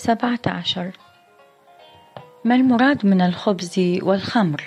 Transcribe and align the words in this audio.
سبعة 0.00 0.40
عشر. 0.46 0.90
ما 2.44 2.54
المراد 2.54 3.06
من 3.06 3.20
الخبز 3.20 3.78
والخمر؟ 4.02 4.64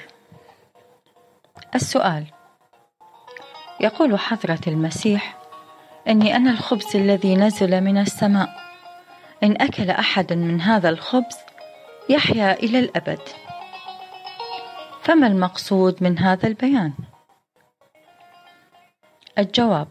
السؤال. 1.75 2.25
يقول 3.79 4.19
حضرة 4.19 4.59
المسيح 4.67 5.37
إني 6.07 6.35
أنا 6.35 6.51
الخبز 6.51 6.95
الذي 6.95 7.35
نزل 7.35 7.81
من 7.81 7.97
السماء. 7.97 8.49
إن 9.43 9.61
أكل 9.61 9.89
أحد 9.89 10.33
من 10.33 10.61
هذا 10.61 10.89
الخبز 10.89 11.37
يحيا 12.09 12.53
إلى 12.53 12.79
الأبد. 12.79 13.21
فما 15.01 15.27
المقصود 15.27 16.03
من 16.03 16.19
هذا 16.19 16.47
البيان؟ 16.47 16.93
الجواب. 19.37 19.87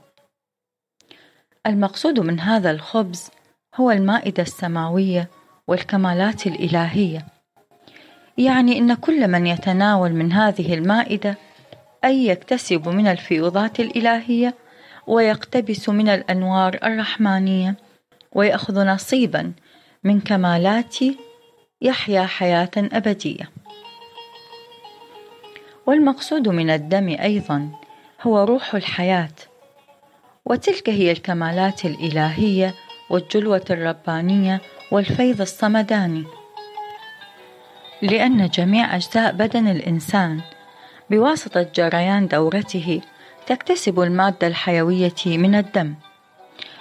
المقصود 1.66 2.20
من 2.20 2.40
هذا 2.40 2.70
الخبز 2.70 3.30
هو 3.74 3.90
المائدة 3.90 4.42
السماوية 4.42 5.28
والكمالات 5.68 6.46
الإلهية. 6.46 7.26
يعني 8.38 8.78
إن 8.78 8.94
كل 8.94 9.28
من 9.28 9.46
يتناول 9.46 10.12
من 10.12 10.32
هذه 10.32 10.74
المائدة 10.74 11.36
أي 12.04 12.27
يكتسب 12.27 12.88
من 12.88 13.06
الفيوضات 13.06 13.80
الإلهية 13.80 14.54
ويقتبس 15.06 15.88
من 15.88 16.08
الأنوار 16.08 16.78
الرحمانية 16.84 17.77
ويأخذ 18.32 18.84
نصيبا 18.86 19.52
من 20.04 20.20
كمالات 20.20 20.96
يحيا 21.80 22.27
حياة 22.27 22.70
أبدية. 22.77 23.50
والمقصود 25.86 26.48
من 26.48 26.70
الدم 26.70 27.08
أيضا 27.08 27.70
هو 28.22 28.44
روح 28.44 28.74
الحياة 28.74 29.34
وتلك 30.44 30.91
هي 30.91 31.10
الكمالات 31.12 31.84
الإلهية 31.84 32.75
والجلوة 33.12 33.64
الربانية 33.70 34.60
والفيض 34.91 35.41
الصمداني. 35.41 36.24
لأن 38.02 38.48
جميع 38.48 38.96
أجزاء 38.96 39.32
بدن 39.32 39.69
الإنسان 39.69 40.41
بواسطة 41.10 41.62
جريان 41.74 42.28
دورته 42.28 43.00
تكتسب 43.46 44.00
المادة 44.00 44.46
الحيوية 44.46 45.14
من 45.27 45.54
الدم. 45.54 45.94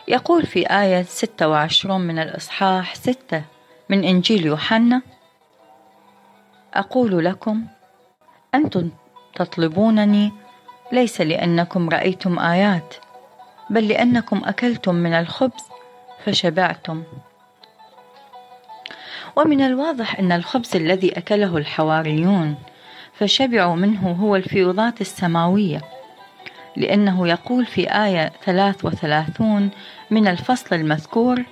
يقول 0.08 0.46
في 0.46 0.68
آية 0.70 1.02
26 1.04 2.02
من 2.02 2.20
الإصحاح 2.20 2.96
6 2.96 3.44
من 3.90 4.04
إنجيل 4.04 4.46
يوحنا 4.46 5.02
أقول 6.74 7.26
لكم 7.26 7.66
أنتم 8.56 8.90
تطلبونني 9.36 10.32
ليس 10.92 11.22
لأنكم 11.22 11.90
رأيتم 11.90 12.40
آيات 12.40 12.96
بل 13.70 13.88
لأنكم 13.88 14.42
أكلتم 14.46 14.96
من 14.96 15.14
الخبز 15.14 15.64
فشبعتم. 16.26 17.04
ومن 19.36 19.62
الواضح 19.62 20.20
أن 20.20 20.32
الخبز 20.32 20.76
الذي 20.76 21.18
أكله 21.18 21.58
الحواريون 21.58 22.56
فشبعوا 23.14 23.76
منه 23.76 24.12
هو 24.12 24.36
الفيوضات 24.36 25.02
السماوية 25.02 25.82
لأنه 26.78 27.28
يقول 27.28 27.66
في 27.66 27.92
آية 27.92 28.32
33 28.46 29.70
من 30.12 30.28
الفصل 30.28 30.76
المذكور 30.76 31.44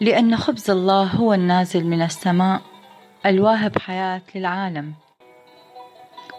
لأن 0.00 0.36
خبز 0.36 0.70
الله 0.70 1.02
هو 1.02 1.34
النازل 1.34 1.84
من 1.84 2.02
السماء 2.02 2.60
الواهب 3.26 3.78
حياة 3.78 4.22
للعالم. 4.34 4.92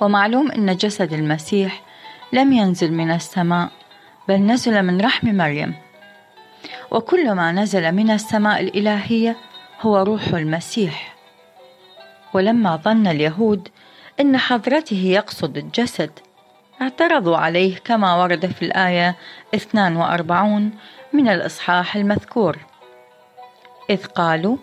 ومعلوم 0.01 0.51
أن 0.51 0.75
جسد 0.75 1.13
المسيح 1.13 1.81
لم 2.33 2.53
ينزل 2.53 2.93
من 2.93 3.11
السماء 3.11 3.69
بل 4.27 4.35
نزل 4.35 4.83
من 4.83 5.01
رحم 5.01 5.35
مريم. 5.35 5.86
وكل 6.91 7.31
ما 7.31 7.51
نزل 7.51 7.91
من 7.91 8.11
السماء 8.11 8.61
الإلهية 8.61 9.37
هو 9.81 9.97
روح 9.97 10.27
المسيح. 10.27 11.15
ولما 12.33 12.75
ظن 12.75 13.07
اليهود 13.07 13.69
أن 14.19 14.37
حضرته 14.37 15.03
يقصد 15.05 15.57
الجسد 15.57 16.11
اعترضوا 16.81 17.37
عليه 17.37 17.77
كما 17.77 18.15
ورد 18.15 18.45
في 18.45 18.65
الآية 18.65 19.15
42 19.55 20.71
من 21.13 21.27
الإصحاح 21.29 21.95
المذكور. 21.95 22.57
إذ 23.89 24.05
قالوا 24.05 24.57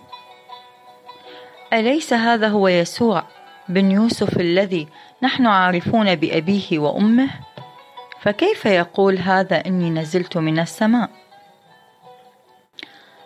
أليس 1.72 2.12
هذا 2.12 2.48
هو 2.48 2.68
يسوع 2.68 3.22
بن 3.68 3.90
يوسف 3.90 4.40
الذي 4.40 4.88
نحن 5.22 5.46
عارفون 5.46 6.14
بأبيه 6.14 6.78
وأمه؟ 6.78 7.30
فكيف 8.20 8.66
يقول 8.66 9.18
هذا 9.18 9.66
إني 9.66 9.90
نزلت 9.90 10.36
من 10.36 10.58
السماء؟ 10.58 11.10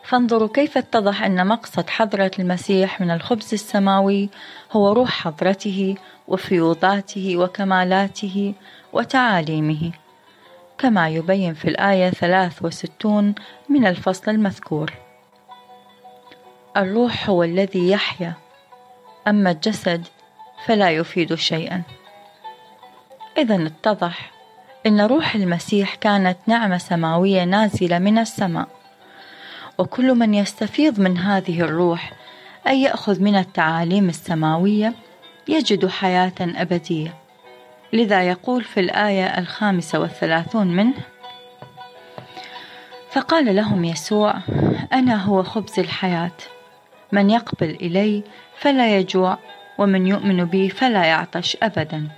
فانظروا 0.09 0.49
كيف 0.49 0.79
اتضح 0.79 1.23
أن 1.23 1.47
مقصد 1.47 1.91
حضرة 1.91 2.31
المسيح 2.39 3.01
من 3.01 3.11
الخبز 3.11 3.49
السماوي 3.53 4.31
هو 4.73 4.93
روح 4.93 5.11
حضرته 5.11 5.95
وفيوضاته 6.29 7.37
وكمالاته 7.37 8.55
وتعاليمه 8.93 9.93
كما 10.79 11.09
يبين 11.09 11.55
في 11.55 11.69
الآية 11.69 12.11
63 12.11 13.35
من 13.69 13.87
الفصل 13.87 14.31
المذكور. 14.31 14.93
الروح 16.77 17.31
هو 17.31 17.43
الذي 17.43 17.91
يحيا 17.91 18.35
أما 19.27 19.51
الجسد 19.51 20.07
فلا 20.67 20.91
يفيد 20.91 21.35
شيئا. 21.35 21.83
إذا 23.39 23.67
اتضح 23.67 24.31
أن 24.87 25.01
روح 25.01 25.35
المسيح 25.35 25.95
كانت 25.95 26.39
نعمة 26.47 26.79
سماوية 26.79 27.45
نازلة 27.45 27.99
من 27.99 28.19
السماء. 28.19 28.78
وكل 29.79 30.15
من 30.15 30.35
يستفيض 30.35 31.01
من 31.01 31.19
هذه 31.19 31.61
الروح 31.61 32.13
أي 32.67 32.83
يأخذ 32.83 33.23
من 33.23 33.37
التعاليم 33.37 34.09
السماوية 34.09 34.95
يجد 35.49 35.87
حياة 35.87 36.33
أبدية. 36.41 37.15
لذا 37.93 38.23
يقول 38.23 38.65
في 38.65 38.81
الآية 38.81 39.39
الخامسة 39.39 40.01
والثلاثون 40.01 40.67
منه 40.67 40.95
فقال 43.11 43.57
لهم 43.57 43.85
يسوع 43.85 44.35
أنا 44.93 45.17
هو 45.25 45.43
خبز 45.43 45.79
الحياة. 45.79 46.37
من 47.13 47.31
يقبل 47.31 47.71
إلي 47.71 48.23
فلا 48.59 48.99
يجوع 48.99 49.39
ومن 49.79 50.07
يؤمن 50.07 50.45
بي 50.45 50.69
فلا 50.69 51.05
يعطش 51.05 51.57
أبدا. 51.63 52.09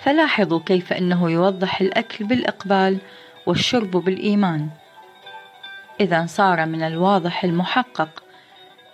فلاحظوا 0.00 0.60
كيف 0.66 0.92
أنه 0.92 1.30
يوضح 1.30 1.80
الأكل 1.80 2.24
بالإقبال 2.24 2.98
والشرب 3.46 3.90
بالإيمان. 3.90 4.68
إذا 6.00 6.26
صار 6.26 6.66
من 6.66 6.82
الواضح 6.82 7.44
المحقق 7.44 8.22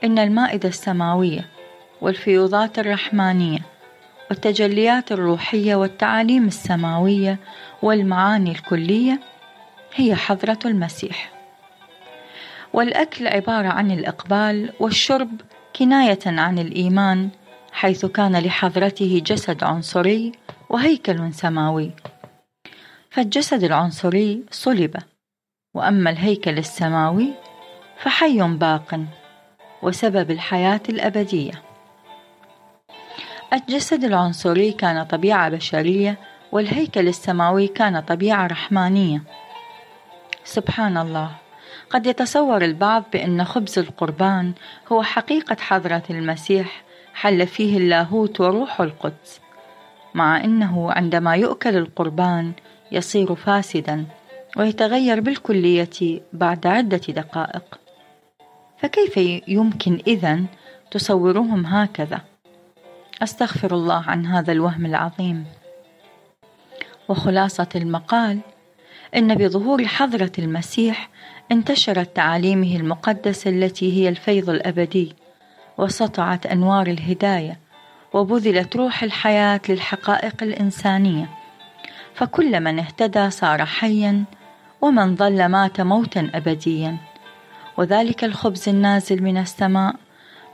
أن 0.05 0.19
المائدة 0.19 0.69
السماوية 0.69 1.47
والفيوضات 2.01 2.79
الرحمانية 2.79 3.59
والتجليات 4.31 5.13
الروحية 5.13 5.75
والتعاليم 5.75 6.47
السماوية 6.47 7.39
والمعاني 7.83 8.51
الكلية 8.51 9.21
هي 9.95 10.15
حضرة 10.15 10.59
المسيح. 10.65 11.33
والأكل 12.73 13.27
عبارة 13.27 13.69
عن 13.69 13.91
الإقبال 13.91 14.73
والشرب 14.81 15.41
كناية 15.77 16.19
عن 16.27 16.59
الإيمان 16.59 17.29
حيث 17.73 18.07
كان 18.07 18.37
لحضرته 18.37 19.23
جسد 19.27 19.65
عنصري 19.65 20.33
وهيكل 20.69 21.35
سماوي. 21.35 21.91
فالجسد 23.11 23.65
العنصري 23.65 24.43
صلب. 24.51 24.97
وأما 25.77 26.11
الهيكل 26.11 26.59
السماوي 26.59 27.33
فحي 28.03 28.39
باق 28.43 29.01
وسبب 29.83 30.31
الحياة 30.31 30.81
الأبدية. 30.89 31.53
الجسد 33.53 34.05
العنصري 34.05 34.73
كان 34.73 35.03
طبيعة 35.03 35.49
بشرية 35.49 36.19
والهيكل 36.53 37.09
السماوي 37.09 37.67
كان 37.69 38.01
طبيعة 38.01 38.47
رحمانية. 38.47 39.23
سبحان 40.45 40.97
الله 40.97 41.31
قد 41.91 42.07
يتصور 42.07 42.65
البعض 42.65 43.05
بأن 43.13 43.45
خبز 43.45 43.79
القربان 43.79 44.53
هو 44.93 45.03
حقيقة 45.03 45.57
حضرة 45.61 46.03
المسيح 46.11 46.83
حل 47.15 47.47
فيه 47.47 47.77
اللاهوت 47.79 48.41
وروح 48.41 48.81
القدس 48.81 49.41
مع 50.15 50.45
إنه 50.45 50.93
عندما 50.93 51.37
يؤكل 51.37 51.77
القربان 51.77 52.53
يصير 52.93 53.35
فاسدا. 53.35 54.07
ويتغير 54.57 55.21
بالكلية 55.21 56.21
بعد 56.33 56.67
عدة 56.67 57.01
دقائق. 57.09 57.81
فكيف 58.79 59.17
يمكن 59.49 59.99
إذن 60.07 60.47
تصورهم 60.91 61.67
هكذا؟ 61.67 62.21
أستغفر 63.23 63.75
الله 63.75 64.05
عن 64.07 64.27
هذا 64.27 64.53
الوهم 64.53 64.87
العظيم. 64.87 65.45
وخلاصة 67.09 67.69
المقال 67.77 68.41
إن 69.17 69.35
بظهور 69.35 69.85
حضرة 69.85 70.33
المسيح 70.39 71.11
انتشرت 71.53 72.17
تعاليمه 72.17 72.77
المقدسة 72.77 73.51
التي 73.51 73.93
هي 73.93 74.09
الفيض 74.09 74.51
الأبدي 74.51 75.15
وسطعت 75.79 76.47
أنوار 76.47 76.87
الهداية 76.87 77.59
وبذلت 78.13 78.77
روح 78.77 79.03
الحياة 79.03 79.61
للحقائق 79.69 80.43
الإنسانية. 80.43 81.31
فكل 82.15 82.61
من 82.61 82.79
اهتدى 82.79 83.31
صار 83.31 83.65
حيا 83.65 84.25
ومن 84.81 85.17
ظل 85.17 85.47
مات 85.47 85.81
موتا 85.81 86.31
أبديا. 86.35 86.97
وذلك 87.77 88.25
الخبز 88.25 88.69
النازل 88.69 89.23
من 89.23 89.39
السماء 89.39 89.95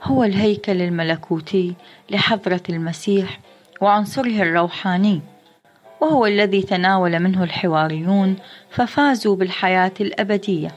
هو 0.03 0.23
الهيكل 0.23 0.81
الملكوتي 0.81 1.75
لحضرة 2.09 2.63
المسيح 2.69 3.39
وعنصره 3.81 4.41
الروحاني. 4.41 5.21
وهو 6.01 6.25
الذي 6.25 6.61
تناول 6.61 7.19
منه 7.19 7.43
الحواريون 7.43 8.35
ففازوا 8.69 9.35
بالحياة 9.35 9.93
الأبدية. 10.01 10.71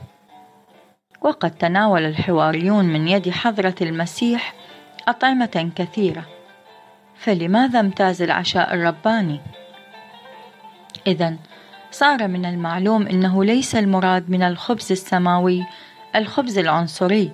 وقد 1.21 1.51
تناول 1.51 2.03
الحواريون 2.03 2.85
من 2.85 3.09
يد 3.09 3.31
حضرة 3.31 3.75
المسيح 3.83 4.55
أطعمة 5.09 5.71
كثيرة. 5.77 6.27
فلماذا 7.19 7.81
امتاز 7.81 8.23
العشاء 8.23 8.75
الرباني؟ 8.75 9.41
إذا 11.07 11.37
صار 11.99 12.29
من 12.29 12.45
المعلوم 12.45 13.07
أنه 13.07 13.45
ليس 13.45 13.75
المراد 13.75 14.31
من 14.31 14.43
الخبز 14.43 14.93
السماوي 14.93 15.67
الخبز 16.17 16.59
العنصري 16.59 17.31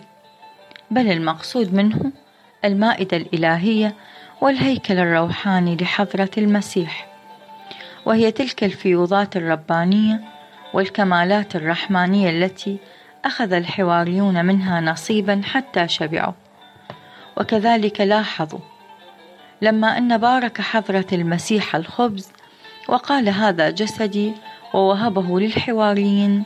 بل 0.91 1.11
المقصود 1.11 1.75
منه 1.75 2.13
المائدة 2.65 3.17
الإلهية 3.17 3.95
والهيكل 4.41 4.99
الروحاني 4.99 5.77
لحضرة 5.77 6.31
المسيح. 6.39 7.09
وهي 8.07 8.31
تلك 8.31 8.65
الفيوضات 8.65 9.37
الربانية 9.37 10.21
والكمالات 10.75 11.57
الرحمانية 11.57 12.31
التي 12.31 12.79
أخذ 13.25 13.53
الحواريون 13.53 14.45
منها 14.45 14.81
نصيبا 14.81 15.41
حتى 15.45 15.89
شبعوا. 15.89 16.35
وكذلك 17.37 18.01
لاحظوا 18.01 18.61
لما 19.63 19.99
أن 19.99 20.19
بارك 20.19 20.61
حضرة 20.61 21.07
المسيح 21.13 21.77
الخبز 21.77 22.33
وقال 22.89 23.29
هذا 23.29 23.71
جسدي 23.71 24.35
ووهبه 24.75 25.41
للحواريين. 25.41 26.45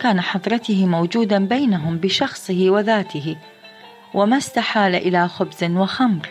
كان 0.00 0.20
حضرته 0.20 0.86
موجودا 0.86 1.46
بينهم 1.46 1.98
بشخصه 1.98 2.66
وذاته 2.70 3.36
وما 4.14 4.36
استحال 4.36 4.94
إلى 4.94 5.28
خبز 5.28 5.64
وخمر. 5.64 6.28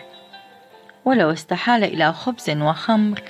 ولو 1.04 1.30
استحال 1.30 1.84
إلى 1.84 2.12
خبز 2.12 2.50
وخمر 2.50 3.22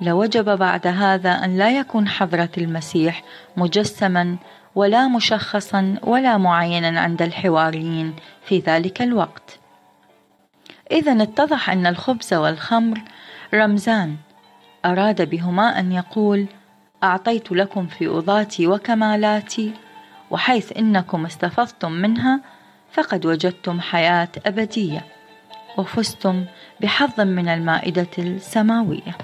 لوجب 0.00 0.58
بعد 0.58 0.86
هذا 0.86 1.30
أن 1.30 1.58
لا 1.58 1.78
يكون 1.78 2.08
حضرة 2.08 2.50
المسيح 2.58 3.22
مجسما 3.56 4.36
ولا 4.74 5.08
مشخصا 5.08 5.96
ولا 6.02 6.36
معينا 6.36 7.00
عند 7.00 7.22
الحواريين 7.22 8.16
في 8.44 8.58
ذلك 8.58 9.02
الوقت. 9.02 9.58
إذا 10.92 11.22
اتضح 11.22 11.70
أن 11.70 11.86
الخبز 11.86 12.34
والخمر 12.34 13.00
رمزان. 13.54 14.16
أراد 14.84 15.30
بهما 15.30 15.78
أن 15.78 15.92
يقول 15.92 16.46
أعطيت 17.04 17.52
لكم 17.52 17.86
فيوضاتي 17.86 18.66
وكمالاتي 18.66 19.72
وحيث 20.30 20.76
إنكم 20.76 21.26
استفضتم 21.26 21.92
منها 21.92 22.40
فقد 22.92 23.26
وجدتم 23.26 23.80
حياة 23.80 24.28
أبدية 24.46 25.04
وفزتم 25.78 26.44
بحظ 26.80 27.20
من 27.20 27.48
المائدة 27.48 28.08
السماوية. 28.18 29.16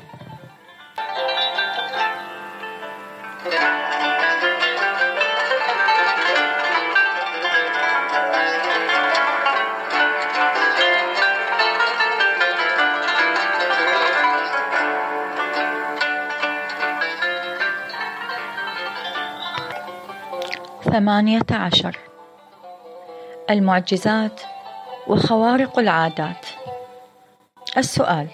ثمانية 20.97 21.47
عشر 21.51 21.99
المعجزات 23.51 24.41
وخوارق 25.07 25.79
العادات 25.79 26.47
السؤال 27.77 28.27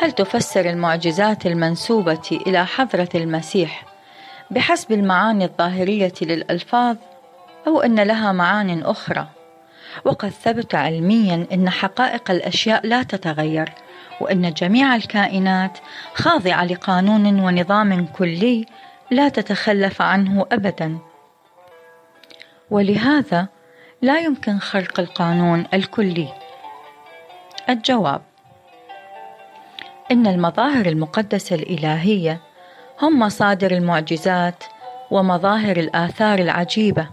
هل 0.00 0.12
تفسر 0.12 0.70
المعجزات 0.70 1.46
المنسوبة 1.46 2.40
إلى 2.46 2.66
حضرة 2.66 3.08
المسيح 3.14 3.84
بحسب 4.50 4.92
المعاني 4.92 5.44
الظاهرية 5.44 6.12
للألفاظ 6.22 6.96
أو 7.66 7.80
أن 7.80 8.00
لها 8.00 8.32
معان 8.32 8.82
أخرى؟ 8.82 9.26
وقد 10.04 10.28
ثبت 10.28 10.74
علميا 10.74 11.46
أن 11.52 11.70
حقائق 11.70 12.30
الأشياء 12.30 12.86
لا 12.86 13.02
تتغير 13.02 13.72
وأن 14.20 14.52
جميع 14.52 14.96
الكائنات 14.96 15.78
خاضعة 16.14 16.64
لقانون 16.64 17.40
ونظام 17.40 18.06
كلي 18.06 18.66
لا 19.12 19.28
تتخلف 19.28 20.02
عنه 20.02 20.46
أبدا. 20.52 20.98
ولهذا 22.70 23.48
لا 24.02 24.18
يمكن 24.18 24.58
خرق 24.58 25.00
القانون 25.00 25.66
الكلي. 25.74 26.28
الجواب 27.68 28.22
إن 30.10 30.26
المظاهر 30.26 30.86
المقدسة 30.86 31.56
الإلهية 31.56 32.40
هم 33.02 33.18
مصادر 33.18 33.70
المعجزات 33.70 34.64
ومظاهر 35.10 35.76
الآثار 35.76 36.38
العجيبة 36.38 37.08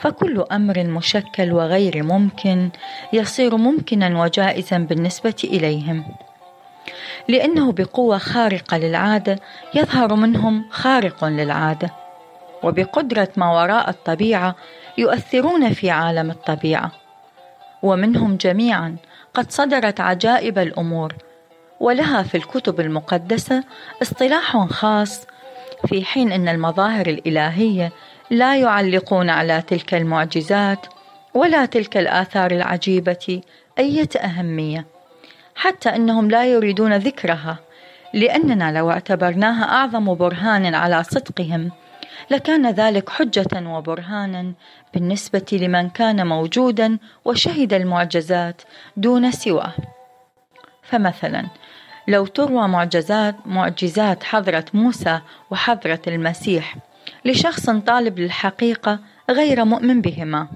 فكل 0.00 0.44
أمر 0.52 0.84
مشكل 0.84 1.52
وغير 1.52 2.02
ممكن 2.02 2.70
يصير 3.12 3.56
ممكنا 3.56 4.22
وجائزا 4.22 4.78
بالنسبة 4.78 5.36
إليهم. 5.44 6.04
لأنه 7.28 7.72
بقوة 7.72 8.18
خارقة 8.18 8.78
للعادة 8.78 9.40
يظهر 9.74 10.14
منهم 10.14 10.64
خارق 10.70 11.24
للعادة. 11.24 11.90
وبقدرة 12.62 13.28
ما 13.36 13.52
وراء 13.52 13.90
الطبيعة 13.90 14.56
يؤثرون 14.98 15.72
في 15.72 15.90
عالم 15.90 16.30
الطبيعة. 16.30 16.92
ومنهم 17.82 18.36
جميعا 18.36 18.96
قد 19.34 19.50
صدرت 19.50 20.00
عجائب 20.00 20.58
الأمور 20.58 21.14
ولها 21.80 22.22
في 22.22 22.36
الكتب 22.36 22.80
المقدسة 22.80 23.64
اصطلاح 24.02 24.66
خاص 24.66 25.26
في 25.86 26.04
حين 26.04 26.32
إن 26.32 26.48
المظاهر 26.48 27.06
الإلهية 27.06 27.92
لا 28.30 28.56
يعلقون 28.56 29.30
على 29.30 29.62
تلك 29.62 29.94
المعجزات 29.94 30.86
ولا 31.34 31.64
تلك 31.64 31.96
الآثار 31.96 32.50
العجيبة 32.50 33.42
إيه 33.78 34.08
أهمية. 34.16 34.97
حتى 35.58 35.88
إنهم 35.88 36.30
لا 36.30 36.44
يريدون 36.44 36.96
ذكرها 36.96 37.58
لأننا 38.14 38.78
لو 38.78 38.90
اعتبرناها 38.90 39.64
أعظم 39.64 40.14
برهان 40.14 40.74
على 40.74 41.04
صدقهم 41.04 41.70
لكان 42.30 42.70
ذلك 42.70 43.08
حجة 43.08 43.68
وبرهانا 43.68 44.52
بالنسبة 44.94 45.46
لمن 45.52 45.90
كان 45.90 46.26
موجودا 46.26 46.98
وشهد 47.24 47.72
المعجزات 47.72 48.62
دون 48.96 49.30
سواه. 49.30 49.72
فمثلا 50.82 51.46
لو 52.08 52.26
تروى 52.26 52.68
معجزات 52.68 53.36
معجزات 53.46 54.24
حضرة 54.24 54.64
موسى 54.74 55.20
وحضرة 55.50 56.02
المسيح 56.06 56.76
لشخص 57.24 57.70
طالب 57.70 58.18
للحقيقة 58.18 58.98
غير 59.30 59.64
مؤمن 59.64 60.00
بهما 60.00 60.48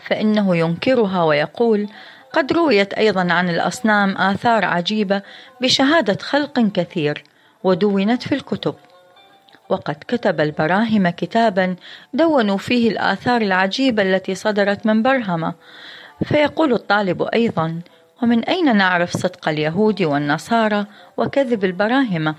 فإنه 0.00 0.56
ينكرها 0.56 1.24
ويقول 1.24 1.88
قد 2.36 2.52
رويت 2.52 2.94
أيضا 2.94 3.32
عن 3.32 3.48
الأصنام 3.48 4.16
آثار 4.16 4.64
عجيبة 4.64 5.22
بشهادة 5.60 6.18
خلق 6.20 6.60
كثير 6.60 7.24
ودونت 7.64 8.22
في 8.22 8.34
الكتب. 8.34 8.74
وقد 9.68 9.96
كتب 10.08 10.40
البراهمة 10.40 11.10
كتابا 11.10 11.76
دونوا 12.14 12.56
فيه 12.56 12.90
الآثار 12.90 13.42
العجيبة 13.42 14.02
التي 14.02 14.34
صدرت 14.34 14.86
من 14.86 15.02
برهمة. 15.02 15.54
فيقول 16.24 16.72
الطالب 16.72 17.22
أيضا 17.22 17.80
ومن 18.22 18.44
أين 18.44 18.76
نعرف 18.76 19.16
صدق 19.16 19.48
اليهود 19.48 20.02
والنصارى 20.02 20.86
وكذب 21.16 21.64
البراهمة؟ 21.64 22.34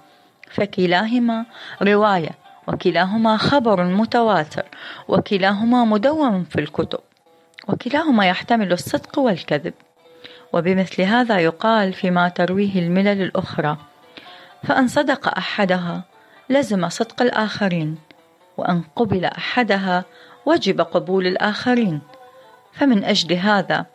فكلاهما 0.51 1.45
رواية 1.81 2.31
وكلاهما 2.67 3.37
خبر 3.37 3.83
متواتر 3.83 4.65
وكلاهما 5.07 5.85
مدون 5.85 6.43
في 6.43 6.59
الكتب 6.59 6.99
وكلاهما 7.67 8.27
يحتمل 8.27 8.71
الصدق 8.71 9.19
والكذب. 9.19 9.73
وبمثل 10.53 11.01
هذا 11.01 11.39
يقال 11.39 11.93
فيما 11.93 12.29
ترويه 12.29 12.79
الملل 12.79 13.21
الأخرى. 13.21 13.77
فأن 14.63 14.87
صدق 14.87 15.37
أحدها 15.37 16.03
لزم 16.49 16.89
صدق 16.89 17.21
الآخرين 17.21 17.97
وأن 18.57 18.83
قبل 18.95 19.25
أحدها 19.25 20.05
وجب 20.45 20.81
قبول 20.81 21.27
الآخرين. 21.27 22.01
فمن 22.73 23.03
أجل 23.03 23.33
هذا 23.33 23.85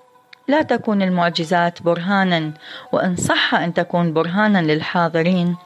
لا 0.49 0.62
تكون 0.62 1.02
المعجزات 1.02 1.82
برهانا 1.82 2.52
وإن 2.92 3.16
صح 3.16 3.54
أن 3.54 3.75
تكون 3.75 4.12
برهانا 4.12 4.59
للحاضرين. 4.59 5.56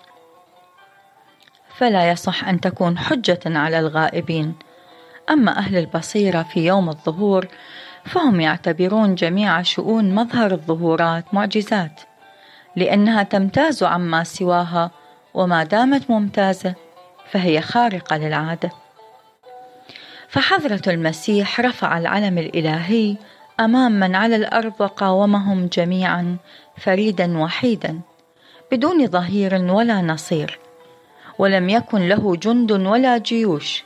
فلا 1.76 2.11
يصح 2.11 2.49
أن 2.49 2.61
تكون 2.61 2.99
حجة 2.99 3.40
على 3.47 3.78
الغائبين. 3.78 4.55
أما 5.31 5.59
أهل 5.59 5.76
البصيرة 5.76 6.43
في 6.43 6.66
يوم 6.66 6.88
الظهور 6.88 7.47
فهم 8.07 8.41
يعتبرون 8.41 9.15
جميع 9.15 9.63
شؤون 9.63 10.15
مظهر 10.15 10.53
الظهورات 10.53 11.35
معجزات 11.35 12.01
لأنها 12.77 13.23
تمتاز 13.23 13.83
عما 13.83 14.25
سواها 14.25 14.91
وما 15.35 15.65
دامت 15.65 16.11
ممتازة 16.11 16.75
فهي 17.31 17.61
خارقة 17.61 18.17
للعادة. 18.17 18.71
فحضرة 20.29 20.83
المسيح 20.87 21.61
رفع 21.61 21.99
العلم 21.99 22.39
الإلهي 22.39 23.17
أمام 23.61 23.93
من 23.93 24.15
على 24.15 24.37
الأرض 24.37 24.73
وقاومهم 24.79 25.67
جميعا 25.67 26.37
فريدا 26.77 27.39
وحيدا 27.39 28.01
بدون 28.73 29.07
ظهير 29.07 29.55
ولا 29.55 30.01
نصير 30.01 30.59
ولم 31.39 31.69
يكن 31.69 32.09
له 32.09 32.37
جند 32.37 32.73
ولا 32.73 33.19
جيوش 33.19 33.85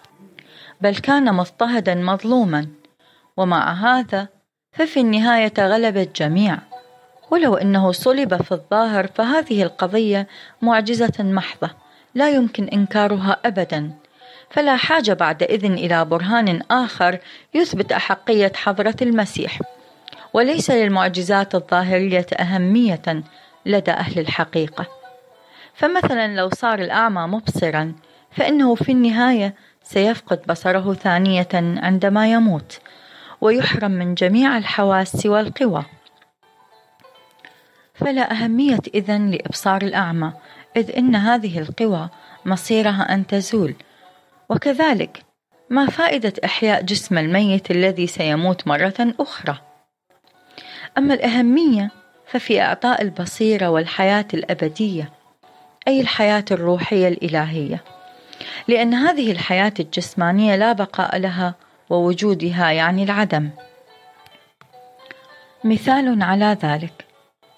بل 0.81 0.97
كان 0.97 1.35
مضطهدا 1.35 1.95
مظلوما. 1.95 2.79
ومع 3.40 3.73
هذا 3.73 4.28
ففي 4.73 5.00
النهاية 5.00 5.52
غلب 5.59 5.97
الجميع 5.97 6.59
ولو 7.30 7.54
أنه 7.54 7.92
صلب 7.92 8.42
في 8.42 8.52
الظاهر 8.52 9.06
فهذه 9.06 9.62
القضية 9.62 10.26
معجزة 10.62 11.12
محضة 11.18 11.70
لا 12.14 12.30
يمكن 12.30 12.64
إنكارها 12.64 13.37
أبدا. 13.44 13.90
فلا 14.50 14.76
حاجة 14.76 15.12
بعد 15.12 15.42
إذن 15.42 15.75
إلى 15.75 16.04
برهان 16.04 16.62
آخر 16.70 17.18
يثبت 17.54 17.92
أحقية 17.92 18.52
حضرة 18.56 18.97
المسيح. 19.02 19.61
وليس 20.32 20.70
للمعجزات 20.70 21.54
الظاهرية 21.54 22.26
أهمية 22.40 23.23
لدى 23.66 23.90
أهل 23.90 24.18
الحقيقة. 24.18 24.87
فمثلا 25.75 26.37
لو 26.37 26.50
صار 26.50 26.78
الأعمى 26.78 27.23
مبصرا 27.23 27.92
فإنه 28.30 28.75
في 28.75 28.92
النهاية 28.92 29.54
سيفقد 29.82 30.40
بصره 30.49 30.94
ثانية 30.94 31.49
عندما 31.54 32.32
يموت. 32.32 32.80
ويحرم 33.40 33.90
من 33.90 34.14
جميع 34.14 34.59
الحواس 34.59 35.26
والقوى. 35.26 35.85
فلا 37.94 38.32
أهمية 38.32 38.80
إذن 38.94 39.30
لإبصار 39.30 39.82
الأعمى 39.82 40.32
إذ 40.76 40.97
إن 40.97 41.16
هذه 41.16 41.59
القوى 41.59 42.09
مصيرها 42.44 43.14
أن 43.14 43.26
تزول. 43.26 43.75
وكذلك 44.49 45.23
ما 45.70 45.87
فائدة 45.87 46.32
إحياء 46.44 46.82
جسم 46.82 47.18
الميت 47.18 47.70
الذي 47.70 48.06
سيموت 48.06 48.66
مرة 48.66 49.14
أخرى؟ 49.20 49.59
أما 50.99 51.14
الأهمية 51.14 51.90
ففي 52.26 52.62
إعطاء 52.62 53.02
البصيرة 53.02 53.68
والحياة 53.68 54.26
الأبدية 54.35 55.12
أي 55.88 56.00
الحياة 56.00 56.44
الروحية 56.50 57.09
الإلهية. 57.09 57.85
لأن 58.68 58.94
هذه 58.94 59.32
الحياة 59.32 59.73
الجسمانية 59.80 60.56
لا 60.56 60.73
بقاء 60.73 61.18
لها 61.18 61.54
ووجودها 61.90 62.70
يعني 62.70 63.02
العدم. 63.02 63.50
مثال 65.64 66.23
على 66.23 66.56
ذلك 66.62 67.06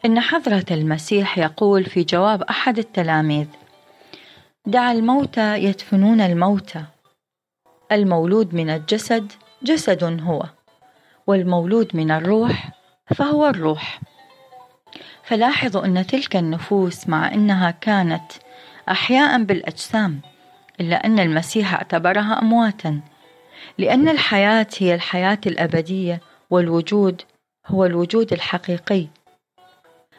إن 0.04 0.20
حضرة 0.20 0.64
المسيح 0.70 1.38
يقول 1.38 1.84
في 1.84 2.04
جواب 2.04 2.42
أحد 2.42 2.78
التلاميذ 2.78 3.46
دع 4.66 4.92
الموتى 4.92 5.58
يدفنون 5.58 6.20
الموتى 6.20 6.84
المولود 7.92 8.54
من 8.54 8.70
الجسد 8.70 9.32
جسد 9.62 10.20
هو 10.22 10.42
والمولود 11.26 11.96
من 11.96 12.10
الروح 12.10 12.70
فهو 13.14 13.46
الروح. 13.46 14.00
فلاحظوا 15.24 15.84
أن 15.84 16.06
تلك 16.06 16.36
النفوس 16.36 17.08
مع 17.08 17.34
أنها 17.34 17.70
كانت 17.70 18.32
أحياء 18.88 19.42
بالأجسام 19.42 20.20
إلا 20.80 21.06
أن 21.06 21.18
المسيح 21.18 21.74
اعتبرها 21.74 22.38
أمواتا. 22.42 23.00
لأن 23.78 24.08
الحياة 24.08 24.66
هي 24.78 24.94
الحياة 24.94 25.38
الأبدية 25.46 26.20
والوجود 26.50 27.22
هو 27.66 27.84
الوجود 27.84 28.32
الحقيقي. 28.32 29.06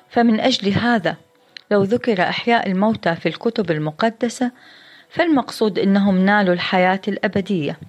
فمن 0.09 0.39
أجل 0.39 0.71
هذا 0.71 1.17
لو 1.71 1.83
ذكر 1.83 2.21
إحياء 2.21 2.67
الموتى 2.67 3.15
في 3.15 3.29
الكتب 3.29 3.71
المقدسة 3.71 4.51
فالمقصود 5.09 5.79
أنهم 5.79 6.17
نالوا 6.25 6.53
الحياة 6.53 7.01
الأبدية. 7.07 7.79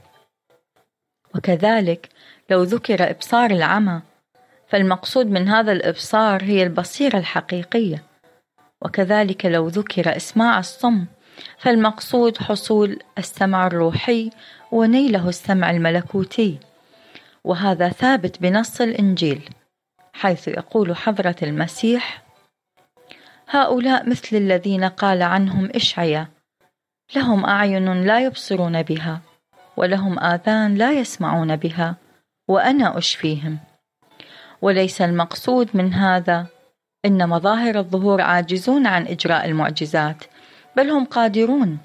وكذلك 1.34 2.08
لو 2.50 2.62
ذكر 2.62 3.10
إبصار 3.10 3.50
العمى 3.50 4.00
فالمقصود 4.68 5.26
من 5.26 5.48
هذا 5.48 5.72
الإبصار 5.72 6.42
هي 6.42 6.62
البصيرة 6.62 7.18
الحقيقية. 7.18 8.02
وكذلك 8.82 9.46
لو 9.46 9.68
ذكر 9.68 10.16
إسماع 10.16 10.58
الصم 10.58 11.06
فالمقصود 11.58 12.38
حصول 12.38 12.98
السمع 13.18 13.66
الروحي 13.66 14.30
ونيله 14.72 15.28
السمع 15.28 15.70
الملكوتي. 15.70 16.58
وهذا 17.44 17.88
ثابت 17.88 18.42
بنص 18.42 18.80
الإنجيل 18.80 19.48
حيث 20.12 20.48
يقول 20.48 20.96
حضرة 20.96 21.36
المسيح 21.42 22.22
هؤلاء 23.48 24.08
مثل 24.08 24.36
الذين 24.36 24.84
قال 24.84 25.22
عنهم 25.22 25.70
إشعيا 25.74 26.28
لهم 27.16 27.44
أعين 27.44 28.02
لا 28.02 28.20
يبصرون 28.20 28.82
بها 28.82 29.20
ولهم 29.76 30.18
آذان 30.18 30.74
لا 30.74 30.92
يسمعون 30.92 31.56
بها 31.56 31.96
وأنا 32.48 32.98
أشفيهم. 32.98 33.58
وليس 34.62 35.02
المقصود 35.02 35.68
من 35.74 35.92
هذا 35.92 36.46
إن 37.04 37.28
مظاهر 37.28 37.78
الظهور 37.78 38.20
عاجزون 38.20 38.86
عن 38.86 39.06
إجراء 39.06 39.44
المعجزات 39.46 40.24
بل 40.76 40.90
هم 40.90 41.04
قادرون 41.04 41.78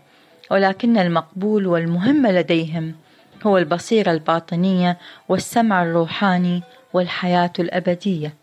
ولكن 0.51 0.97
المقبول 0.97 1.67
والمهم 1.67 2.27
لديهم 2.27 2.95
هو 3.43 3.57
البصيرة 3.57 4.11
الباطنية 4.11 4.97
والسمع 5.29 5.83
الروحاني 5.83 6.63
والحياة 6.93 7.53
الأبدية. 7.59 8.33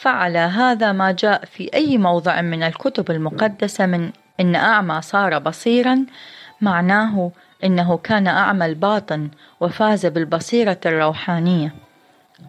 فعلى 0.00 0.38
هذا 0.38 0.92
ما 0.92 1.12
جاء 1.12 1.44
في 1.44 1.70
أي 1.74 1.98
موضع 1.98 2.40
من 2.40 2.62
الكتب 2.62 3.10
المقدسة 3.10 3.86
من 3.86 4.10
إن 4.40 4.54
أعمى 4.54 5.02
صار 5.02 5.38
بصيرا 5.38 6.06
معناه 6.60 7.30
إنه 7.64 7.96
كان 7.96 8.26
أعمى 8.26 8.66
الباطن 8.66 9.30
وفاز 9.60 10.06
بالبصيرة 10.06 10.80
الروحانية. 10.86 11.74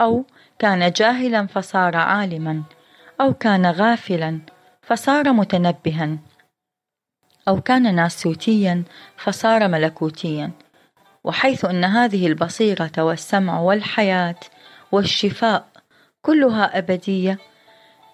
أو 0.01 0.25
كان 0.59 0.91
جاهلا 0.91 1.47
فصار 1.47 1.97
عالما 1.97 2.63
أو 3.21 3.33
كان 3.33 3.65
غافلا 3.65 4.39
فصار 4.81 5.33
متنبها. 5.33 6.17
أو 7.47 7.61
كان 7.61 7.95
ناسوتيا 7.95 8.83
فصار 9.17 9.67
ملكوتيا. 9.67 10.51
وحيث 11.23 11.65
أن 11.65 11.83
هذه 11.83 12.27
البصيرة 12.27 12.91
والسمع 12.97 13.59
والحياة 13.59 14.35
والشفاء 14.91 15.67
كلها 16.21 16.77
أبدية 16.77 17.39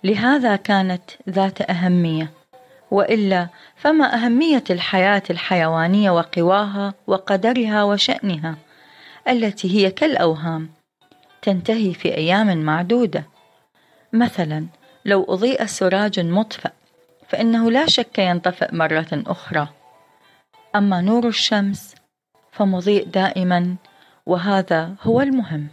لهذا 0.04 0.56
كانت 0.56 1.02
ذات 1.30 1.70
أهمية. 1.70 2.32
وإلا 2.92 3.48
فما 3.76 4.16
أهمية 4.16 4.64
الحياة 4.70 5.24
الحيوانية 5.30 6.12
وقواها 6.12 6.94
وقدرها 7.08 7.84
وشأنها 7.84 8.56
التي 9.28 9.78
هي 9.78 9.92
كالأوهام 9.92 10.70
تنتهي 11.42 11.94
في 11.94 12.16
أيام 12.18 12.58
معدودة. 12.58 13.24
مثلا 14.14 14.66
لو 15.06 15.24
أضيء 15.30 15.66
سراج 15.66 16.20
مطفأ 16.20 16.72
فإنه 17.32 17.72
لا 17.72 17.86
شك 17.86 18.20
ينطفئ 18.20 18.76
مرة 18.76 19.08
أخرى. 19.14 19.68
أما 20.76 21.02
نور 21.02 21.28
الشمس 21.28 21.96
فمضيء 22.52 23.06
دائما 23.06 23.76
وهذا 24.26 24.96
هو 25.02 25.22
المهم. 25.22 25.68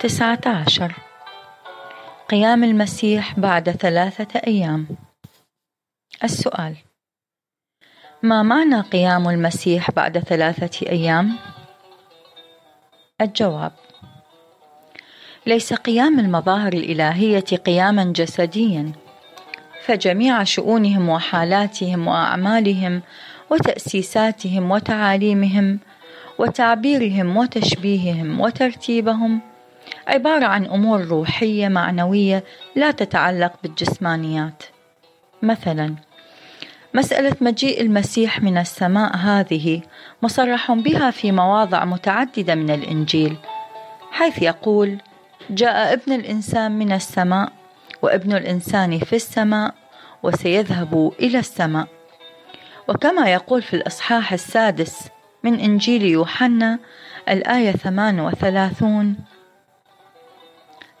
تسعة 0.00 0.40
عشر. 0.46 1.05
قيام 2.28 2.64
المسيح 2.64 3.40
بعد 3.40 3.70
ثلاثة 3.70 4.40
أيام 4.46 4.86
السؤال 6.24 6.76
ما 8.22 8.42
معنى 8.42 8.80
قيام 8.80 9.28
المسيح 9.28 9.90
بعد 9.90 10.18
ثلاثة 10.18 10.86
أيام؟ 10.86 11.36
الجواب 13.20 13.72
ليس 15.46 15.72
قيام 15.72 16.20
المظاهر 16.20 16.72
الإلهية 16.72 17.40
قياما 17.40 18.04
جسديا 18.04 18.92
فجميع 19.84 20.44
شؤونهم 20.44 21.08
وحالاتهم 21.08 22.08
وأعمالهم 22.08 23.02
وتأسيساتهم 23.50 24.70
وتعاليمهم 24.70 25.78
وتعبيرهم 26.38 27.36
وتشبيههم 27.36 28.40
وترتيبهم 28.40 29.55
عبارة 30.06 30.46
عن 30.46 30.64
أمور 30.64 31.04
روحية 31.04 31.68
معنوية 31.68 32.44
لا 32.76 32.90
تتعلق 32.90 33.52
بالجسمانيات. 33.62 34.62
مثلا 35.42 35.94
مسألة 36.94 37.36
مجيء 37.40 37.80
المسيح 37.80 38.42
من 38.42 38.58
السماء 38.58 39.16
هذه 39.16 39.82
مصرح 40.22 40.72
بها 40.72 41.10
في 41.10 41.32
مواضع 41.32 41.84
متعددة 41.84 42.54
من 42.54 42.70
الإنجيل 42.70 43.36
حيث 44.10 44.42
يقول 44.42 44.98
جاء 45.50 45.92
ابن 45.92 46.12
الإنسان 46.12 46.78
من 46.78 46.92
السماء 46.92 47.52
وابن 48.02 48.32
الإنسان 48.36 48.98
في 48.98 49.16
السماء 49.16 49.74
وسيذهب 50.22 51.12
إلى 51.20 51.38
السماء. 51.38 51.86
وكما 52.88 53.32
يقول 53.32 53.62
في 53.62 53.74
الإصحاح 53.74 54.32
السادس 54.32 55.08
من 55.42 55.60
إنجيل 55.60 56.02
يوحنا 56.02 56.78
الآية 57.28 57.72
38 57.72 59.16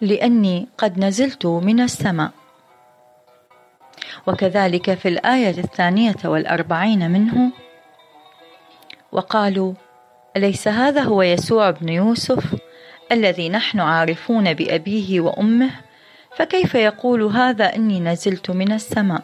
لأني 0.00 0.68
قد 0.78 0.98
نزلت 0.98 1.46
من 1.46 1.80
السماء. 1.80 2.30
وكذلك 4.26 4.94
في 4.94 5.08
الآية 5.08 5.58
الثانية 5.58 6.16
والأربعين 6.24 7.10
منه 7.10 7.52
وقالوا 9.12 9.72
أليس 10.36 10.68
هذا 10.68 11.02
هو 11.02 11.22
يسوع 11.22 11.70
بن 11.70 11.88
يوسف 11.88 12.54
الذي 13.12 13.48
نحن 13.48 13.80
عارفون 13.80 14.54
بأبيه 14.54 15.20
وأمه؟ 15.20 15.70
فكيف 16.36 16.74
يقول 16.74 17.22
هذا 17.22 17.76
إني 17.76 18.00
نزلت 18.00 18.50
من 18.50 18.72
السماء؟ 18.72 19.22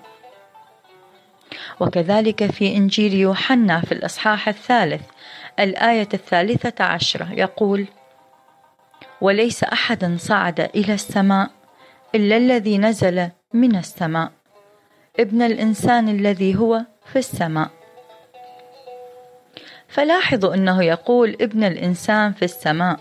وكذلك 1.81 2.51
في 2.53 2.77
إنجيل 2.77 3.15
يوحنا 3.15 3.81
في 3.81 3.93
الإصحاح 3.93 4.49
الثالث 4.49 5.03
الآية 5.61 6.09
الثالثة 6.15 6.85
عشرة 6.85 7.29
يقول 7.33 7.87
وليس 9.23 9.65
أحد 9.65 10.17
صعد 10.19 10.61
إلى 10.61 10.95
السماء 10.95 11.51
إلا 12.15 12.37
الذي 12.37 12.79
نزل 12.79 13.29
من 13.53 13.77
السماء. 13.77 14.33
ابن 15.21 15.43
الإنسان 15.43 16.09
الذي 16.09 16.57
هو 16.57 16.85
في 17.13 17.19
السماء. 17.19 17.71
فلاحظوا 19.89 20.55
أنه 20.55 20.85
يقول 20.85 21.37
ابن 21.41 21.65
الإنسان 21.65 22.33
في 22.33 22.45
السماء 22.45 23.01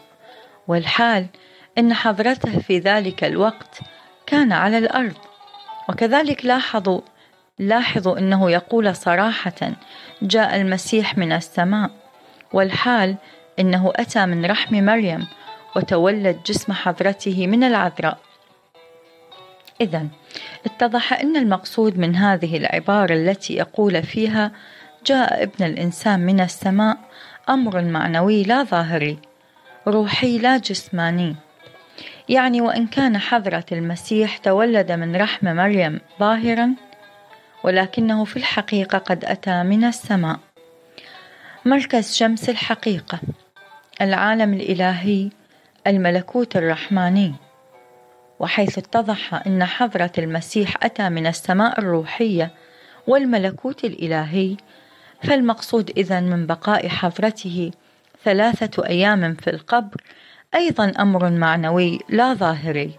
والحال 0.67 1.25
أن 1.77 1.93
حضرته 1.93 2.59
في 2.59 2.79
ذلك 2.79 3.23
الوقت 3.23 3.79
كان 4.25 4.51
على 4.51 4.77
الأرض. 4.77 5.17
وكذلك 5.89 6.45
لاحظوا 6.45 7.01
لاحظوا 7.59 8.17
أنه 8.17 8.51
يقول 8.51 8.95
صراحة 8.95 9.71
جاء 10.21 10.55
المسيح 10.55 11.17
من 11.17 11.31
السماء 11.31 11.91
والحال 12.53 13.15
أنه 13.59 13.91
أتى 13.95 14.25
من 14.25 14.45
رحم 14.45 14.85
مريم 14.85 15.27
وتولد 15.75 16.43
جسم 16.45 16.73
حضرته 16.73 17.47
من 17.47 17.63
العذراء. 17.63 18.17
إذا 19.81 20.07
اتضح 20.65 21.13
أن 21.13 21.37
المقصود 21.37 21.97
من 21.97 22.15
هذه 22.15 22.57
العبارة 22.57 23.13
التي 23.13 23.53
يقول 23.53 24.03
فيها 24.03 24.51
جاء 25.05 25.43
ابن 25.43 25.65
الإنسان 25.65 26.19
من 26.19 26.41
السماء 26.41 26.97
أمر 27.49 27.81
معنوي 27.81 28.43
لا 28.43 28.63
ظاهري 28.63 29.19
روحي 29.87 30.37
لا 30.37 30.57
جسماني. 30.57 31.35
يعني 32.29 32.61
وإن 32.61 32.87
كان 32.87 33.17
حضرة 33.17 33.65
المسيح 33.71 34.37
تولد 34.37 34.91
من 34.91 35.15
رحم 35.15 35.55
مريم 35.55 35.99
ظاهرا 36.19 36.75
ولكنه 37.63 38.25
في 38.25 38.37
الحقيقة 38.37 38.97
قد 38.97 39.25
أتى 39.25 39.63
من 39.63 39.83
السماء. 39.83 40.39
مركز 41.65 42.15
شمس 42.15 42.49
الحقيقة 42.49 43.19
العالم 44.01 44.53
الإلهي 44.53 45.29
الملكوت 45.87 46.57
الرحماني. 46.57 47.33
وحيث 48.39 48.77
اتضح 48.77 49.47
أن 49.47 49.65
حضرة 49.65 50.11
المسيح 50.17 50.83
أتى 50.83 51.09
من 51.09 51.27
السماء 51.27 51.79
الروحية 51.79 52.51
والملكوت 53.07 53.85
الإلهي 53.85 54.57
فالمقصود 55.23 55.89
إذا 55.97 56.19
من 56.19 56.45
بقاء 56.45 56.87
حضرته 56.87 57.71
ثلاثة 58.23 58.85
أيام 58.85 59.33
في 59.33 59.49
القبر 59.49 60.01
أيضا 60.55 60.91
أمر 60.99 61.29
معنوي 61.29 61.99
لا 62.09 62.33
ظاهري. 62.33 62.91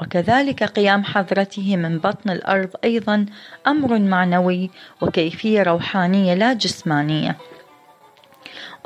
وكذلك 0.00 0.62
قيام 0.62 1.04
حضرته 1.04 1.76
من 1.76 1.98
بطن 1.98 2.30
الأرض 2.30 2.70
أيضا 2.84 3.26
أمر 3.66 3.98
معنوي 3.98 4.70
وكيفية 5.00 5.62
روحانية 5.62 6.34
لا 6.34 6.52
جسمانية. 6.52 7.36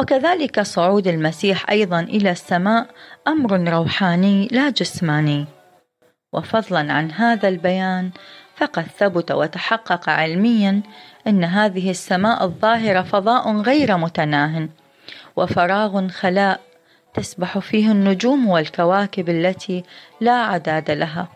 وكذلك 0.00 0.61
صعود 0.61 1.09
المسيح 1.09 1.70
أيضا 1.70 2.00
إلى 2.00 2.30
السماء 2.30 2.87
أمر 3.28 3.72
روحاني 3.72 4.48
لا 4.52 4.70
جسماني. 4.70 5.46
وفضلا 6.33 6.92
عن 6.92 7.11
هذا 7.11 7.48
البيان 7.48 8.11
فقد 8.56 8.83
ثبت 8.98 9.33
وتحقق 9.33 10.09
علميا 10.09 10.83
أن 11.26 11.44
هذه 11.44 11.90
السماء 11.90 12.44
الظاهرة 12.44 13.02
فضاء 13.02 13.56
غير 13.56 13.96
متناه 13.96 14.68
وفراغ 15.37 16.09
خلاء 16.09 16.61
تسبح 17.14 17.59
فيه 17.59 17.90
النجوم 17.92 18.48
والكواكب 18.48 19.28
التي 19.28 19.85
لا 20.20 20.33
عداد 20.33 20.90
لها. 20.90 21.28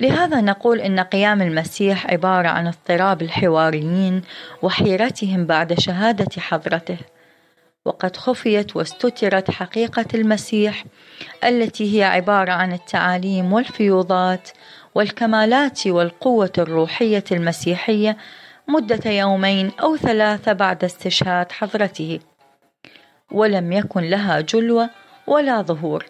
لهذا 0.00 0.40
نقول 0.40 0.80
إن 0.80 1.00
قيام 1.00 1.42
المسيح 1.42 2.06
عبارة 2.06 2.48
عن 2.48 2.66
اضطراب 2.66 3.22
الحواريين 3.22 4.22
وحيرتهم 4.62 5.46
بعد 5.46 5.80
شهادة 5.80 6.40
حضرته. 6.40 6.98
وقد 7.86 8.16
خفيت 8.16 8.76
واستترت 8.76 9.50
حقيقة 9.50 10.06
المسيح 10.14 10.84
التي 11.44 11.98
هي 11.98 12.04
عبارة 12.04 12.52
عن 12.52 12.72
التعاليم 12.72 13.52
والفيوضات 13.52 14.48
والكمالات 14.94 15.86
والقوة 15.86 16.52
الروحية 16.58 17.24
المسيحية 17.32 18.16
مدة 18.68 19.10
يومين 19.10 19.70
أو 19.82 19.96
ثلاثة 19.96 20.52
بعد 20.52 20.84
استشهاد 20.84 21.52
حضرته. 21.52 22.20
ولم 23.30 23.72
يكن 23.72 24.02
لها 24.02 24.40
جلوة 24.40 24.90
ولا 25.26 25.62
ظهور 25.62 26.06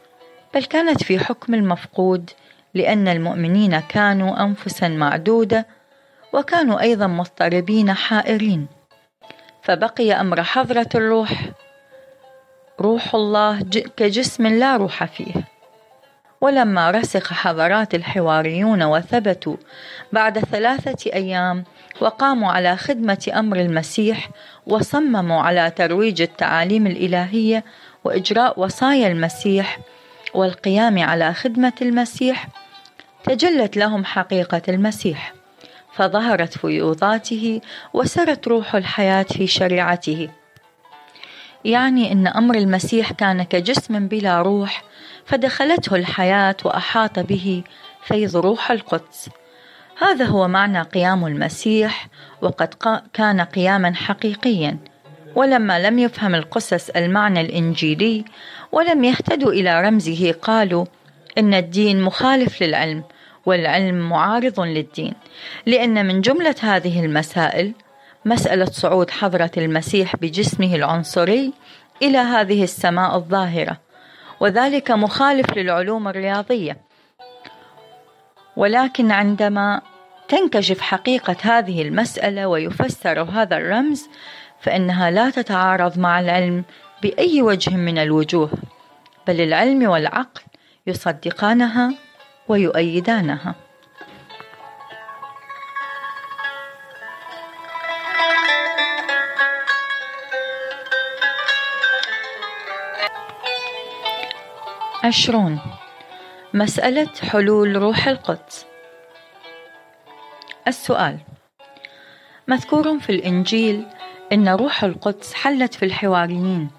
بل 0.54 0.64
كانت 0.64 1.02
في 1.02 1.18
حكم 1.18 1.54
المفقود 1.54 2.30
لأن 2.74 3.08
المؤمنين 3.08 3.80
كانوا 3.80 4.42
أنفسا 4.42 4.88
معدودة 4.88 5.66
وكانوا 6.32 6.80
أيضا 6.80 7.06
مضطربين 7.06 7.92
حائرين. 7.92 8.66
فبقي 9.62 10.12
أمر 10.12 10.42
حضرة 10.42 10.88
الروح 10.94 11.50
روح 12.80 13.14
الله 13.14 13.60
كجسم 13.96 14.46
لا 14.46 14.76
روح 14.76 15.04
فيه. 15.04 15.34
ولما 16.40 16.90
رسخ 16.90 17.32
حضرات 17.32 17.94
الحواريون 17.94 18.82
وثبتوا 18.82 19.56
بعد 20.12 20.38
ثلاثة 20.38 21.12
أيام 21.12 21.64
وقاموا 22.00 22.52
على 22.52 22.76
خدمة 22.76 23.32
أمر 23.34 23.56
المسيح 23.56 24.30
وصمموا 24.66 25.42
على 25.42 25.70
ترويج 25.70 26.22
التعاليم 26.22 26.86
الإلهية 26.86 27.64
وإجراء 28.04 28.60
وصايا 28.60 29.08
المسيح 29.08 29.78
والقيام 30.34 30.98
على 30.98 31.34
خدمة 31.34 31.72
المسيح 31.82 32.48
تجلت 33.24 33.76
لهم 33.76 34.04
حقيقة 34.04 34.62
المسيح. 34.68 35.34
فظهرت 35.94 36.58
فيوضاته 36.58 37.60
وسرت 37.94 38.48
روح 38.48 38.74
الحياة 38.74 39.22
في 39.22 39.46
شريعته. 39.46 40.28
يعني 41.64 42.12
أن 42.12 42.26
أمر 42.26 42.54
المسيح 42.54 43.12
كان 43.12 43.42
كجسم 43.42 44.08
بلا 44.08 44.42
روح 44.42 44.82
فدخلته 45.24 45.96
الحياة 45.96 46.56
وأحاط 46.64 47.18
به 47.18 47.62
فيض 48.04 48.36
روح 48.36 48.70
القدس. 48.70 49.28
هذا 49.98 50.24
هو 50.24 50.48
معنى 50.48 50.82
قيام 50.82 51.26
المسيح 51.26 52.08
وقد 52.42 52.74
كان 53.14 53.40
قياما 53.40 53.94
حقيقيا. 53.94 54.78
ولما 55.34 55.78
لم 55.78 55.98
يفهم 55.98 56.34
القسس 56.34 56.90
المعنى 56.90 57.40
الإنجيلي 57.40 58.24
ولم 58.72 59.04
يهتدوا 59.04 59.52
إلى 59.52 59.80
رمزه 59.82 60.32
قالوا 60.32 60.84
إن 61.38 61.54
الدين 61.54 62.02
مخالف 62.02 62.62
للعلم 62.62 63.02
والعلم 63.46 64.08
معارض 64.08 64.60
للدين. 64.60 65.14
لأن 65.66 66.06
من 66.06 66.20
جملة 66.20 66.54
هذه 66.60 67.04
المسائل 67.04 67.72
مسألة 68.26 68.64
صعود 68.64 69.10
حضرة 69.10 69.50
المسيح 69.56 70.16
بجسمه 70.16 70.74
العنصري 70.74 71.52
إلى 72.02 72.18
هذه 72.18 72.62
السماء 72.64 73.16
الظاهرة 73.16 73.76
وذلك 74.40 74.90
مخالف 74.90 75.56
للعلوم 75.56 76.08
الرياضية. 76.08 76.76
ولكن 78.56 79.10
عندما 79.10 79.80
تنكشف 80.28 80.80
حقيقة 80.80 81.36
هذه 81.42 81.82
المسألة 81.82 82.46
ويفسر 82.46 83.22
هذا 83.22 83.56
الرمز 83.56 84.08
فإنها 84.60 85.10
لا 85.10 85.30
تتعارض 85.30 85.98
مع 85.98 86.20
العلم 86.20 86.64
بأي 87.02 87.42
وجه 87.42 87.76
من 87.76 87.98
الوجوه 87.98 88.50
بل 89.26 89.40
العلم 89.40 89.88
والعقل 89.88 90.42
يصدقانها 90.86 91.94
ويؤيدانها. 92.48 93.65
عشرون. 105.06 105.60
مسألة 106.54 107.08
حلول 107.30 107.76
روح 107.76 108.08
القدس. 108.08 108.66
السؤال. 110.68 111.18
مذكور 112.48 112.98
في 112.98 113.10
الإنجيل 113.10 113.86
إن 114.32 114.48
روح 114.48 114.84
القدس 114.84 115.34
حلت 115.34 115.74
في 115.74 115.84
الحواريين 115.84 116.70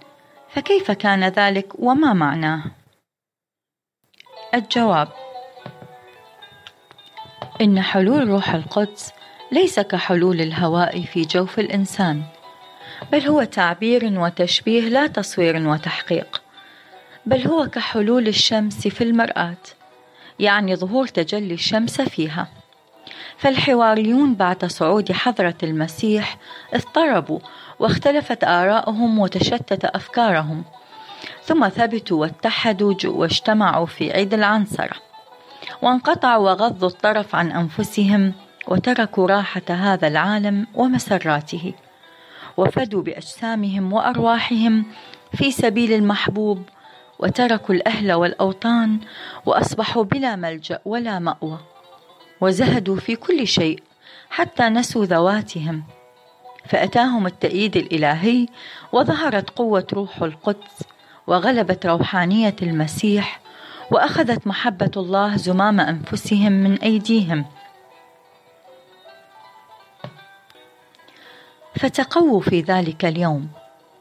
فكيف 0.49 0.91
كان 0.91 1.23
ذلك 1.23 1.79
وما 1.79 2.13
معناه؟ 2.13 2.63
الجواب. 4.53 5.07
إن 7.61 7.81
حلول 7.81 8.27
روح 8.27 8.49
القدس 8.49 9.13
ليس 9.51 9.79
كحلول 9.79 10.41
الهواء 10.41 11.01
في 11.01 11.21
جوف 11.21 11.59
الإنسان 11.59 12.23
بل 13.11 13.21
هو 13.21 13.43
تعبير 13.43 14.19
وتشبيه 14.19 14.81
لا 14.81 15.07
تصوير 15.07 15.67
وتحقيق. 15.67 16.46
بل 17.27 17.47
هو 17.47 17.67
كحلول 17.67 18.27
الشمس 18.27 18.87
في 18.87 19.03
المرآة 19.03 19.57
يعني 20.39 20.75
ظهور 20.75 21.07
تجلي 21.07 21.53
الشمس 21.53 22.01
فيها. 22.01 22.47
فالحواريون 23.37 24.35
بعد 24.35 24.65
صعود 24.65 25.11
حضرة 25.11 25.55
المسيح 25.63 26.37
اضطربوا 26.73 27.39
واختلفت 27.79 28.43
آراءهم 28.43 29.19
وتشتت 29.19 29.85
أفكارهم 29.85 30.63
ثم 31.43 31.69
ثبتوا 31.69 32.21
واتحدوا 32.21 32.93
واجتمعوا 33.05 33.85
في 33.85 34.11
عيد 34.11 34.33
العنصرة. 34.33 34.95
وانقطعوا 35.81 36.49
وغضوا 36.49 36.89
الطرف 36.89 37.35
عن 37.35 37.51
أنفسهم 37.51 38.33
وتركوا 38.67 39.27
راحة 39.27 39.69
هذا 39.69 40.07
العالم 40.07 40.67
ومسراته. 40.75 41.73
وفدوا 42.57 43.01
بأجسامهم 43.01 43.93
وأرواحهم 43.93 44.85
في 45.33 45.51
سبيل 45.51 45.93
المحبوب 45.93 46.63
وتركوا 47.19 47.75
الأهل 47.75 48.13
والأوطان 48.13 48.99
وأصبحوا 49.45 50.03
بلا 50.03 50.36
ملجأ 50.36 50.80
ولا 50.86 51.19
مأوى 51.19 51.60
وزهدوا 52.41 52.95
في 52.95 53.15
كل 53.15 53.47
شيء 53.47 53.84
حتى 54.30 54.69
نسوا 54.69 55.06
ذواتهم. 55.06 55.84
فأتاهم 56.65 57.27
التأييد 57.27 57.77
الإلهي 57.77 58.47
وظهرت 58.91 59.49
قوة 59.49 59.88
روح 59.93 60.21
القدس 60.21 60.84
وغلبت 61.27 61.86
روحانية 61.86 62.56
المسيح 62.62 63.39
وأخذت 63.91 64.47
محبة 64.47 64.91
الله 64.97 65.38
زمام 65.38 65.80
أنفسهم 65.80 66.51
من 66.51 66.73
أيديهم. 66.80 67.45
فتقووا 71.75 72.41
في 72.41 72.62
ذلك 72.62 73.06
اليوم. 73.06 73.49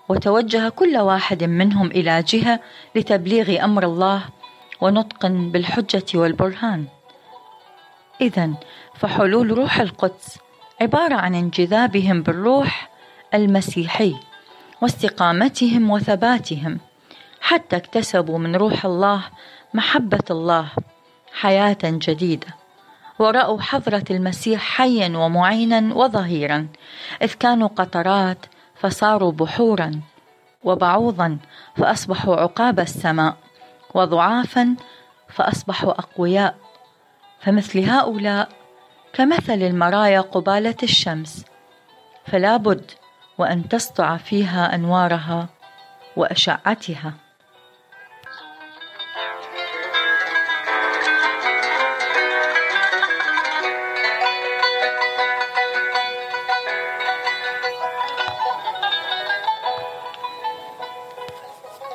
وتوجه 0.08 0.68
كل 0.68 0.96
واحد 0.96 1.44
منهم 1.44 1.86
إلى 1.86 2.22
جهة 2.22 2.60
لتبليغ 2.94 3.64
أمر 3.64 3.84
الله 3.84 4.22
ونطق 4.80 5.26
بالحجة 5.26 6.18
والبرهان. 6.18 6.84
إذا 8.20 8.50
فحلول 8.94 9.50
روح 9.50 9.80
القدس 9.80 10.38
عبارة 10.80 11.14
عن 11.14 11.34
انجذابهم 11.34 12.22
بالروح 12.22 12.90
المسيحي 13.34 14.16
واستقامتهم 14.80 15.90
وثباتهم 15.90 16.78
حتى 17.40 17.76
اكتسبوا 17.76 18.38
من 18.38 18.56
روح 18.56 18.84
الله 18.84 19.24
محبة 19.74 20.24
الله 20.30 20.68
حياة 21.32 21.78
جديدة 21.84 22.46
ورأوا 23.18 23.60
حضرة 23.60 24.04
المسيح 24.10 24.60
حيا 24.60 25.16
ومعينا 25.18 25.94
وظهيرا 25.94 26.68
إذ 27.22 27.32
كانوا 27.32 27.68
قطرات 27.68 28.46
فصاروا 28.80 29.32
بحورا 29.32 30.00
وبعوضا 30.64 31.38
فأصبحوا 31.76 32.36
عقاب 32.36 32.80
السماء 32.80 33.36
وضعافا 33.94 34.76
فأصبحوا 35.28 35.90
أقوياء. 35.90 36.54
فمثل 37.40 37.78
هؤلاء 37.78 38.48
كمثل 39.12 39.62
المرايا 39.62 40.20
قبالة 40.20 40.76
الشمس 40.82 41.44
فلا 42.26 42.56
بد 42.56 42.90
وأن 43.38 43.68
تسطع 43.68 44.16
فيها 44.16 44.74
أنوارها 44.74 45.48
وأشعتها. 46.16 47.25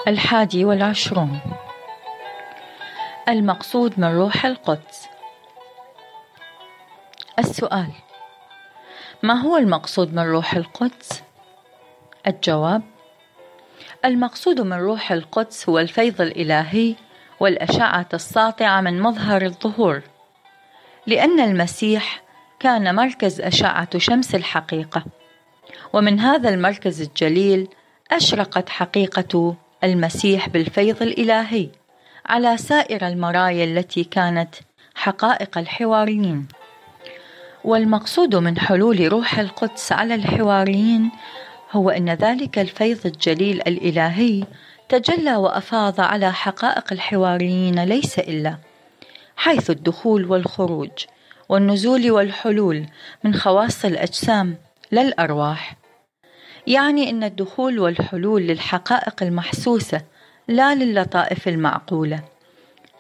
الحادي 0.07 0.65
والعشرون. 0.65 1.39
المقصود 3.29 3.99
من 3.99 4.15
روح 4.15 4.45
القدس. 4.45 5.07
السؤال 7.39 7.91
ما 9.23 9.33
هو 9.33 9.57
المقصود 9.57 10.13
من 10.13 10.23
روح 10.23 10.53
القدس؟ 10.53 11.23
الجواب 12.27 12.81
المقصود 14.05 14.61
من 14.61 14.77
روح 14.77 15.11
القدس 15.11 15.69
هو 15.69 15.79
الفيض 15.79 16.21
الإلهي 16.21 16.95
والأشعة 17.39 18.09
الساطعة 18.13 18.81
من 18.81 19.01
مظهر 19.01 19.41
الظهور 19.41 20.01
لأن 21.07 21.39
المسيح 21.39 22.21
كان 22.59 22.95
مركز 22.95 23.41
أشعة 23.41 23.97
شمس 23.97 24.35
الحقيقة 24.35 25.05
ومن 25.93 26.19
هذا 26.19 26.49
المركز 26.49 27.01
الجليل 27.01 27.67
أشرقت 28.11 28.69
حقيقة 28.69 29.55
المسيح 29.83 30.49
بالفيض 30.49 31.01
الإلهي 31.01 31.69
على 32.25 32.57
سائر 32.57 33.07
المرايا 33.07 33.63
التي 33.63 34.03
كانت 34.03 34.55
حقائق 34.95 35.57
الحواريين. 35.57 36.47
والمقصود 37.63 38.35
من 38.35 38.59
حلول 38.59 39.11
روح 39.11 39.39
القدس 39.39 39.91
على 39.91 40.15
الحواريين 40.15 41.11
هو 41.71 41.89
أن 41.89 42.09
ذلك 42.09 42.59
الفيض 42.59 43.05
الجليل 43.05 43.61
الإلهي 43.67 44.43
تجلى 44.89 45.35
وأفاض 45.35 46.01
على 46.01 46.33
حقائق 46.33 46.93
الحواريين 46.93 47.83
ليس 47.83 48.19
إلا 48.19 48.57
حيث 49.35 49.69
الدخول 49.69 50.25
والخروج 50.25 51.05
والنزول 51.49 52.11
والحلول 52.11 52.85
من 53.23 53.35
خواص 53.35 53.85
الأجسام 53.85 54.57
لا 54.91 55.01
الارواح 55.01 55.75
يعني 56.67 57.09
إن 57.09 57.23
الدخول 57.23 57.79
والحلول 57.79 58.41
للحقائق 58.41 59.23
المحسوسة 59.23 60.01
لا 60.47 60.75
للطائف 60.75 61.47
المعقولة. 61.47 62.23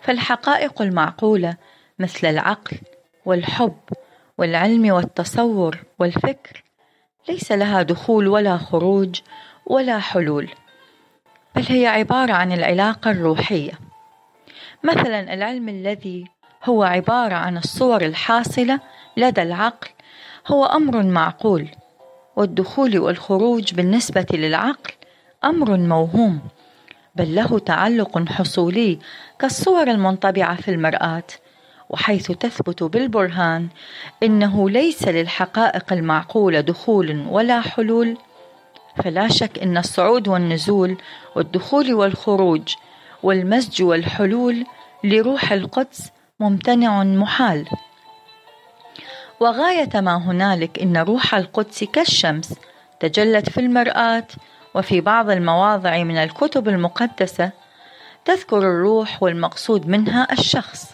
فالحقائق 0.01 0.81
المعقولة 0.81 1.57
مثل 1.99 2.27
العقل 2.27 2.77
والحب 3.25 3.79
والعلم 4.37 4.91
والتصور 4.91 5.77
والفكر 5.99 6.63
ليس 7.29 7.51
لها 7.51 7.81
دخول 7.81 8.27
ولا 8.27 8.57
خروج 8.57 9.21
ولا 9.65 9.99
حلول 9.99 10.49
بل 11.55 11.65
هي 11.69 11.87
عبارة 11.87 12.33
عن 12.33 12.51
العلاقة 12.51 13.11
الروحية. 13.11 13.71
مثلا 14.83 15.33
العلم 15.33 15.69
الذي 15.69 16.25
هو 16.63 16.83
عبارة 16.83 17.35
عن 17.35 17.57
الصور 17.57 18.01
الحاصلة 18.01 18.79
لدى 19.17 19.41
العقل 19.41 19.89
هو 20.47 20.65
أمر 20.65 21.03
معقول 21.03 21.69
والدخول 22.35 22.99
والخروج 22.99 23.73
بالنسبة 23.73 24.25
للعقل 24.31 24.93
أمر 25.43 25.77
موهوم 25.77 26.39
بل 27.15 27.35
له 27.35 27.59
تعلق 27.59 28.29
حصولي 28.29 28.99
كالصور 29.39 29.91
المنطبعة 29.91 30.55
في 30.55 30.71
المرآة 30.71 31.23
وحيث 31.89 32.31
تثبت 32.31 32.83
بالبرهان 32.83 33.67
إنه 34.23 34.69
ليس 34.69 35.07
للحقائق 35.07 35.93
المعقولة 35.93 36.61
دخول 36.61 37.25
ولا 37.29 37.61
حلول. 37.61 38.17
فلا 39.03 39.27
شك 39.27 39.59
إن 39.59 39.77
الصعود 39.77 40.27
والنزول 40.27 40.97
والدخول 41.35 41.93
والخروج 41.93 42.75
والمزج 43.23 43.83
والحلول 43.83 44.65
لروح 45.03 45.51
القدس 45.51 46.11
ممتنع 46.39 47.03
محال. 47.03 47.65
وغاية 49.41 49.89
ما 49.95 50.17
هنالك 50.17 50.79
إن 50.79 50.97
روح 50.97 51.35
القدس 51.35 51.83
كالشمس 51.83 52.53
تجلت 52.99 53.49
في 53.49 53.59
المرآة 53.59 54.27
وفي 54.75 55.01
بعض 55.01 55.29
المواضع 55.29 56.03
من 56.03 56.17
الكتب 56.17 56.67
المقدسة 56.69 57.51
تذكر 58.25 58.57
الروح 58.57 59.23
والمقصود 59.23 59.87
منها 59.87 60.27
الشخص 60.31 60.93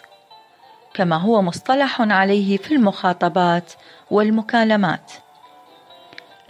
كما 0.94 1.16
هو 1.16 1.42
مصطلح 1.42 2.00
عليه 2.00 2.56
في 2.56 2.74
المخاطبات 2.74 3.72
والمكالمات. 4.10 5.12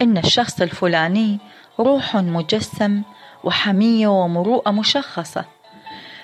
إن 0.01 0.17
الشخص 0.17 0.61
الفلاني 0.61 1.39
روح 1.79 2.15
مجسم 2.15 3.01
وحمية 3.43 4.07
ومروءة 4.07 4.71
مشخصة 4.71 5.45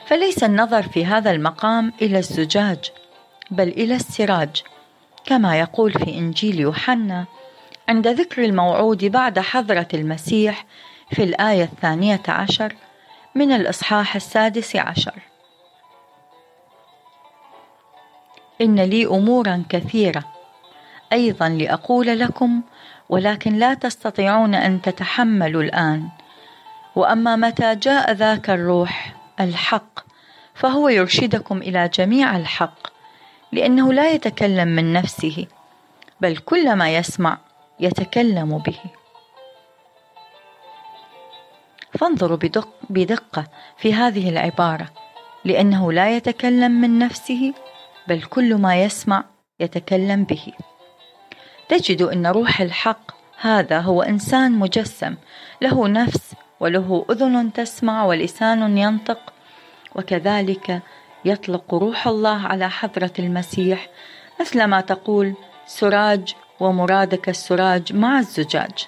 فليس 0.06 0.44
النظر 0.44 0.82
في 0.82 1.06
هذا 1.06 1.32
المقام 1.32 1.94
إلى 2.02 2.20
الزجاج 2.20 2.92
بل 3.52 3.68
إلى 3.68 3.96
السراج. 3.96 4.64
كما 5.26 5.60
يقول 5.60 5.92
في 5.94 6.18
إنجيل 6.18 6.60
يوحنا 6.60 7.26
عند 7.90 8.08
ذكر 8.08 8.46
الموعود 8.46 9.06
بعد 9.06 9.40
حضرة 9.40 9.88
المسيح 9.94 10.66
في 11.12 11.24
الآية 11.24 11.64
الثانية 11.64 12.22
عشر 12.28 12.76
من 13.36 13.52
الإصحاح 13.52 14.16
السادس 14.16 14.76
عشر. 14.76 15.14
إن 18.62 18.80
لي 18.80 19.06
أمورا 19.06 19.64
كثيرة. 19.70 20.24
أيضا 21.14 21.50
لأقول 21.50 22.20
لكم 22.20 22.62
ولكن 23.10 23.54
لا 23.54 23.74
تستطيعون 23.74 24.56
أن 24.56 24.82
تتحملوا 24.82 25.64
الآن. 25.64 26.10
وأما 26.96 27.36
متى 27.36 27.76
جاء 27.76 28.12
ذاك 28.12 28.50
الروح 28.50 29.16
الحق 29.40 30.00
فهو 30.54 30.90
يرشدكم 30.90 31.58
إلى 31.58 31.90
جميع 31.94 32.38
الحق. 32.38 32.95
لأنه 33.56 33.94
لا 33.94 34.12
يتكلم 34.12 34.68
من 34.68 34.94
نفسه 34.94 35.48
بل 36.22 36.38
كل 36.38 36.76
ما 36.76 36.96
يسمع 36.96 37.38
يتكلم 37.80 38.58
به. 38.58 38.80
فانظروا 42.00 42.38
بدق 42.38 42.70
بدقة 42.90 43.48
في 43.78 43.94
هذه 43.94 44.30
العبارة 44.30 44.90
لأنه 45.46 45.92
لا 45.92 46.16
يتكلم 46.16 46.72
من 46.72 47.00
نفسه 47.00 47.54
بل 48.08 48.22
كل 48.22 48.56
ما 48.56 48.84
يسمع 48.84 49.24
يتكلم 49.60 50.24
به. 50.24 50.54
تجد 51.70 52.02
أن 52.02 52.28
روح 52.28 52.62
الحق 52.62 53.12
هذا 53.42 53.80
هو 53.80 54.02
إنسان 54.02 54.52
مجسم 54.52 55.16
له 55.62 55.88
نفس 55.88 56.34
وله 56.60 57.06
أذن 57.10 57.54
تسمع 57.54 58.06
ولسان 58.06 58.78
ينطق 58.78 59.34
وكذلك 59.96 60.82
يطلق 61.26 61.74
روح 61.74 62.08
الله 62.08 62.48
على 62.48 62.70
حضرة 62.70 63.14
المسيح 63.20 63.90
مثل 64.42 64.64
ما 64.64 64.82
تقول 64.82 65.34
سراج 65.66 66.36
ومرادك 66.60 67.30
السراج 67.30 67.94
مع 67.94 68.20
الزجاج. 68.20 68.88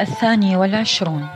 الثاني 0.00 0.56
والعشرون. 0.56 1.28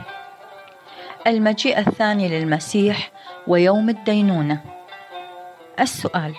المجيء 1.27 1.79
الثاني 1.79 2.27
للمسيح 2.27 3.11
ويوم 3.47 3.89
الدينونة. 3.89 4.61
السؤال 5.79 6.33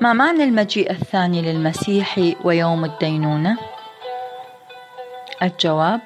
ما 0.00 0.12
معنى 0.12 0.44
المجيء 0.44 0.90
الثاني 0.90 1.42
للمسيح 1.42 2.20
ويوم 2.44 2.84
الدينونة؟ 2.84 3.58
الجواب 5.42 6.00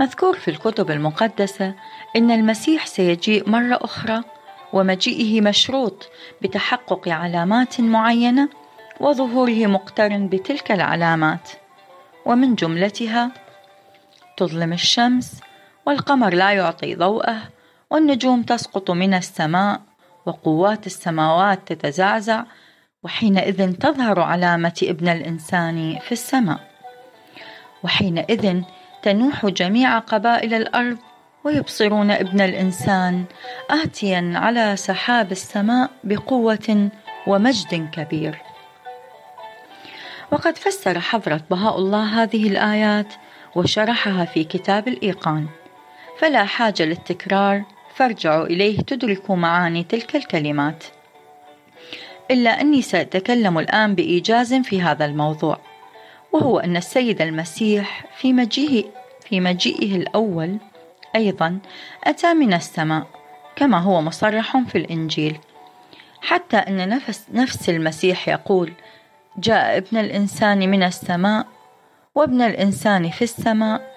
مذكور 0.00 0.36
في 0.38 0.48
الكتب 0.48 0.90
المقدسة 0.90 1.74
إن 2.16 2.30
المسيح 2.30 2.86
سيجيء 2.86 3.50
مرة 3.50 3.78
أخرى 3.82 4.22
ومجيئه 4.72 5.40
مشروط 5.40 6.08
بتحقق 6.42 7.08
علامات 7.08 7.80
معينة 7.80 8.48
وظهوره 9.00 9.66
مقترن 9.66 10.28
بتلك 10.28 10.72
العلامات 10.72 11.50
ومن 12.26 12.54
جملتها 12.54 13.30
تظلم 14.36 14.72
الشمس 14.72 15.40
والقمر 15.86 16.34
لا 16.34 16.52
يعطي 16.52 16.94
ضوءه 16.94 17.36
والنجوم 17.90 18.42
تسقط 18.42 18.90
من 18.90 19.14
السماء 19.14 19.80
وقوات 20.26 20.86
السماوات 20.86 21.72
تتزعزع 21.72 22.44
وحينئذ 23.02 23.72
تظهر 23.72 24.20
علامة 24.20 24.78
ابن 24.82 25.08
الإنسان 25.08 25.98
في 25.98 26.12
السماء. 26.12 26.60
وحينئذ 27.82 28.62
تنوح 29.02 29.46
جميع 29.46 29.98
قبائل 29.98 30.54
الأرض 30.54 30.98
ويبصرون 31.44 32.10
ابن 32.10 32.40
الإنسان 32.40 33.24
آتيا 33.70 34.32
على 34.36 34.76
سحاب 34.76 35.32
السماء 35.32 35.90
بقوة 36.04 36.88
ومجد 37.26 37.90
كبير. 37.92 38.42
وقد 40.32 40.58
فسر 40.58 41.00
حضرة 41.00 41.40
بهاء 41.50 41.78
الله 41.78 42.22
هذه 42.22 42.48
الآيات 42.48 43.14
وشرحها 43.56 44.24
في 44.24 44.44
كتاب 44.44 44.88
الإيقان. 44.88 45.46
فلا 46.18 46.44
حاجة 46.44 46.82
للتكرار 46.84 47.64
فارجعوا 47.94 48.46
إليه 48.46 48.80
تدركوا 48.80 49.36
معاني 49.36 49.84
تلك 49.84 50.16
الكلمات. 50.16 50.84
إلا 52.30 52.60
أني 52.60 52.82
سأتكلم 52.82 53.58
الآن 53.58 53.94
بإيجاز 53.94 54.54
في 54.54 54.82
هذا 54.82 55.04
الموضوع 55.04 55.58
وهو 56.32 56.58
أن 56.58 56.76
السيد 56.76 57.22
المسيح 57.22 58.04
في 58.16 58.32
مجيئه 58.32 58.84
في 59.28 59.40
مجيئه 59.40 59.96
الأول 59.96 60.56
أيضا 61.16 61.58
أتى 62.04 62.34
من 62.34 62.52
السماء 62.54 63.06
كما 63.56 63.78
هو 63.78 64.00
مصرح 64.00 64.56
في 64.56 64.78
الإنجيل. 64.78 65.38
حتى 66.22 66.56
أن 66.56 66.88
نفس, 66.88 67.26
نفس 67.32 67.68
المسيح 67.68 68.28
يقول 68.28 68.72
جاء 69.38 69.76
ابن 69.76 69.96
الإنسان 69.96 70.70
من 70.70 70.82
السماء 70.82 71.46
وابن 72.14 72.42
الإنسان 72.42 73.10
في 73.10 73.22
السماء 73.22 73.92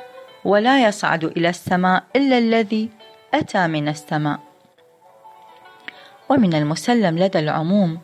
ولا 0.46 0.88
يصعد 0.88 1.24
إلى 1.24 1.50
السماء 1.50 2.04
إلا 2.16 2.38
الذي 2.38 2.90
أتى 3.34 3.68
من 3.68 3.88
السماء. 3.88 4.40
ومن 6.30 6.54
المسلم 6.54 7.20
لدى 7.20 7.40
العموم 7.40 8.00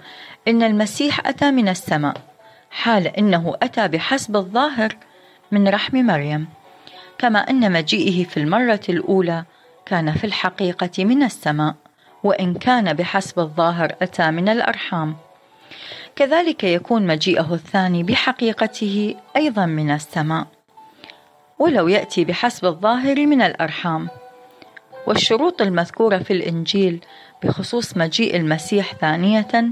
إن 0.47 0.63
المسيح 0.63 1.27
أتى 1.27 1.51
من 1.51 1.69
السماء 1.69 2.15
حال 2.71 3.07
إنه 3.07 3.53
أتى 3.61 3.87
بحسب 3.87 4.35
الظاهر 4.35 4.95
من 5.51 5.67
رحم 5.67 5.97
مريم 5.97 6.47
كما 7.17 7.39
أن 7.39 7.71
مجيئه 7.71 8.23
في 8.23 8.37
المرة 8.37 8.81
الأولى 8.89 9.43
كان 9.85 10.13
في 10.13 10.23
الحقيقة 10.23 11.05
من 11.05 11.23
السماء 11.23 11.75
وإن 12.23 12.53
كان 12.53 12.93
بحسب 12.93 13.39
الظاهر 13.39 13.95
أتى 14.01 14.31
من 14.31 14.49
الأرحام. 14.49 15.15
كذلك 16.15 16.63
يكون 16.63 17.07
مجيئه 17.07 17.53
الثاني 17.53 18.03
بحقيقته 18.03 19.15
أيضا 19.35 19.65
من 19.65 19.91
السماء 19.91 20.47
ولو 21.59 21.87
يأتي 21.87 22.25
بحسب 22.25 22.65
الظاهر 22.65 23.25
من 23.25 23.41
الأرحام. 23.41 24.09
والشروط 25.07 25.61
المذكورة 25.61 26.17
في 26.17 26.33
الإنجيل 26.33 27.01
بخصوص 27.43 27.97
مجيء 27.97 28.35
المسيح 28.35 28.93
ثانية 28.93 29.71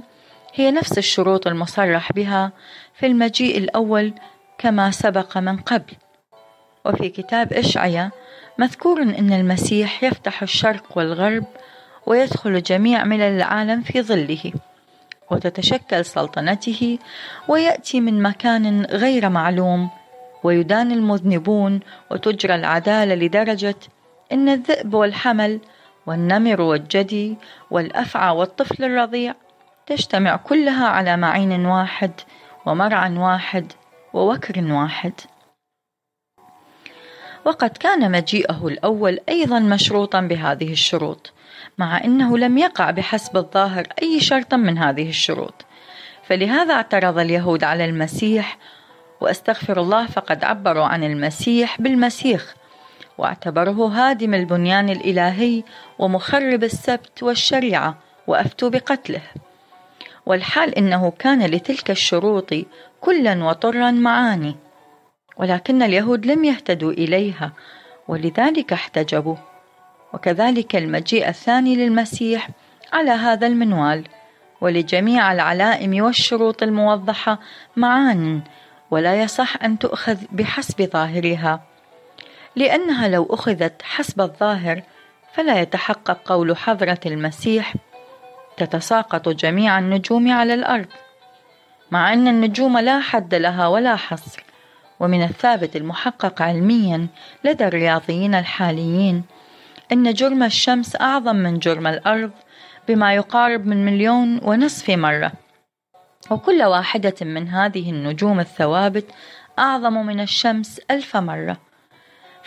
هي 0.53 0.71
نفس 0.71 0.97
الشروط 0.97 1.47
المصرح 1.47 2.11
بها 2.11 2.51
في 2.93 3.05
المجيء 3.05 3.57
الأول 3.57 4.13
كما 4.57 4.91
سبق 4.91 5.37
من 5.37 5.57
قبل. 5.57 5.93
وفي 6.85 7.09
كتاب 7.09 7.53
إشعيا 7.53 8.11
مذكور 8.57 9.01
أن 9.01 9.33
المسيح 9.33 10.03
يفتح 10.03 10.41
الشرق 10.41 10.97
والغرب 10.97 11.43
ويدخل 12.05 12.63
جميع 12.63 13.03
ملل 13.03 13.21
العالم 13.21 13.81
في 13.81 14.01
ظله 14.01 14.51
وتتشكل 15.31 16.05
سلطنته 16.05 16.99
ويأتي 17.47 18.01
من 18.01 18.21
مكان 18.21 18.85
غير 18.85 19.29
معلوم 19.29 19.89
ويدان 20.43 20.91
المذنبون 20.91 21.79
وتجرى 22.11 22.55
العدالة 22.55 23.15
لدرجة 23.15 23.75
إن 24.31 24.49
الذئب 24.49 24.93
والحمل 24.93 25.59
والنمر 26.09 26.61
والجدي 26.61 27.37
والأفعى 27.71 28.35
والطفل 28.35 28.83
الرضيع 28.83 29.35
تجتمع 29.85 30.35
كلها 30.35 30.87
على 30.87 31.17
معين 31.17 31.65
واحد 31.65 32.11
ومرعى 32.65 33.17
واحد 33.17 33.71
ووكر 34.13 34.73
واحد. 34.73 35.13
وقد 37.45 37.69
كان 37.69 38.11
مجيئه 38.11 38.67
الأول 38.67 39.19
أيضا 39.29 39.59
مشروطا 39.59 40.21
بهذه 40.21 40.71
الشروط 40.71 41.33
مع 41.77 42.03
أنه 42.03 42.37
لم 42.37 42.57
يقع 42.57 42.91
بحسب 42.91 43.37
الظاهر 43.37 43.87
أي 44.01 44.19
شرط 44.19 44.53
من 44.53 44.77
هذه 44.77 45.09
الشروط. 45.09 45.65
فلهذا 46.23 46.73
اعترض 46.73 47.19
اليهود 47.19 47.63
على 47.63 47.85
المسيح 47.85 48.57
وأستغفر 49.21 49.81
الله 49.81 50.07
فقد 50.07 50.43
عبروا 50.43 50.85
عن 50.85 51.03
المسيح 51.03 51.81
بالمسيخ. 51.81 52.58
واعتبره 53.19 53.87
هادم 53.87 54.33
البنيان 54.33 54.89
الإلهي 54.89 55.63
ومخرب 55.99 56.63
السبت 56.63 57.23
والشريعة 57.23 57.97
وأفتوا 58.27 58.69
بقتله. 58.69 59.21
والحال 60.25 60.75
إنه 60.75 61.13
كان 61.19 61.45
لتلك 61.45 61.91
الشروط 61.91 62.53
كلا 63.01 63.43
وطرا 63.43 63.91
معاني 63.91 64.55
ولكن 65.37 65.83
اليهود 65.83 66.25
لم 66.25 66.43
يهتدوا 66.43 66.91
إليها 66.91 67.51
ولذلك 68.07 68.73
احتجبوا. 68.73 69.35
وكذلك 70.13 70.75
المجيء 70.75 71.29
الثاني 71.29 71.75
للمسيح 71.75 72.49
على 72.93 73.11
هذا 73.11 73.47
المنوال 73.47 74.03
ولجميع 74.61 75.31
العلائم 75.31 76.03
والشروط 76.03 76.63
الموضحة 76.63 77.39
معان 77.75 78.41
ولا 78.91 79.21
يصح 79.21 79.63
أن 79.63 79.79
تؤخذ 79.79 80.17
بحسب 80.31 80.81
ظاهرها. 80.81 81.68
لأنها 82.55 83.07
لو 83.07 83.27
أخذت 83.29 83.81
حسب 83.81 84.21
الظاهر 84.21 84.81
فلا 85.33 85.61
يتحقق 85.61 86.19
قول 86.25 86.57
حضرة 86.57 86.99
المسيح 87.05 87.75
تتساقط 88.57 89.29
جميع 89.29 89.79
النجوم 89.79 90.31
على 90.31 90.53
الأرض 90.53 90.87
مع 91.91 92.13
أن 92.13 92.27
النجوم 92.27 92.77
لا 92.77 92.99
حد 92.99 93.35
لها 93.35 93.67
ولا 93.67 93.95
حصر 93.95 94.43
ومن 94.99 95.23
الثابت 95.23 95.75
المحقق 95.75 96.41
علميا 96.41 97.07
لدى 97.43 97.67
الرياضيين 97.67 98.35
الحاليين 98.35 99.23
أن 99.91 100.13
جرم 100.13 100.43
الشمس 100.43 100.95
أعظم 100.95 101.35
من 101.35 101.59
جرم 101.59 101.87
الأرض 101.87 102.31
بما 102.87 103.15
يقارب 103.15 103.65
من 103.65 103.85
مليون 103.85 104.39
ونصف 104.43 104.89
مرة. 104.89 105.31
وكل 106.31 106.63
واحدة 106.63 107.15
من 107.21 107.47
هذه 107.47 107.89
النجوم 107.89 108.39
الثوابت 108.39 109.05
أعظم 109.59 109.93
من 109.93 110.19
الشمس 110.19 110.81
ألف 110.91 111.17
مرة. 111.17 111.57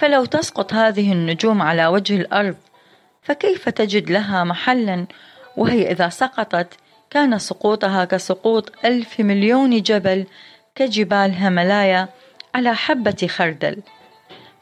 فلو 0.03 0.25
تسقط 0.25 0.73
هذه 0.75 1.13
النجوم 1.13 1.63
على 1.63 1.87
وجه 1.87 2.17
الأرض 2.17 2.57
فكيف 3.23 3.69
تجد 3.69 4.11
لها 4.11 4.45
محلا؟ 4.45 5.07
وهي 5.57 5.91
إذا 5.91 6.09
سقطت 6.09 6.75
كان 7.11 7.39
سقوطها 7.39 8.05
كسقوط 8.05 8.73
ألف 8.85 9.21
مليون 9.21 9.83
جبل 9.83 10.27
كجبال 10.75 11.35
هملايا 11.37 12.09
على 12.55 12.75
حبة 12.75 13.27
خردل. 13.29 13.83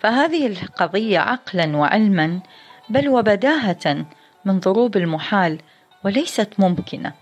فهذه 0.00 0.46
القضية 0.46 1.18
عقلا 1.18 1.76
وعلما 1.76 2.40
بل 2.88 3.08
وبداهة 3.08 4.04
من 4.44 4.60
ضروب 4.60 4.96
المحال 4.96 5.58
وليست 6.04 6.48
ممكنة. 6.58 7.12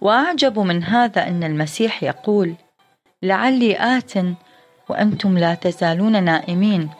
وأعجب 0.00 0.58
من 0.58 0.84
هذا 0.84 1.28
أن 1.28 1.44
المسيح 1.44 2.02
يقول 2.02 2.54
لعلي 3.22 3.76
آت 3.98 4.12
وأنتم 4.88 5.38
لا 5.38 5.54
تزالون 5.54 6.24
نائمين. 6.24 6.90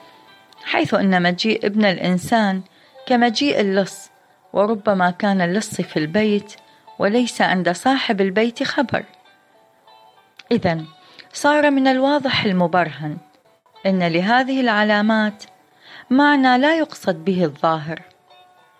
حيث 0.65 0.95
أن 0.95 1.23
مجيء 1.23 1.67
ابن 1.67 1.85
الإنسان 1.85 2.63
كمجيء 3.07 3.61
اللص 3.61 4.11
وربما 4.53 5.11
كان 5.11 5.41
اللص 5.41 5.81
في 5.81 5.97
البيت 5.97 6.55
وليس 6.99 7.43
عند 7.43 7.73
صاحب 7.73 8.21
البيت 8.21 8.63
خبر. 8.63 9.05
إذا 10.53 10.85
صار 11.33 11.71
من 11.71 11.87
الواضح 11.87 12.45
المبرهن 12.45 13.17
أن 13.87 14.03
لهذه 14.03 14.61
العلامات 14.61 15.45
معنى 16.11 16.59
لا 16.59 16.79
يقصد 16.79 17.25
به 17.25 17.45
الظاهر 17.45 18.03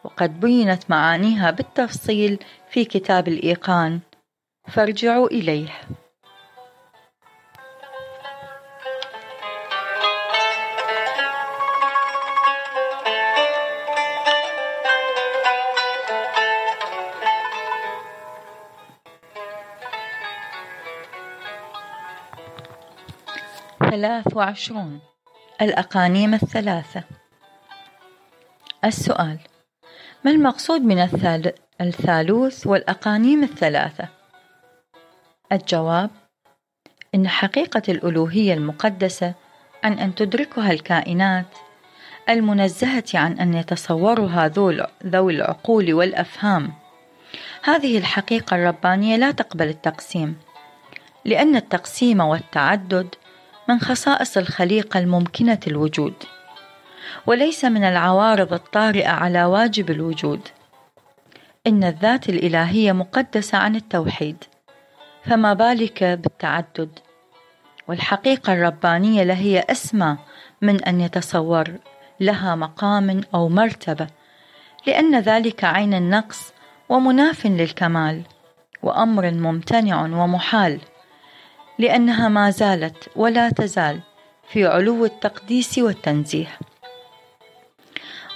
وقد 0.05 0.41
بينت 0.41 0.83
معانيها 0.89 1.51
بالتفصيل 1.51 2.39
في 2.71 2.85
كتاب 2.85 3.29
الإيقان. 3.29 4.01
فارجعوا 4.69 5.27
إليه. 5.27 5.69
ثلاث 23.95 24.37
وعشرون. 24.37 25.01
الأقانيم 25.63 26.35
الثلاثة. 26.35 27.03
السؤال. 28.85 29.39
ما 30.25 30.31
المقصود 30.31 30.81
من 30.81 30.99
الثالوث 31.81 32.67
والأقانيم 32.67 33.43
الثلاثة؟ 33.43 34.09
الجواب. 35.53 36.11
إن 37.15 37.29
حقيقة 37.29 37.83
الألوهية 37.89 38.55
المقدسة 38.55 39.35
عن 39.85 39.99
أن 39.99 40.15
تدركها 40.15 40.73
الكائنات 40.73 41.59
المنزهة 42.29 43.05
عن 43.15 43.39
أن 43.39 43.55
يتصورها 43.55 44.49
ذوي 45.05 45.35
العقول 45.35 45.95
والأفهام. 45.95 46.73
هذه 47.63 47.99
الحقيقة 47.99 48.57
الربانية 48.57 49.17
لا 49.17 49.31
تقبل 49.31 49.69
التقسيم 49.69 50.37
لأن 51.25 51.57
التقسيم 51.57 52.21
والتعدد 52.21 53.15
من 53.69 53.81
خصائص 53.81 54.37
الخليقة 54.37 55.01
الممكنة 55.01 55.59
الوجود 55.67 56.15
وليس 57.27 57.65
من 57.65 57.85
العوارض 57.85 58.53
الطارئة 58.53 59.09
على 59.09 59.45
واجب 59.45 59.91
الوجود. 59.91 60.41
إن 61.67 61.85
الذات 61.85 62.29
الإلهية 62.29 62.93
مقدسة 62.93 63.59
عن 63.59 63.77
التوحيد 63.77 64.45
فما 65.25 65.55
بالك 65.55 66.05
بالتعدد؟ 66.05 66.99
والحقيقة 67.89 68.53
الربانية 68.53 69.23
لهي 69.23 69.65
أسمى 69.71 70.17
من 70.63 70.85
أن 70.85 71.01
يتصور 71.01 71.65
لها 72.21 72.55
مقام 72.55 73.21
أو 73.35 73.49
مرتبة 73.49 74.07
لأن 74.87 75.21
ذلك 75.21 75.65
عين 75.65 75.95
النقص 75.95 76.53
ومناف 76.89 77.47
للكمال 77.47 78.23
وأمر 78.83 79.31
ممتنع 79.31 80.03
ومحال. 80.03 80.81
لأنها 81.79 82.29
ما 82.29 82.51
زالت 82.51 83.09
ولا 83.17 83.51
تزال 83.51 84.01
في 84.49 84.67
علو 84.67 85.05
التقديس 85.05 85.79
والتنزيه. 85.79 86.59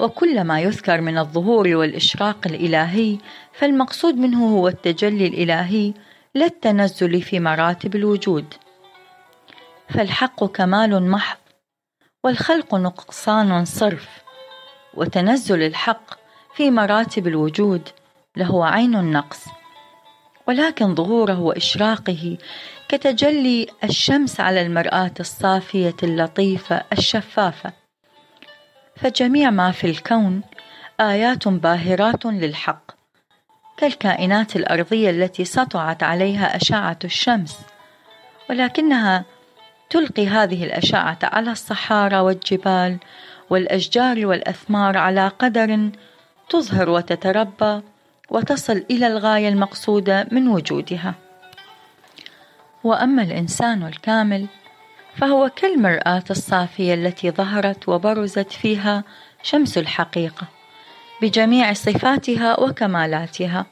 وكل 0.01 0.45
ما 0.45 0.61
يذكر 0.61 1.01
من 1.01 1.19
الظهور 1.19 1.69
والإشراق 1.69 2.47
الإلهي 2.47 3.19
فالمقصود 3.53 4.15
منه 4.15 4.57
هو 4.57 4.69
التجلي 4.69 5.27
الإلهي 5.27 5.95
لا 6.35 6.47
التنزل 6.47 7.23
في 7.23 7.41
مراتب 7.41 7.97
الوجود. 7.97 8.55
فالحق 9.89 10.45
كمال 10.45 11.11
محض 11.11 11.39
والخلق 12.25 12.75
نقصان 12.75 13.65
صرف 13.65 14.09
وتنزل 14.95 15.63
الحق 15.63 16.19
في 16.55 16.71
مراتب 16.71 17.27
الوجود 17.27 17.89
له 18.37 18.67
عين 18.67 18.97
النقص. 18.97 19.45
ولكن 20.49 20.95
ظهوره 20.95 21.41
وإشراقه 21.41 22.39
كتجلي 22.89 23.67
الشمس 23.85 24.41
على 24.41 24.63
المرآة 24.63 25.15
الصافية 25.21 25.97
اللطيفة 26.03 26.83
الشفافة. 26.93 27.73
فجميع 28.97 29.51
ما 29.51 29.71
في 29.71 29.87
الكون 29.87 30.43
آيات 31.01 31.49
باهرات 31.49 32.27
للحق. 32.27 32.91
كالكائنات 33.77 34.57
الأرضية 34.57 35.11
التي 35.11 35.45
سطعت 35.45 36.03
عليها 36.03 36.57
أشعة 36.57 36.99
الشمس. 37.05 37.59
ولكنها 38.51 39.25
تلقي 39.91 40.27
هذه 40.27 40.65
الأشعة 40.65 41.19
على 41.23 41.51
الصحارى 41.51 42.19
والجبال 42.19 42.99
والأشجار 43.51 44.27
والأثمار 44.27 44.99
على 44.99 45.29
قدر 45.29 45.91
تظهر 46.49 46.91
وتتربى 46.91 47.83
وتصل 48.31 48.85
إلى 48.91 49.07
الغاية 49.07 49.49
المقصودة 49.49 50.29
من 50.33 50.49
وجودها. 50.49 51.28
وأما 52.85 53.23
الإنسان 53.23 53.83
الكامل 53.83 54.47
فهو 55.17 55.51
كالمرآة 55.57 56.25
الصافية 56.31 56.95
التي 56.95 57.31
ظهرت 57.31 57.89
وبرزت 57.89 58.53
فيها 58.53 59.05
شمس 59.43 59.79
الحقيقة 59.79 60.47
بجميع 61.23 61.73
صفاتها 61.73 62.61
وكمالاتها. 62.61 63.67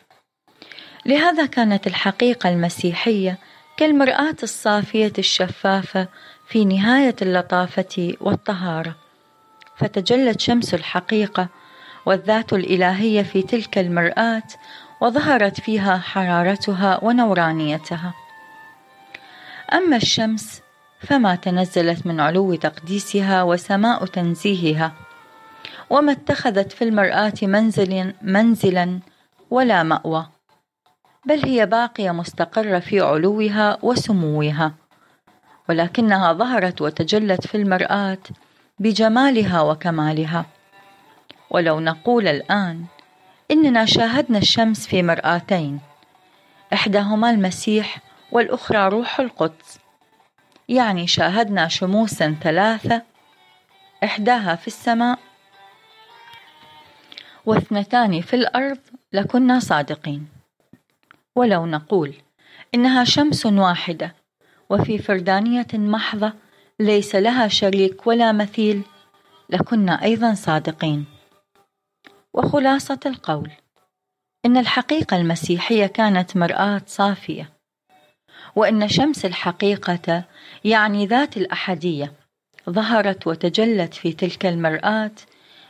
لهذا 1.07 1.47
كانت 1.47 1.87
الحقيقة 1.87 2.49
المسيحية 2.49 3.39
كالمرآة 3.77 4.37
الصافية 4.43 5.13
الشفافة 5.19 6.09
في 6.49 6.65
نهاية 6.65 7.17
اللطافة 7.23 8.15
والطهارة. 8.21 8.97
فتجلت 9.77 10.41
شمس 10.41 10.75
الحقيقة 10.75 11.49
والذات 12.07 12.53
الإلهية 12.53 13.23
في 13.23 13.43
تلك 13.43 13.79
المرآة 13.79 14.43
وظهرت 15.01 15.61
فيها 15.61 15.99
حرارتها 15.99 17.05
ونورانيتها. 17.05 18.26
أما 19.73 19.97
الشمس 19.97 20.63
فما 21.01 21.35
تنزلت 21.35 22.07
من 22.07 22.21
علو 22.21 22.55
تقديسها 22.55 23.43
وسماء 23.43 24.07
تنزيهها 24.07 24.93
وما 25.91 26.13
اتخذت 26.13 26.73
في 26.73 26.85
المرآة 26.85 27.33
منزل 27.43 28.15
منزلا 28.23 29.01
ولا 29.51 29.83
مأوى 29.83 30.27
بل 31.25 31.45
هي 31.45 31.67
باقية 31.67 32.11
مستقرة 32.11 32.79
في 32.79 33.01
علوها 33.01 33.79
وسموها 33.83 34.75
ولكنها 35.69 36.33
ظهرت 36.33 36.83
وتجلت 36.83 37.47
في 37.47 37.57
المرآة 37.57 38.19
بجمالها 38.79 39.61
وكمالها. 39.61 40.47
ولو 41.51 41.81
نقول 41.81 42.29
الآن 42.29 42.85
إننا 43.51 43.85
شاهدنا 43.85 44.39
الشمس 44.39 44.87
في 44.87 45.03
مرآتين 45.03 45.81
إحداهما 46.73 47.31
المسيح 47.31 47.99
والأخرى 48.37 48.89
روح 48.89 49.21
القدس. 49.21 49.79
يعني 50.69 51.07
شاهدنا 51.07 51.69
شموسا 51.69 52.37
ثلاثة 52.43 53.03
إحداها 54.05 54.55
في 54.55 54.67
السماء 54.67 55.19
واثنتان 57.47 58.21
في 58.21 58.37
الأرض 58.37 58.79
لكنا 59.13 59.61
صادقين. 59.61 60.29
ولو 61.37 61.67
نقول 61.67 62.15
إنها 62.75 63.05
شمس 63.05 63.47
واحدة 63.47 64.15
وفي 64.71 64.99
فردانية 64.99 65.67
محضة 65.75 66.33
ليس 66.81 67.15
لها 67.15 67.49
شريك 67.49 68.07
ولا 68.07 68.33
مثيل 68.33 68.83
لكنا 69.51 70.03
أيضا 70.03 70.35
صادقين. 70.35 71.05
وخلاصة 72.35 73.01
القول 73.07 73.51
إن 74.45 74.57
الحقيقة 74.57 75.17
المسيحية 75.17 75.87
كانت 75.87 76.37
مرآة 76.37 76.83
صافية. 76.87 77.56
وإن 78.57 78.89
شمس 78.89 79.25
الحقيقة 79.25 80.25
يعني 80.65 81.07
ذات 81.07 81.37
الأحدية 81.37 82.13
ظهرت 82.71 83.27
وتجلت 83.27 83.95
في 83.95 84.13
تلك 84.13 84.47
المرآة 84.47 85.11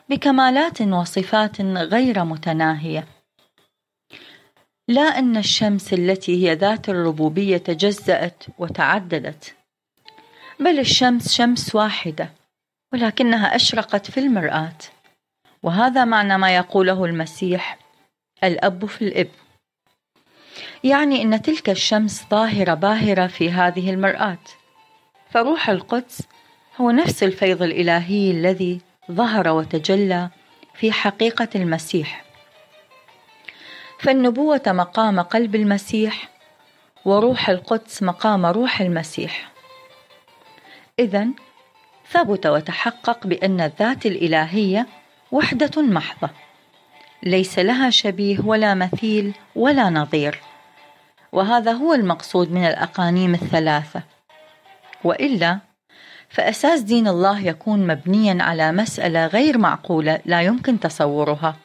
بكمالات 0.09 0.83
وصفات 0.83 1.61
غير 1.61 2.25
متناهية. 2.25 3.07
لا 4.89 5.03
أن 5.03 5.37
الشمس 5.37 5.93
التي 5.93 6.45
هي 6.45 6.55
ذات 6.55 6.89
الربوبية 6.89 7.57
تجزأت 7.57 8.45
وتعددت 8.59 9.55
بل 10.61 10.79
الشمس 10.79 11.33
شمس 11.33 11.75
واحدة 11.75 12.31
ولكنها 12.93 13.57
أشرقت 13.57 14.11
في 14.11 14.21
المرآة 14.21 14.79
وهذا 15.63 16.05
معنى 16.05 16.39
ما 16.39 16.57
يقوله 16.57 17.05
المسيح 17.05 17.79
الأب 18.45 18.87
في 18.87 19.03
الإب 19.03 19.29
يعني 20.85 21.23
أن 21.23 21.43
تلك 21.43 21.71
الشمس 21.71 22.25
ظاهرة 22.31 22.75
باهرة 22.75 23.27
في 23.27 23.51
هذه 23.51 23.91
المرآة. 23.91 24.39
فروح 25.31 25.71
القدس 25.71 26.23
هو 26.81 26.91
نفس 26.91 27.23
الفيض 27.23 27.63
الإلهي 27.63 28.31
الذي 28.31 28.81
ظهر 29.13 29.49
وتجلى 29.49 30.31
في 30.75 30.93
حقيقة 30.93 31.49
المسيح. 31.55 32.25
فالنبوة 33.99 34.63
مقام 34.67 35.21
قلب 35.21 35.55
المسيح 35.55 36.29
وروح 37.05 37.49
القدس 37.49 38.03
مقام 38.03 38.47
روح 38.47 38.81
المسيح. 38.81 39.51
إذا 40.99 41.29
ثبت 42.11 42.47
وتحقق 42.47 43.27
بأن 43.27 43.61
الذات 43.61 44.07
الإلهية 44.07 44.87
وحدة 45.33 45.83
محضة 45.83 46.31
ليس 47.23 47.59
لها 47.59 47.91
شبيه 47.91 48.41
ولا 48.45 48.75
مثيل 48.75 49.35
ولا 49.55 49.91
نظير. 49.91 50.41
وهذا 51.37 51.73
هو 51.73 51.95
المقصود 51.95 52.53
من 52.53 52.65
الأقانيم 52.65 53.35
الثلاثة. 53.35 54.03
وإلا 55.05 55.59
فأساس 56.29 56.81
دين 56.81 57.09
الله 57.09 57.41
يكون 57.41 57.87
مبنيا 57.87 58.43
على 58.43 58.73
مسألة 58.73 59.27
غير 59.27 59.59
معقولة 59.59 60.21
لا 60.25 60.43
يمكن 60.43 60.81
تصورها. 60.81 61.57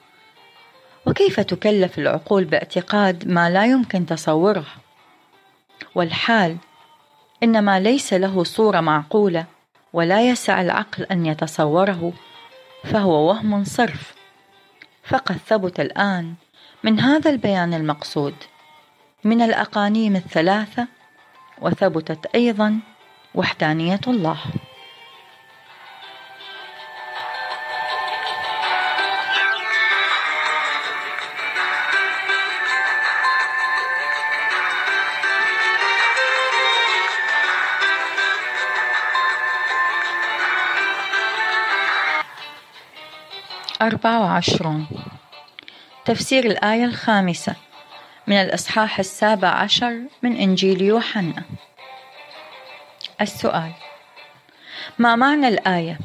وكيف 1.05 1.39
تكلف 1.39 1.99
العقول 1.99 2.45
باعتقاد 2.45 3.28
ما 3.28 3.49
لا 3.49 3.65
يمكن 3.65 4.05
تصوره 4.05 4.65
والحال 5.95 6.57
انما 7.43 7.80
ليس 7.80 8.13
له 8.13 8.43
صورة 8.43 8.80
معقولة 8.80 9.45
ولا 9.93 10.30
يسع 10.30 10.61
العقل 10.61 11.03
أن 11.03 11.26
يتصوره 11.26 12.13
فهو 12.84 13.28
وهم 13.28 13.63
صرف. 13.63 14.13
فقد 15.03 15.38
ثبت 15.47 15.80
الآن 15.80 16.34
من 16.84 16.99
هذا 16.99 17.30
البيان 17.30 17.74
المقصود. 17.74 18.36
من 19.24 19.41
الأقانيم 19.41 20.15
الثلاثة 20.15 20.88
وثبتت 21.61 22.26
أيضا 22.36 22.80
وحدانية 23.36 23.99
الله. 24.07 24.39
أربعة 43.82 44.19
وعشرون. 44.19 44.88
تفسير 46.05 46.45
الآية 46.45 46.86
الخامسة. 46.86 47.55
من 48.32 48.38
الإصحاح 48.38 48.99
السابع 48.99 49.47
عشر 49.47 50.01
من 50.23 50.36
إنجيل 50.36 50.82
يوحنا 50.82 51.43
السؤال 53.21 53.71
ما 54.99 55.15
معنى 55.15 55.47
الآية؟ 55.47 55.99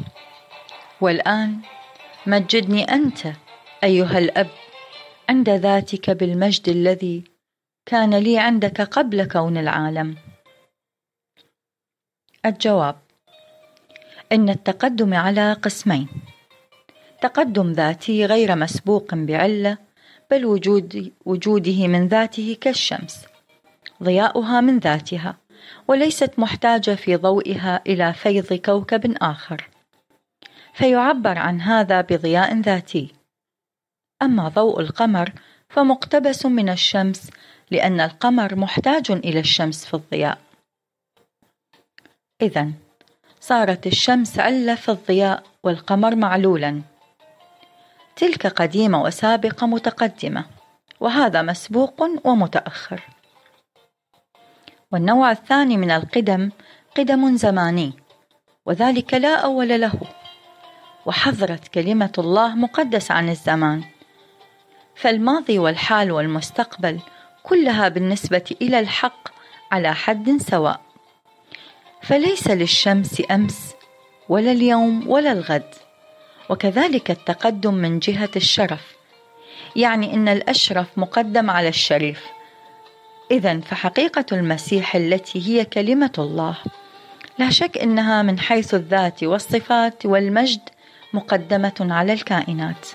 والآن 1.01 1.61
مجدني 2.27 2.85
أنت 2.85 3.33
أيها 3.85 4.19
الأب 4.19 4.49
عند 5.29 5.51
ذاتك 5.51 6.11
بالمجد 6.11 6.69
الذي 6.69 7.25
كان 7.87 8.15
لي 8.15 8.39
عندك 8.39 8.81
قبل 8.81 9.25
كون 9.25 9.57
العالم 9.57 10.17
الجواب 12.47 12.99
إن 14.33 14.49
التقدم 14.49 15.15
على 15.15 15.53
قسمين 15.53 16.09
تقدم 17.21 17.73
ذاتي 17.73 18.27
غير 18.27 18.57
مسبوق 18.57 19.15
بعلة 19.15 19.86
بل 20.31 20.47
وجود 20.47 21.13
وجوده 21.25 21.89
من 21.89 22.09
ذاته 22.09 22.57
كالشمس 22.61 23.27
ضياؤها 24.03 24.61
من 24.61 24.79
ذاتها 24.79 25.37
وليست 25.89 26.39
محتاجة 26.39 26.95
في 26.95 27.17
ضوئها 27.17 27.83
إلى 27.87 28.13
فيض 28.13 28.53
كوكب 28.53 29.17
آخر. 29.23 29.69
فيعبر 30.75 31.39
عن 31.39 31.61
هذا 31.61 32.01
بضياء 32.01 32.61
ذاتي. 32.61 33.15
أما 34.23 34.49
ضوء 34.49 34.81
القمر 34.81 35.33
فمقتبس 35.69 36.47
من 36.47 36.69
الشمس 36.69 37.31
لأن 37.71 38.01
القمر 38.01 38.57
محتاج 38.57 39.11
إلى 39.11 39.41
الشمس 39.41 39.87
في 39.87 39.95
الضياء. 39.95 40.39
إذا 42.43 42.73
صارت 43.41 43.87
الشمس 43.87 44.39
علة 44.39 44.75
في 44.75 44.89
الضياء 44.89 45.43
والقمر 45.63 46.17
معلولا. 46.17 46.83
تلك 48.17 48.47
قديمة 48.47 49.03
وسابقة 49.03 49.67
متقدمة 49.67 50.45
وهذا 51.01 51.43
مسبوق 51.43 52.03
ومتأخر. 52.25 53.03
والنوع 54.93 55.31
الثاني 55.31 55.77
من 55.77 55.91
القدم 55.91 56.51
قدم 56.97 57.37
زماني 57.37 57.93
وذلك 58.67 59.15
لا 59.15 59.35
أول 59.35 59.81
له. 59.81 60.01
وحضرت 61.07 61.69
كلمة 61.69 62.13
الله 62.19 62.55
مقدس 62.55 63.11
عن 63.11 63.29
الزمان. 63.29 63.85
فالماضي 64.97 65.59
والحال 65.59 66.13
والمستقبل 66.13 67.01
كلها 67.43 67.89
بالنسبة 67.89 68.57
إلى 68.63 68.79
الحق 68.79 69.29
على 69.73 69.95
حد 69.95 70.37
سواء. 70.37 70.81
فليس 72.03 72.49
للشمس 72.49 73.23
أمس 73.31 73.75
ولا 74.29 74.53
اليوم 74.53 75.09
ولا 75.09 75.33
الغد. 75.33 75.86
وكذلك 76.49 77.11
التقدم 77.11 77.75
من 77.75 77.99
جهة 77.99 78.31
الشرف. 78.37 78.97
يعني 79.77 80.15
أن 80.15 80.29
الأشرف 80.29 80.87
مقدم 80.97 81.51
على 81.51 81.69
الشريف. 81.69 82.21
إذا 83.31 83.61
فحقيقة 83.61 84.25
المسيح 84.33 84.97
التي 84.97 85.49
هي 85.49 85.65
كلمة 85.65 86.13
الله 86.19 86.57
لا 87.39 87.51
شك 87.51 87.79
أنها 87.79 88.23
من 88.23 88.39
حيث 88.39 88.75
الذات 88.75 89.25
والصفات 89.25 90.07
والمجد 90.07 90.61
مقدمة 91.13 91.75
على 91.81 92.13
الكائنات. 92.13 92.89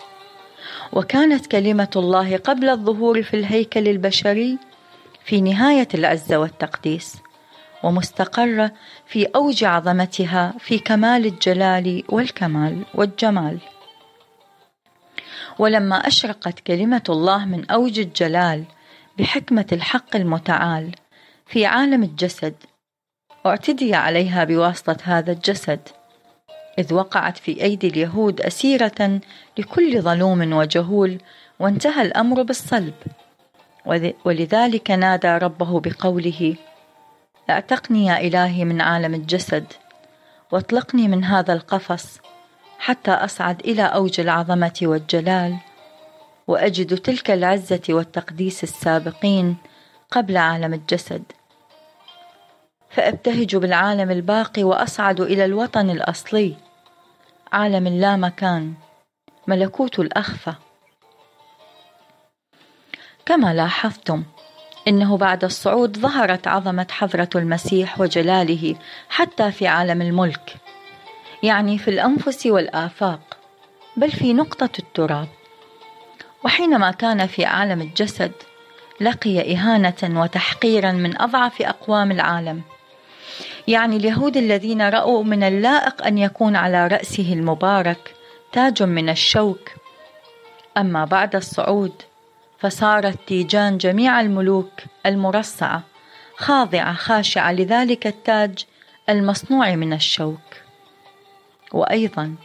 وكانت 0.94 1.46
كلمة 1.46 1.90
الله 1.96 2.38
قبل 2.38 2.70
الظهور 2.70 3.24
في 3.24 3.34
الهيكل 3.34 3.88
البشري 3.88 4.58
في 5.26 5.42
نهاية 5.42 5.88
العزة 5.94 6.38
والتقديس. 6.38 7.16
ومستقرة 7.84 8.72
في 9.06 9.26
أوج 9.26 9.64
عظمتها 9.64 10.54
في 10.60 10.80
كمال 10.80 11.26
الجلال 11.26 12.04
والكمال 12.10 12.86
والجمال. 12.96 13.60
ولما 15.60 15.96
أشرقت 15.96 16.60
كلمة 16.60 17.04
الله 17.10 17.46
من 17.46 17.72
أوج 17.72 18.00
الجلال 18.00 18.64
بحكمة 19.20 19.66
الحق 19.72 20.16
المتعال 20.16 20.92
في 21.46 21.66
عالم 21.66 22.04
الجسد 22.04 22.56
اعتدي 23.46 23.96
عليها 23.96 24.44
بواسطة 24.44 24.98
هذا 25.04 25.32
الجسد 25.32 25.80
إذ 26.80 26.94
وقعت 26.94 27.38
في 27.38 27.64
أيدي 27.64 27.88
اليهود 27.88 28.42
أسيرة 28.42 29.20
لكل 29.58 30.02
ظلوم 30.02 30.54
وجهول 30.54 31.18
وانتهى 31.60 32.02
الأمر 32.02 32.42
بالصلب. 32.42 32.94
ولذلك 34.26 34.92
نادى 34.92 35.28
ربه 35.28 35.80
بقوله 35.80 36.56
أعتقني 37.52 38.06
يا 38.06 38.20
إلهي 38.20 38.66
من 38.66 38.82
عالم 38.82 39.14
الجسد 39.14 39.74
واطلقني 40.52 41.08
من 41.08 41.24
هذا 41.24 41.54
القفص 41.54 42.20
حتى 42.80 43.12
أصعد 43.12 43.60
إلى 43.60 43.84
أوج 43.84 44.20
العظمة 44.20 44.80
والجلال 44.82 45.58
وأجد 46.48 46.98
تلك 46.98 47.32
العزة 47.32 47.82
والتقديس 47.90 48.64
السابقين 48.64 49.58
قبل 50.12 50.38
عالم 50.38 50.74
الجسد. 50.74 51.24
فأبتهج 52.90 53.56
بالعالم 53.56 54.12
الباقي 54.12 54.64
وأصعد 54.64 55.22
إلى 55.22 55.46
الوطن 55.46 55.90
الأصلي 55.90 56.56
عالم 57.52 57.88
اللا 57.88 58.16
مكان 58.16 58.74
ملكوت 59.48 60.00
الأخفى. 60.00 60.54
كما 63.26 63.54
لاحظتم 63.54 64.24
إنه 64.88 65.18
بعد 65.18 65.44
الصعود 65.44 65.98
ظهرت 65.98 66.48
عظمة 66.48 66.88
حضرة 66.92 67.30
المسيح 67.36 68.02
وجلاله 68.02 68.76
حتى 69.10 69.52
في 69.52 69.68
عالم 69.68 70.02
الملك 70.02 70.56
يعني 71.44 71.78
في 71.78 71.88
الأنفس 71.88 72.46
والآفاق 72.46 73.38
بل 73.98 74.12
في 74.12 74.34
نقطة 74.34 74.70
التراب. 74.80 75.28
وحينما 76.44 76.92
كان 76.92 77.28
في 77.28 77.46
عالم 77.46 77.82
الجسد 77.82 78.32
لقي 79.02 79.56
إهانة 79.56 80.22
وتحقيرا 80.22 80.92
من 80.92 81.22
أضعف 81.22 81.62
أقوام 81.62 82.12
العالم 82.12 82.62
يعني 83.68 83.96
اليهود 83.98 84.38
الذين 84.38 84.90
رأوا 84.90 85.24
من 85.24 85.44
اللائق 85.44 86.06
أن 86.06 86.18
يكون 86.18 86.56
على 86.56 86.88
رأسه 86.88 87.34
المبارك 87.34 88.16
تاج 88.52 88.84
من 88.84 89.10
الشوك. 89.10 89.70
أما 90.78 91.06
بعد 91.06 91.36
الصعود 91.36 91.94
فصارت 92.62 93.28
تيجان 93.28 93.78
جميع 93.78 94.22
الملوك 94.22 94.72
المرصعة 95.06 95.84
خاضعة 96.36 96.94
خاشعة 96.94 97.52
لذلك 97.52 98.08
التاج 98.08 98.66
المصنوع 99.10 99.76
من 99.76 99.94
الشوك. 99.94 100.62
وأيضا 101.74 102.36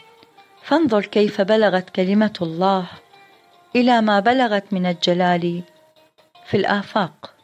فانظر 0.62 1.06
كيف 1.06 1.40
بلغت 1.40 1.90
كلمة 1.90 2.32
الله 2.42 2.86
إلى 3.76 4.00
ما 4.00 4.20
بلغت 4.20 4.72
من 4.72 4.86
الجلال 4.86 5.62
في 6.46 6.56
الآفاق. 6.56 7.35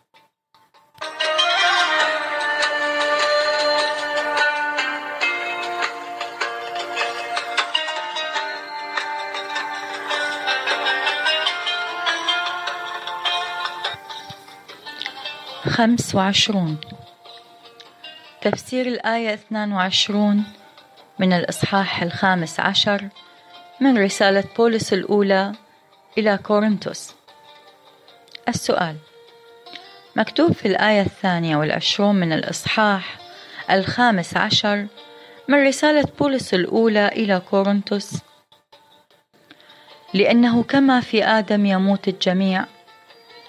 خمس 15.82 16.14
وعشرون. 16.14 16.78
تفسير 18.42 18.86
الآية 18.86 19.34
اثنان 19.34 19.72
وعشرون 19.72 20.44
من 21.18 21.32
الإصحاح 21.32 22.02
الخامس 22.02 22.60
عشر 22.60 23.08
من 23.80 23.98
رسالة 23.98 24.44
بولس 24.56 24.92
الأولى 24.92 25.52
إلى 26.18 26.38
كورنثوس. 26.38 27.14
السؤال 28.48 28.96
مكتوب 30.16 30.52
في 30.52 30.68
الآية 30.68 31.00
الثانية 31.00 31.56
والعشرون 31.56 32.14
من 32.14 32.32
الإصحاح 32.32 33.18
الخامس 33.70 34.36
عشر 34.36 34.86
من 35.48 35.66
رسالة 35.66 36.08
بولس 36.18 36.54
الأولى 36.54 37.08
إلى 37.08 37.42
كورنثوس 37.50 38.12
لأنه 40.14 40.62
كما 40.62 41.00
في 41.00 41.24
آدم 41.24 41.66
يموت 41.66 42.08
الجميع 42.08 42.64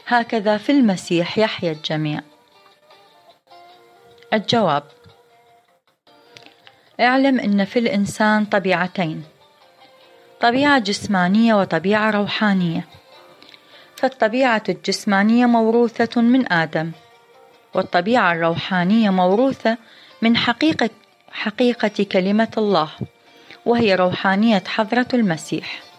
هكذا 0.07 0.57
في 0.57 0.71
المسيح 0.71 1.37
يحيا 1.37 1.71
الجميع. 1.71 2.21
الجواب 4.33 4.83
اعلم 6.99 7.39
إن 7.39 7.65
في 7.65 7.79
الإنسان 7.79 8.45
طبيعتين 8.45 9.23
طبيعة 10.41 10.79
جسمانية 10.79 11.53
وطبيعة 11.53 12.11
روحانية. 12.11 12.87
فالطبيعة 13.95 14.63
الجسمانية 14.69 15.45
موروثة 15.45 16.21
من 16.21 16.53
آدم 16.53 16.91
والطبيعة 17.73 18.31
الروحانية 18.33 19.09
موروثة 19.09 19.77
من 20.21 20.37
حقيقه 20.37 20.89
حقيقة 21.31 22.05
كلمة 22.11 22.51
الله 22.57 22.89
وهي 23.65 23.95
روحانية 23.95 24.63
حضرة 24.67 25.07
المسيح. 25.13 25.92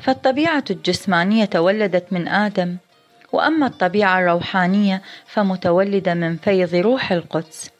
فالطبيعة 0.00 0.64
الجسمانية 0.70 1.44
تولدت 1.44 2.12
من 2.12 2.28
آدم 2.28 2.76
وأما 3.32 3.66
الطبيعة 3.66 4.18
الروحانية 4.20 5.02
فمتولدة 5.26 6.14
من 6.14 6.36
فيض 6.36 6.74
روح 6.74 7.12
القدس. 7.12 7.70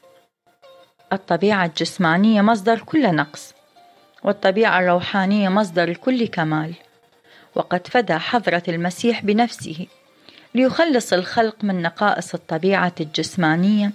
الطبيعة 1.13 1.65
الجسمانية 1.65 2.41
مصدر 2.41 2.79
كل 2.79 3.15
نقص 3.15 3.53
والطبيعة 4.23 4.79
الروحانية 4.79 5.49
مصدر 5.49 5.93
كل 5.93 6.27
كمال. 6.27 6.73
وقد 7.55 7.87
فدى 7.87 8.13
حضرة 8.13 8.63
المسيح 8.67 9.25
بنفسه 9.25 9.87
ليخلص 10.55 11.13
الخلق 11.13 11.55
من 11.63 11.81
نقائص 11.81 12.33
الطبيعة 12.33 12.93
الجسمانية 12.99 13.91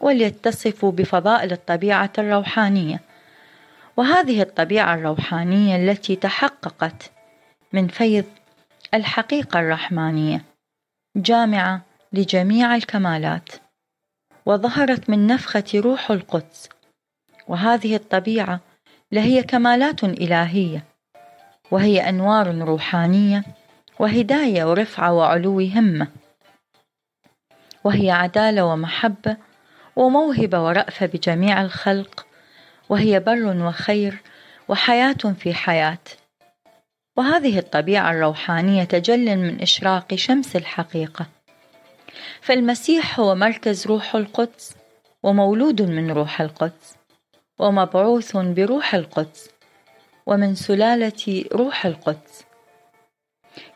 وليتصفوا 0.00 0.92
بفضائل 0.92 1.52
الطبيعة 1.52 2.12
الروحانية. 2.18 3.00
وهذه 3.96 4.42
الطبيعة 4.42 4.94
الروحانية 4.94 5.76
التي 5.76 6.16
تحققت 6.16 7.10
من 7.72 7.88
فيض 7.88 8.24
الحقيقة 8.94 9.60
الرحمانية 9.60 10.44
جامعة 11.16 11.82
لجميع 12.12 12.74
الكمالات 12.74 13.48
وظهرت 14.46 15.10
من 15.10 15.26
نفخة 15.26 15.64
روح 15.74 16.10
القدس 16.10 16.68
وهذه 17.48 17.96
الطبيعة 17.96 18.60
لهي 19.12 19.42
كمالات 19.42 20.04
إلهية 20.04 20.84
وهي 21.70 22.08
أنوار 22.08 22.58
روحانية 22.58 23.44
وهداية 23.98 24.64
ورفعة 24.64 25.12
وعلو 25.12 25.60
همة 25.60 26.08
وهي 27.84 28.10
عدالة 28.10 28.64
ومحبة 28.64 29.36
وموهبة 29.96 30.64
ورأفة 30.64 31.06
بجميع 31.06 31.62
الخلق 31.62 32.26
وهي 32.88 33.20
بر 33.20 33.66
وخير 33.66 34.22
وحياة 34.68 35.12
في 35.12 35.54
حياة. 35.54 35.98
وهذه 37.16 37.58
الطبيعة 37.58 38.10
الروحانية 38.10 38.84
تجل 38.84 39.36
من 39.36 39.60
إشراق 39.60 40.14
شمس 40.14 40.56
الحقيقة. 40.56 41.26
فالمسيح 42.40 43.20
هو 43.20 43.34
مركز 43.34 43.86
روح 43.86 44.14
القدس 44.14 44.76
ومولود 45.22 45.82
من 45.82 46.10
روح 46.10 46.40
القدس 46.40 46.96
ومبعوث 47.58 48.36
بروح 48.36 48.94
القدس 48.94 49.50
ومن 50.26 50.54
سلالة 50.54 51.44
روح 51.52 51.86
القدس. 51.86 52.44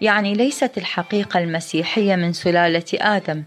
يعني 0.00 0.34
ليست 0.34 0.78
الحقيقة 0.78 1.40
المسيحية 1.40 2.16
من 2.16 2.32
سلالة 2.32 2.84
آدم 2.94 3.44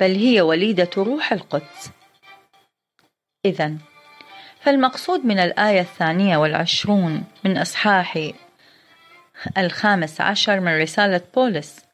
بل 0.00 0.14
هي 0.16 0.40
وليدة 0.40 0.90
روح 0.96 1.32
القدس. 1.32 1.90
إذا 3.44 3.74
فالمقصود 4.60 5.26
من 5.26 5.38
الآية 5.38 5.80
الثانية 5.80 6.36
والعشرون 6.36 7.24
من 7.44 7.58
إصحاح 7.58 8.18
الخامس 9.58 10.20
عشر 10.20 10.60
من 10.60 10.80
رسالة 10.80 11.20
بولس. 11.34 11.84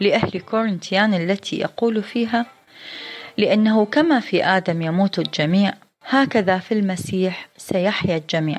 لأهل 0.00 0.40
كورنتيان 0.40 1.14
التي 1.14 1.56
يقول 1.56 2.02
فيها 2.02 2.46
لأنه 3.36 3.84
كما 3.84 4.20
في 4.20 4.44
آدم 4.44 4.82
يموت 4.82 5.18
الجميع 5.18 5.74
هكذا 6.08 6.58
في 6.58 6.74
المسيح 6.74 7.48
سيحيا 7.56 8.16
الجميع. 8.16 8.58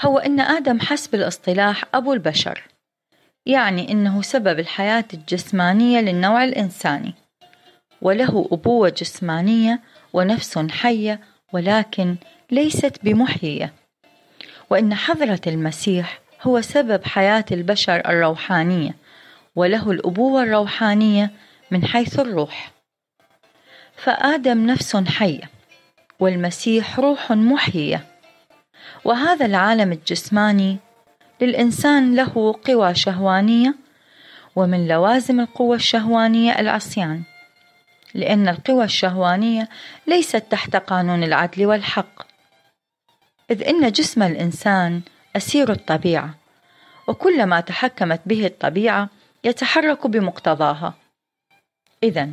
هو 0.00 0.18
أن 0.18 0.40
آدم 0.40 0.80
حسب 0.80 1.14
الاصطلاح 1.14 1.84
أبو 1.94 2.12
البشر 2.12 2.62
يعني 3.46 3.92
أنه 3.92 4.22
سبب 4.22 4.58
الحياة 4.58 5.04
الجسمانية 5.14 6.00
للنوع 6.00 6.44
الإنساني 6.44 7.14
وله 8.02 8.48
أبوة 8.52 8.88
جسمانية 8.88 9.80
ونفس 10.12 10.58
حية 10.58 11.20
ولكن 11.52 12.16
ليست 12.50 13.04
بمحيية. 13.04 13.72
وإن 14.70 14.94
حضرة 14.94 15.40
المسيح 15.46 16.20
هو 16.42 16.60
سبب 16.60 17.04
حياة 17.04 17.44
البشر 17.52 17.96
الروحانية 17.96 18.94
وله 19.56 19.90
الأبوة 19.90 20.42
الروحانية 20.42 21.30
من 21.70 21.84
حيث 21.84 22.20
الروح. 22.20 22.72
فآدم 23.96 24.66
نفس 24.66 24.96
حية 24.96 25.50
والمسيح 26.20 26.98
روح 26.98 27.32
محيية. 27.32 28.06
وهذا 29.04 29.46
العالم 29.46 29.92
الجسماني 29.92 30.78
للإنسان 31.40 32.16
له 32.16 32.54
قوى 32.64 32.94
شهوانية 32.94 33.74
ومن 34.56 34.88
لوازم 34.88 35.40
القوة 35.40 35.76
الشهوانية 35.76 36.58
العصيان 36.58 37.22
لأن 38.14 38.48
القوى 38.48 38.84
الشهوانية 38.84 39.68
ليست 40.06 40.44
تحت 40.50 40.76
قانون 40.76 41.22
العدل 41.24 41.66
والحق. 41.66 42.27
إذ 43.50 43.62
إن 43.62 43.92
جسم 43.92 44.22
الإنسان 44.22 45.02
أسير 45.36 45.70
الطبيعة 45.72 46.34
وكلما 47.08 47.60
تحكمت 47.60 48.20
به 48.26 48.46
الطبيعة 48.46 49.08
يتحرك 49.44 50.06
بمقتضاها. 50.06 50.94
إذا 52.02 52.28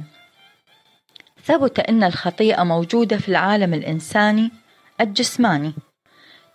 ثبت 1.43 1.79
أن 1.79 2.03
الخطيئة 2.03 2.63
موجودة 2.63 3.17
في 3.17 3.29
العالم 3.29 3.73
الإنساني 3.73 4.51
الجسماني 5.01 5.73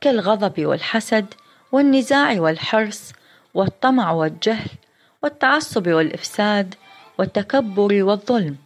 كالغضب 0.00 0.66
والحسد 0.66 1.34
والنزاع 1.72 2.40
والحرص 2.40 3.12
والطمع 3.54 4.10
والجهل 4.10 4.70
والتعصب 5.22 5.88
والإفساد 5.88 6.74
والتكبر 7.18 8.02
والظلم. 8.02 8.56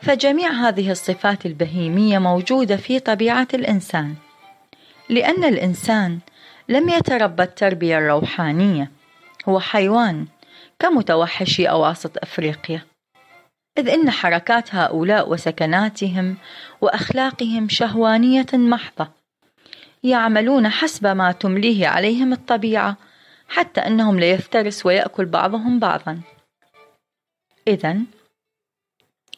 فجميع 0.00 0.50
هذه 0.50 0.90
الصفات 0.90 1.46
البهيمية 1.46 2.18
موجودة 2.18 2.76
في 2.76 3.00
طبيعة 3.00 3.48
الإنسان. 3.54 4.14
لأن 5.14 5.44
الإنسان 5.44 6.18
لم 6.68 6.88
يتربى 6.88 7.42
التربية 7.42 7.98
الروحانية. 7.98 8.90
هو 9.48 9.60
حيوان 9.60 10.26
كمتوحشي 10.78 11.66
أواسط 11.66 12.18
أفريقيا. 12.18 12.82
إذ 13.78 13.88
إن 13.88 14.10
حركات 14.10 14.74
هؤلاء 14.74 15.30
وسكناتهم 15.30 16.36
وأخلاقهم 16.80 17.68
شهوانية 17.68 18.46
محضة. 18.52 19.08
يعملون 20.02 20.68
حسب 20.68 21.06
ما 21.06 21.32
تمليه 21.32 21.86
عليهم 21.86 22.32
الطبيعة 22.32 22.96
حتى 23.48 23.80
أنهم 23.80 24.20
ليفترس 24.20 24.86
ويأكل 24.86 25.24
بعضهم 25.24 25.78
بعضا. 25.78 26.20
إذا 27.68 27.96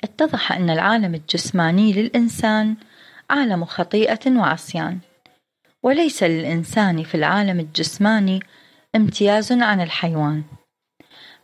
اتضح 0.04 0.52
أن 0.52 0.70
العالم 0.70 1.14
الجسماني 1.14 1.92
للإنسان 1.92 2.76
عالم 3.30 3.64
خطيئة 3.64 4.30
وعصيان. 4.30 4.98
وليس 5.86 6.22
للإنسان 6.22 7.02
في 7.02 7.14
العالم 7.14 7.60
الجسماني 7.60 8.40
امتياز 8.96 9.52
عن 9.52 9.80
الحيوان. 9.80 10.42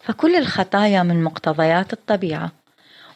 فكل 0.00 0.36
الخطايا 0.36 1.02
من 1.02 1.24
مقتضيات 1.24 1.92
الطبيعة 1.92 2.52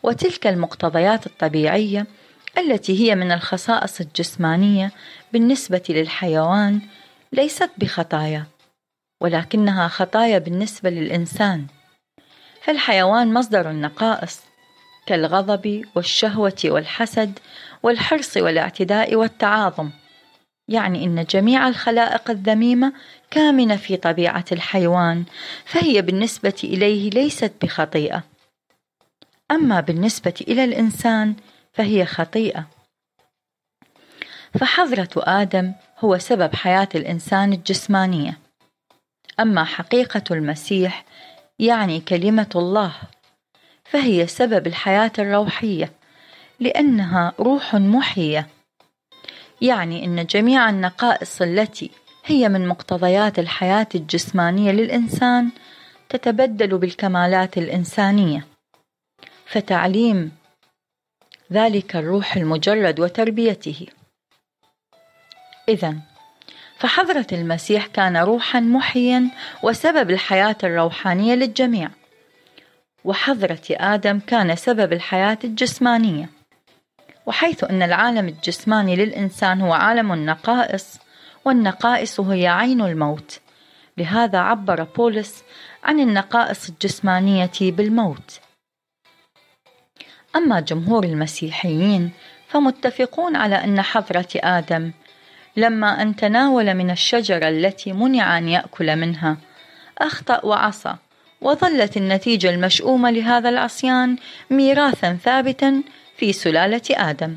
وتلك 0.03 0.47
المقتضيات 0.47 1.27
الطبيعية 1.27 2.07
التي 2.59 3.01
هي 3.01 3.15
من 3.15 3.33
الخصائص 3.33 4.01
الجسمانية 4.01 4.93
بالنسبة 5.33 5.83
للحيوان 5.89 6.81
ليست 7.33 7.71
بخطايا 7.79 8.45
ولكنها 9.21 9.89
خطايا 9.89 10.39
بالنسبة 10.39 10.91
للإنسان. 10.91 11.67
فالحيوان 12.63 13.35
مصدر 13.35 13.71
النقائص 13.71 14.41
كالغضب 15.07 15.85
والشهوة 15.95 16.63
والحسد 16.65 17.39
والحرص 17.83 18.37
والاعتداء 18.37 19.15
والتعاظم. 19.15 19.91
يعني 20.69 21.05
إن 21.05 21.25
جميع 21.25 21.69
الخلائق 21.69 22.31
الذميمة 22.31 22.93
كامنة 23.31 23.77
في 23.77 23.97
طبيعة 23.97 24.45
الحيوان 24.53 25.25
فهي 25.65 26.03
بالنسبة 26.03 26.55
إليه 26.65 27.11
ليست 27.11 27.53
بخطيئة. 27.63 28.23
أما 29.51 29.81
بالنسبة 29.81 30.35
إلى 30.49 30.65
الإنسان 30.65 31.35
فهي 31.73 32.07
خطيئة. 32.07 32.67
فحضرة 34.59 35.09
آدم 35.17 35.73
هو 35.99 36.19
سبب 36.19 36.55
حياة 36.55 36.89
الإنسان 36.95 37.53
الجسمانية. 37.53 38.39
أما 39.41 39.65
حقيقة 39.65 40.23
المسيح 40.31 41.05
يعني 41.59 42.01
كلمة 42.01 42.51
الله 42.57 42.93
فهي 43.85 44.27
سبب 44.27 44.67
الحياة 44.67 45.13
الروحية 45.19 45.93
لأنها 46.61 47.33
روح 47.41 47.75
محيه 47.75 48.49
يعني 49.63 50.05
إن 50.05 50.27
جميع 50.27 50.71
النقائص 50.71 51.43
التي 51.43 51.91
هي 52.25 52.49
من 52.49 52.69
مقتضيات 52.69 53.39
الحياة 53.39 53.87
الجسمانية 53.95 54.73
للإنسان 54.73 55.51
تتبدل 56.09 56.79
بالكمالات 56.79 57.59
الإنسانية. 57.59 58.47
فتعليم 59.47 60.33
ذلك 61.53 61.97
الروح 61.97 62.37
المجرد 62.37 63.01
وتربيته. 63.01 63.87
اذا 65.69 65.97
فحضرة 66.79 67.27
المسيح 67.33 67.87
كان 67.87 68.17
روحا 68.17 68.61
محيا 68.61 69.31
وسبب 69.63 70.11
الحياة 70.11 70.57
الروحانية 70.65 71.35
للجميع. 71.35 71.91
وحضرة 73.05 73.63
آدم 73.71 74.19
كان 74.19 74.57
سبب 74.57 74.93
الحياة 74.93 75.39
الجسمانية. 75.45 76.36
وحيث 77.27 77.65
أن 77.65 77.83
العالم 77.83 78.29
الجسماني 78.29 78.97
للإنسان 78.97 79.61
هو 79.61 79.73
عالم 79.73 80.13
النقائص 80.13 80.99
والنقائص 81.45 82.21
هي 82.21 82.47
عين 82.47 82.81
الموت. 82.81 83.41
لهذا 83.99 84.39
عبر 84.39 84.83
بولس 84.83 85.45
عن 85.85 86.01
النقائص 86.01 86.69
الجسمانية 86.69 87.51
بالموت. 87.61 88.41
أما 90.37 90.61
جمهور 90.61 91.05
المسيحيين 91.05 92.11
فمتفقون 92.49 93.37
على 93.37 93.65
أن 93.65 93.83
حضرة 93.83 94.29
آدم 94.35 94.93
لما 95.57 96.03
أن 96.03 96.17
تناول 96.17 96.75
من 96.75 96.91
الشجرة 96.91 97.49
التي 97.49 97.93
منع 97.93 98.39
أن 98.39 98.49
يأكل 98.49 98.97
منها 98.97 99.37
أخطأ 99.99 100.45
وعصى 100.45 100.95
وظلت 101.41 101.97
النتيجة 101.97 102.51
المشؤومة 102.51 103.11
لهذا 103.11 103.49
العصيان 103.49 104.17
ميراثا 104.51 105.19
ثابتا 105.23 105.83
في 106.17 106.33
سلالة 106.33 106.83
آدم. 106.91 107.37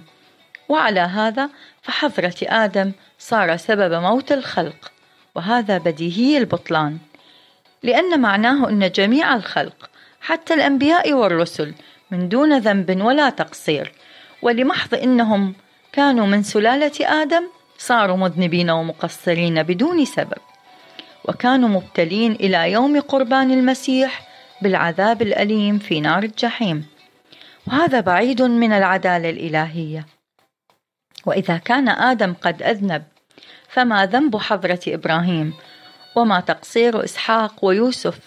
وعلى 0.70 1.00
هذا 1.00 1.50
فحضرة 1.82 2.36
آدم 2.44 2.92
صار 3.20 3.58
سبب 3.58 3.94
موت 3.94 4.32
الخلق 4.32 4.92
وهذا 5.36 5.78
بديهي 5.78 6.38
البطلان. 6.38 6.98
لأن 7.84 8.20
معناه 8.20 8.70
أن 8.70 8.92
جميع 8.92 9.36
الخلق 9.36 9.90
حتى 10.22 10.54
الأنبياء 10.54 11.14
والرسل 11.14 11.74
من 12.12 12.30
دون 12.30 12.58
ذنب 12.58 13.02
ولا 13.02 13.30
تقصير. 13.30 13.92
ولمحض 14.42 14.96
أنهم 14.96 15.54
كانوا 15.92 16.26
من 16.26 16.44
سلالة 16.44 17.22
آدم 17.22 17.44
صاروا 17.78 18.18
مذنبين 18.18 18.70
ومقصرين 18.70 19.64
بدون 19.64 20.06
سبب. 20.06 20.38
وكانوا 21.26 21.70
مبتلين 21.70 22.32
إلى 22.32 22.72
يوم 22.72 23.00
قربان 23.00 23.52
المسيح 23.52 24.28
بالعذاب 24.62 25.22
الأليم 25.22 25.80
في 25.80 26.02
نار 26.02 26.24
الجحيم. 26.24 26.86
وهذا 27.70 28.00
بعيد 28.00 28.42
من 28.42 28.74
العدالة 28.74 29.30
الإلهية. 29.30 30.06
وإذا 31.26 31.58
كان 31.58 31.90
آدم 31.90 32.34
قد 32.34 32.62
أذنب 32.64 33.04
فما 33.70 34.06
ذنب 34.06 34.38
حضرة 34.38 34.80
إبراهيم؟ 34.88 35.54
وما 36.16 36.40
تقصير 36.40 37.04
إسحاق 37.04 37.66
ويوسف؟ 37.66 38.20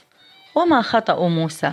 وما 0.55 0.83
خطأ 0.83 1.29
موسى؟ 1.29 1.73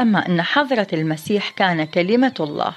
أما 0.00 0.26
أن 0.28 0.42
حضرة 0.42 0.86
المسيح 0.92 1.50
كان 1.50 1.84
كلمة 1.84 2.34
الله 2.40 2.72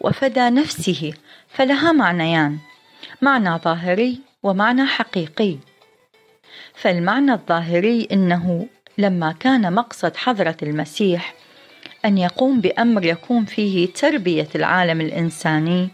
وفدى 0.00 0.50
نفسه 0.50 1.12
فلها 1.48 1.92
معنيان 1.92 2.58
معنى 3.22 3.58
ظاهري 3.58 4.20
ومعنى 4.42 4.86
حقيقي. 4.86 5.56
فالمعنى 6.74 7.32
الظاهري 7.32 8.08
إنه 8.12 8.66
لما 8.98 9.32
كان 9.32 9.72
مقصد 9.72 10.16
حضرة 10.16 10.56
المسيح 10.62 11.34
أن 12.04 12.18
يقوم 12.18 12.60
بأمر 12.60 13.04
يكون 13.04 13.44
فيه 13.44 13.92
تربية 13.92 14.48
العالم 14.54 15.00
الإنساني 15.00 15.88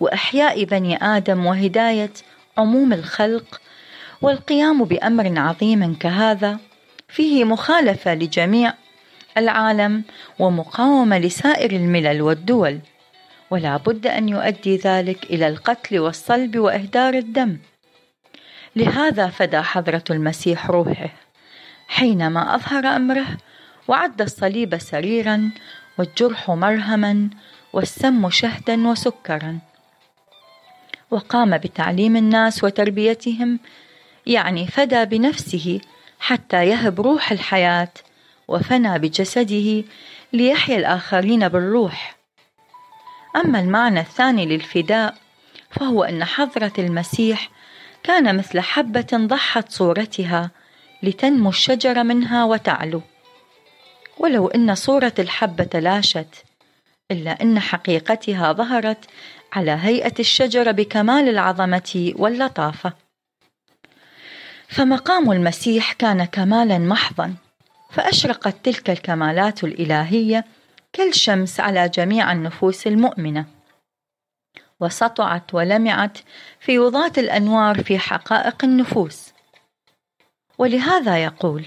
وإحياء 0.00 0.64
بني 0.64 1.04
آدم 1.04 1.46
وهداية 1.46 2.10
عموم 2.58 2.92
الخلق 2.92 3.60
والقيام 4.22 4.84
بأمر 4.84 5.38
عظيم 5.38 5.94
كهذا 5.94 6.58
فيه 7.08 7.44
مخالفة 7.44 8.14
لجميع 8.14 8.74
العالم 9.36 10.02
ومقاومة 10.38 11.18
لسائر 11.18 11.70
الملل 11.70 12.22
والدول 12.22 12.78
ولا 13.50 13.76
بد 13.76 14.06
أن 14.06 14.28
يؤدي 14.28 14.76
ذلك 14.76 15.24
إلى 15.24 15.48
القتل 15.48 15.98
والصلب 15.98 16.58
وإهدار 16.58 17.14
الدم. 17.14 17.58
لهذا 18.76 19.26
فدى 19.26 19.60
حضرة 19.60 20.04
المسيح 20.10 20.70
روحه 20.70 21.10
حينما 21.88 22.54
أظهر 22.54 22.86
أمره 22.86 23.26
وعد 23.90 24.22
الصليب 24.22 24.78
سريرا 24.78 25.50
والجرح 25.98 26.50
مرهما 26.50 27.28
والسم 27.72 28.30
شهدا 28.30 28.88
وسكرا. 28.88 29.58
وقام 31.10 31.58
بتعليم 31.58 32.16
الناس 32.16 32.64
وتربيتهم 32.64 33.58
يعني 34.26 34.66
فدى 34.66 35.04
بنفسه 35.04 35.80
حتى 36.20 36.66
يهب 36.66 37.00
روح 37.00 37.32
الحياة 37.32 37.92
وفنى 38.48 38.98
بجسده 38.98 39.84
ليحيا 40.32 40.76
الآخرين 40.76 41.48
بالروح. 41.48 42.16
أما 43.36 43.60
المعنى 43.60 44.00
الثاني 44.00 44.46
للفداء 44.46 45.14
فهو 45.70 46.04
أن 46.04 46.24
حضرة 46.24 46.72
المسيح 46.78 47.50
كان 48.02 48.36
مثل 48.36 48.60
حبة 48.60 49.08
ضحت 49.14 49.72
صورتها 49.72 50.50
لتنمو 51.02 51.48
الشجره 51.48 52.02
منها 52.02 52.44
وتعلو. 52.44 53.02
ولو 54.20 54.48
أن 54.48 54.74
صورة 54.74 55.14
الحبة 55.18 55.64
تلاشت 55.64 56.44
إلا 57.10 57.42
أن 57.42 57.60
حقيقتها 57.60 58.52
ظهرت 58.52 59.04
على 59.52 59.70
هيئة 59.70 60.14
الشجرة 60.18 60.70
بكمال 60.70 61.28
العظمة 61.28 62.12
واللطافة. 62.16 62.92
فمقام 64.68 65.32
المسيح 65.32 65.92
كان 65.92 66.24
كمالا 66.24 66.78
محضا 66.78 67.34
فأشرقت 67.90 68.56
تلك 68.64 68.90
الكمالات 68.90 69.64
الإلهية 69.64 70.44
كالشمس 70.92 71.60
على 71.60 71.88
جميع 71.88 72.32
النفوس 72.32 72.86
المؤمنة. 72.86 73.46
وسطعت 74.80 75.54
ولمعت 75.54 76.18
في 76.60 76.78
وضات 76.78 77.18
الأنوار 77.18 77.82
في 77.84 77.98
حقائق 77.98 78.64
النفوس. 78.64 79.32
ولهذا 80.58 81.24
يقول 81.24 81.64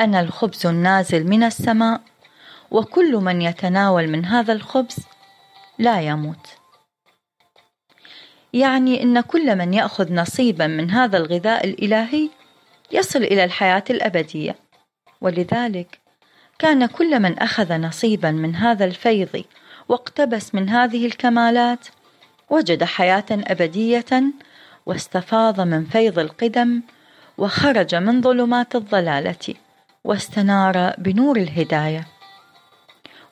أنا 0.00 0.20
الخبز 0.20 0.66
النازل 0.66 1.26
من 1.26 1.42
السماء 1.42 2.00
وكل 2.70 3.16
من 3.16 3.42
يتناول 3.42 4.08
من 4.08 4.24
هذا 4.24 4.52
الخبز 4.52 4.96
لا 5.78 6.00
يموت. 6.00 6.46
يعني 8.52 9.02
إن 9.02 9.20
كل 9.20 9.56
من 9.56 9.74
يأخذ 9.74 10.12
نصيبا 10.12 10.66
من 10.66 10.90
هذا 10.90 11.16
الغذاء 11.18 11.66
الإلهي 11.66 12.30
يصل 12.92 13.22
إلى 13.22 13.44
الحياة 13.44 13.84
الأبدية. 13.90 14.56
ولذلك 15.20 15.98
كان 16.58 16.86
كل 16.86 17.20
من 17.20 17.38
أخذ 17.38 17.72
نصيبا 17.72 18.30
من 18.30 18.56
هذا 18.56 18.84
الفيض 18.84 19.44
واقتبس 19.88 20.54
من 20.54 20.68
هذه 20.68 21.06
الكمالات 21.06 21.86
وجد 22.50 22.84
حياة 22.84 23.26
أبدية 23.30 24.22
واستفاض 24.86 25.60
من 25.60 25.84
فيض 25.84 26.18
القدم 26.18 26.82
وخرج 27.38 27.94
من 27.94 28.22
ظلمات 28.22 28.76
الضلالة. 28.76 29.54
واستنار 30.06 30.94
بنور 30.98 31.36
الهداية. 31.36 32.06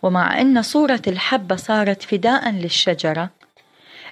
ومع 0.03 0.41
إن 0.41 0.63
صورة 0.63 1.03
الحبه 1.07 1.57
صارت 1.57 2.03
فداء 2.03 2.51
للشجرة 2.51 3.31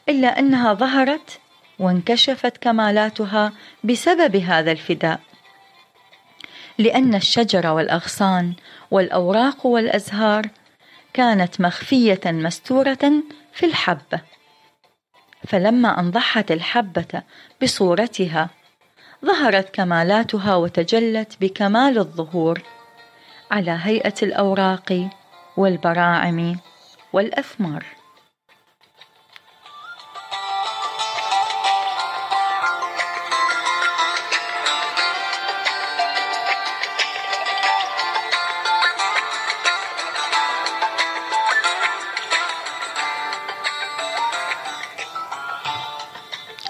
إلا 0.08 0.38
أنها 0.38 0.74
ظهرت 0.74 1.40
وانكشفت 1.78 2.56
كمالاتها 2.56 3.52
بسبب 3.84 4.36
هذا 4.36 4.72
الفداء. 4.72 5.20
لأن 6.78 7.14
الشجرة 7.14 7.72
والأغصان 7.72 8.54
والأوراق 8.90 9.66
والأزهار 9.66 10.46
كانت 11.14 11.60
مخفية 11.60 12.20
مستورة 12.26 13.12
في 13.52 13.66
الحبه 13.66 14.20
فلما 15.48 16.00
أن 16.00 16.10
ضحت 16.10 16.50
الحبة 16.50 17.22
بصورتها 17.62 18.50
ظهرت 19.24 19.74
كمالاتها 19.74 20.56
وتجلت 20.56 21.36
بكمال 21.40 21.98
الظهور 21.98 22.62
على 23.50 23.78
هيئة 23.82 24.14
الأوراق 24.22 25.08
والبراعم 25.56 26.56
والأثمار. 27.12 27.84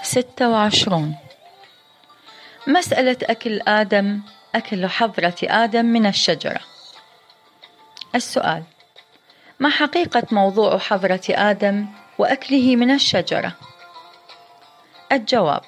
ستة 0.03 0.49
وعشرون. 0.49 1.15
مسألة 2.67 3.17
أكل 3.23 3.61
آدم 3.67 4.21
أكل 4.55 4.87
حضرة 4.87 5.35
آدم 5.43 5.85
من 5.85 6.05
الشجرة 6.05 6.59
السؤال 8.15 8.63
ما 9.59 9.69
حقيقة 9.69 10.23
موضوع 10.31 10.77
حضرة 10.77 11.21
آدم 11.29 11.87
وأكله 12.17 12.75
من 12.75 12.91
الشجرة؟ 12.91 13.55
الجواب 15.11 15.61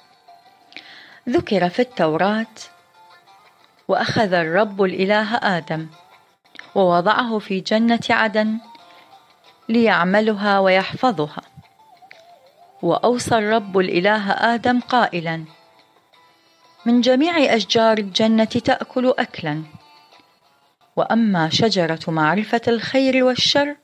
ذكر 1.30 1.70
في 1.70 1.82
التوراة 1.82 2.56
وأخذ 3.88 4.34
الرب 4.34 4.84
الإله 4.84 5.36
آدم 5.36 5.88
ووضعه 6.76 7.40
في 7.40 7.60
جنة 7.60 8.00
عدن 8.10 8.58
ليعملها 9.70 10.60
ويحفظها 10.60 11.42
وأوصى 12.82 13.38
الرب 13.38 13.78
الإله 13.78 14.32
آدم 14.32 14.80
قائلا 14.80 15.46
من 16.86 17.02
جميع 17.02 17.56
أشجار 17.56 17.98
الجنة 17.98 18.44
تأكل 18.46 19.14
أكلا. 19.18 19.64
وأما 20.96 21.50
شجرة 21.50 22.00
معرفة 22.08 22.62
الخير 22.68 23.24
والشر 23.24 23.76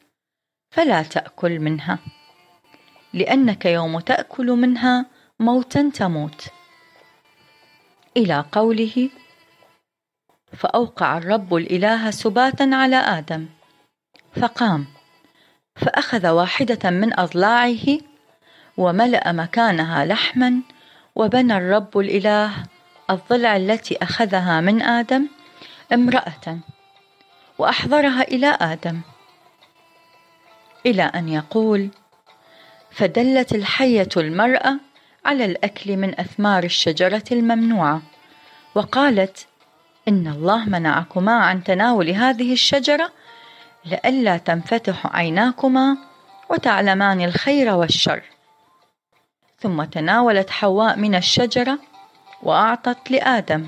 فلا 0.72 1.04
تأكل 1.04 1.60
منها 1.60 2.00
لأنك 3.14 3.66
يوم 3.66 4.00
تأكل 4.00 4.46
منها 4.46 5.06
موتا 5.40 5.92
تموت. 5.94 6.48
إلى 8.18 8.46
قوله 8.52 9.10
فأوقع 10.54 11.18
الرب 11.18 11.56
الإله 11.56 12.12
سباتا 12.12 12.70
على 12.74 12.96
آدم 12.96 13.48
فقام 14.42 14.86
فأخذ 15.76 16.28
واحدة 16.28 16.90
من 16.90 17.20
أضلاعه 17.20 18.00
وملأ 18.78 19.32
مكانها 19.32 20.06
لحما 20.06 20.62
وبنى 21.16 21.58
الرب 21.58 21.98
الإله 21.98 22.52
الضلع 23.12 23.56
التي 23.56 23.98
أخذها 24.02 24.62
من 24.62 24.82
آدم 24.82 25.28
امرأة 25.94 26.60
وأحضرها 27.58 28.22
إلى 28.22 28.58
آدم 28.62 29.02
إلى 30.86 31.04
أن 31.04 31.30
يقول 31.30 31.90
فدلت 32.92 33.56
الحية 33.56 34.10
المرأة 34.18 34.80
على 35.26 35.46
الأكل 35.46 35.98
من 35.98 36.20
أثمار 36.20 36.64
الشجرة 36.64 37.24
الممنوعة 37.32 38.02
وقالت 38.76 39.48
إن 40.08 40.28
الله 40.28 40.70
منعكما 40.70 41.32
عن 41.32 41.64
تناول 41.64 42.10
هذه 42.10 42.54
الشجرة 42.54 43.12
لئلا 43.86 44.38
تنفتح 44.38 45.16
عيناكما 45.16 45.98
وتعلمان 46.50 47.22
الخير 47.22 47.74
والشر. 47.74 48.24
ثم 49.60 49.84
تناولت 49.84 50.50
حواء 50.50 50.98
من 50.98 51.16
الشجرة 51.16 51.80
وأعطت 52.44 53.12
لآدم. 53.12 53.68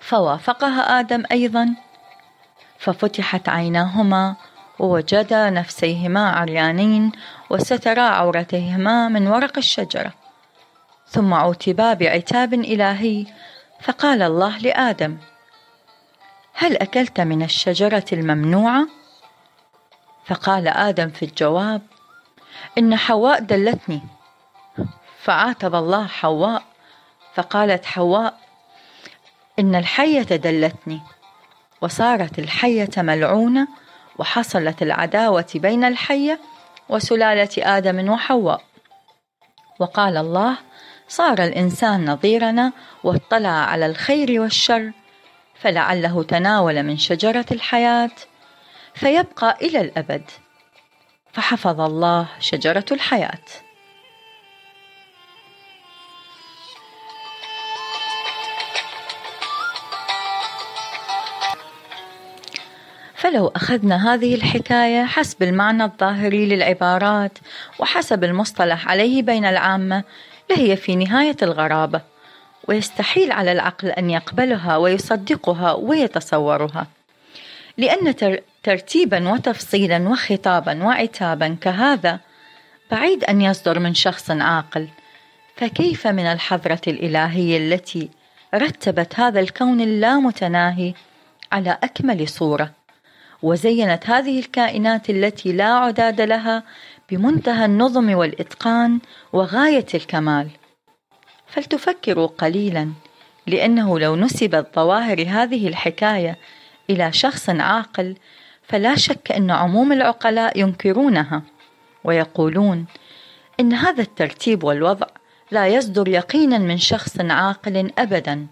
فوافقها 0.00 1.00
آدم 1.00 1.22
أيضا. 1.32 1.74
ففتحت 2.78 3.48
عيناهما 3.48 4.36
ووجدا 4.78 5.50
نفسيهما 5.50 6.30
عريانين 6.30 7.12
وسترا 7.50 8.02
عورتيهما 8.02 9.08
من 9.08 9.26
ورق 9.26 9.58
الشجرة. 9.58 10.12
ثم 11.08 11.34
عوتبا 11.34 11.92
بعتاب 11.94 12.54
إلهي 12.54 13.26
فقال 13.80 14.22
الله 14.22 14.58
لآدم 14.58 15.16
هل 16.54 16.76
أكلت 16.76 17.20
من 17.20 17.42
الشجرة 17.42 18.04
الممنوعة؟ 18.12 18.88
فقال 20.26 20.68
آدم 20.68 21.10
في 21.10 21.24
الجواب 21.24 21.82
إن 22.78 22.96
حواء 22.96 23.40
دلتني. 23.40 24.02
فعاتب 25.22 25.74
الله 25.74 26.06
حواء 26.06 26.62
فقالت 27.36 27.84
حواء 27.84 28.38
إن 29.58 29.74
الحية 29.74 30.22
دلتني 30.22 31.00
وصارت 31.80 32.38
الحية 32.38 32.90
ملعونة 32.96 33.68
وحصلت 34.18 34.82
العداوة 34.82 35.46
بين 35.54 35.84
الحية 35.84 36.40
وسلالة 36.88 37.48
آدم 37.58 38.10
وحواء. 38.10 38.64
وقال 39.78 40.16
الله 40.16 40.56
صار 41.08 41.44
الإنسان 41.44 42.10
نظيرنا 42.10 42.72
واطلع 43.04 43.48
على 43.48 43.86
الخير 43.86 44.40
والشر 44.40 44.92
فلعله 45.54 46.22
تناول 46.22 46.82
من 46.82 46.96
شجرة 46.96 47.46
الحياة 47.52 48.10
فيبقى 48.94 49.58
إلى 49.62 49.80
الأبد. 49.80 50.30
فحفظ 51.32 51.80
الله 51.80 52.28
شجرة 52.40 52.84
الحياة. 52.92 53.65
فلو 63.26 63.52
أخذنا 63.56 64.14
هذه 64.14 64.34
الحكاية 64.34 65.04
حسب 65.04 65.42
المعنى 65.42 65.84
الظاهري 65.84 66.46
للعبارات 66.46 67.38
وحسب 67.78 68.24
المصطلح 68.24 68.88
عليه 68.88 69.22
بين 69.22 69.44
العامة 69.44 70.04
لهي 70.50 70.76
في 70.76 70.96
نهاية 70.96 71.36
الغرابة 71.42 72.00
ويستحيل 72.68 73.32
على 73.32 73.52
العقل 73.52 73.88
أن 73.88 74.10
يقبلها 74.10 74.76
ويصدقها 74.76 75.72
ويتصورها 75.72 76.86
لأن 77.78 78.14
ترتيبا 78.62 79.28
وتفصيلا 79.32 80.08
وخطابا 80.08 80.84
وعتابا 80.84 81.56
كهذا 81.60 82.20
بعيد 82.90 83.24
أن 83.24 83.40
يصدر 83.40 83.78
من 83.78 83.94
شخص 83.94 84.30
عاقل. 84.30 84.88
فكيف 85.56 86.06
من 86.06 86.26
الحضرة 86.26 86.80
الإلهية 86.86 87.58
التي 87.58 88.10
رتبت 88.54 89.20
هذا 89.20 89.40
الكون 89.40 89.80
اللامتناهي 89.80 90.94
على 91.52 91.78
أكمل 91.82 92.28
صورة؟ 92.28 92.85
وزينت 93.42 94.10
هذه 94.10 94.38
الكائنات 94.38 95.10
التي 95.10 95.52
لا 95.52 95.74
عداد 95.74 96.20
لها 96.20 96.62
بمنتهى 97.10 97.64
النظم 97.64 98.14
والإتقان 98.14 99.00
وغاية 99.32 99.86
الكمال. 99.94 100.48
فلتفكروا 101.46 102.26
قليلا 102.26 102.92
لأنه 103.46 103.98
لو 103.98 104.16
نسبت 104.16 104.66
ظواهر 104.74 105.24
هذه 105.28 105.68
الحكاية 105.68 106.38
إلى 106.90 107.12
شخص 107.12 107.50
عاقل 107.50 108.16
فلا 108.62 108.96
شك 108.96 109.32
أن 109.32 109.50
عموم 109.50 109.92
العقلاء 109.92 110.60
ينكرونها 110.60 111.42
ويقولون 112.04 112.86
إن 113.60 113.72
هذا 113.72 114.02
الترتيب 114.02 114.64
والوضع 114.64 115.06
لا 115.50 115.66
يصدر 115.66 116.08
يقينا 116.08 116.58
من 116.58 116.78
شخص 116.78 117.20
عاقل 117.20 117.92
أبدا. 117.98 118.46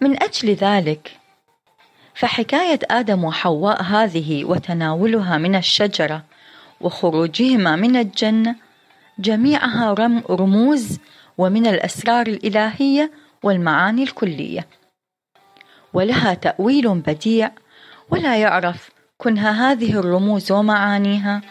من 0.00 0.22
أجل 0.22 0.54
ذلك 0.54 1.16
فحكاية 2.14 2.78
آدم 2.90 3.24
وحواء 3.24 3.82
هذه 3.82 4.44
وتناولها 4.44 5.38
من 5.38 5.54
الشجرة 5.56 6.24
وخروجهما 6.80 7.76
من 7.76 7.96
الجنة 7.96 8.56
جميعها 9.18 9.94
رموز 10.30 10.98
ومن 11.38 11.66
الأسرار 11.66 12.26
الإلهية 12.26 13.10
والمعاني 13.42 14.02
الكلية. 14.02 14.66
ولها 15.92 16.34
تأويل 16.34 16.94
بديع 16.94 17.50
ولا 18.10 18.36
يعرف 18.36 18.90
كنها 19.18 19.72
هذه 19.72 19.98
الرموز 19.98 20.52
ومعانيها 20.52 21.42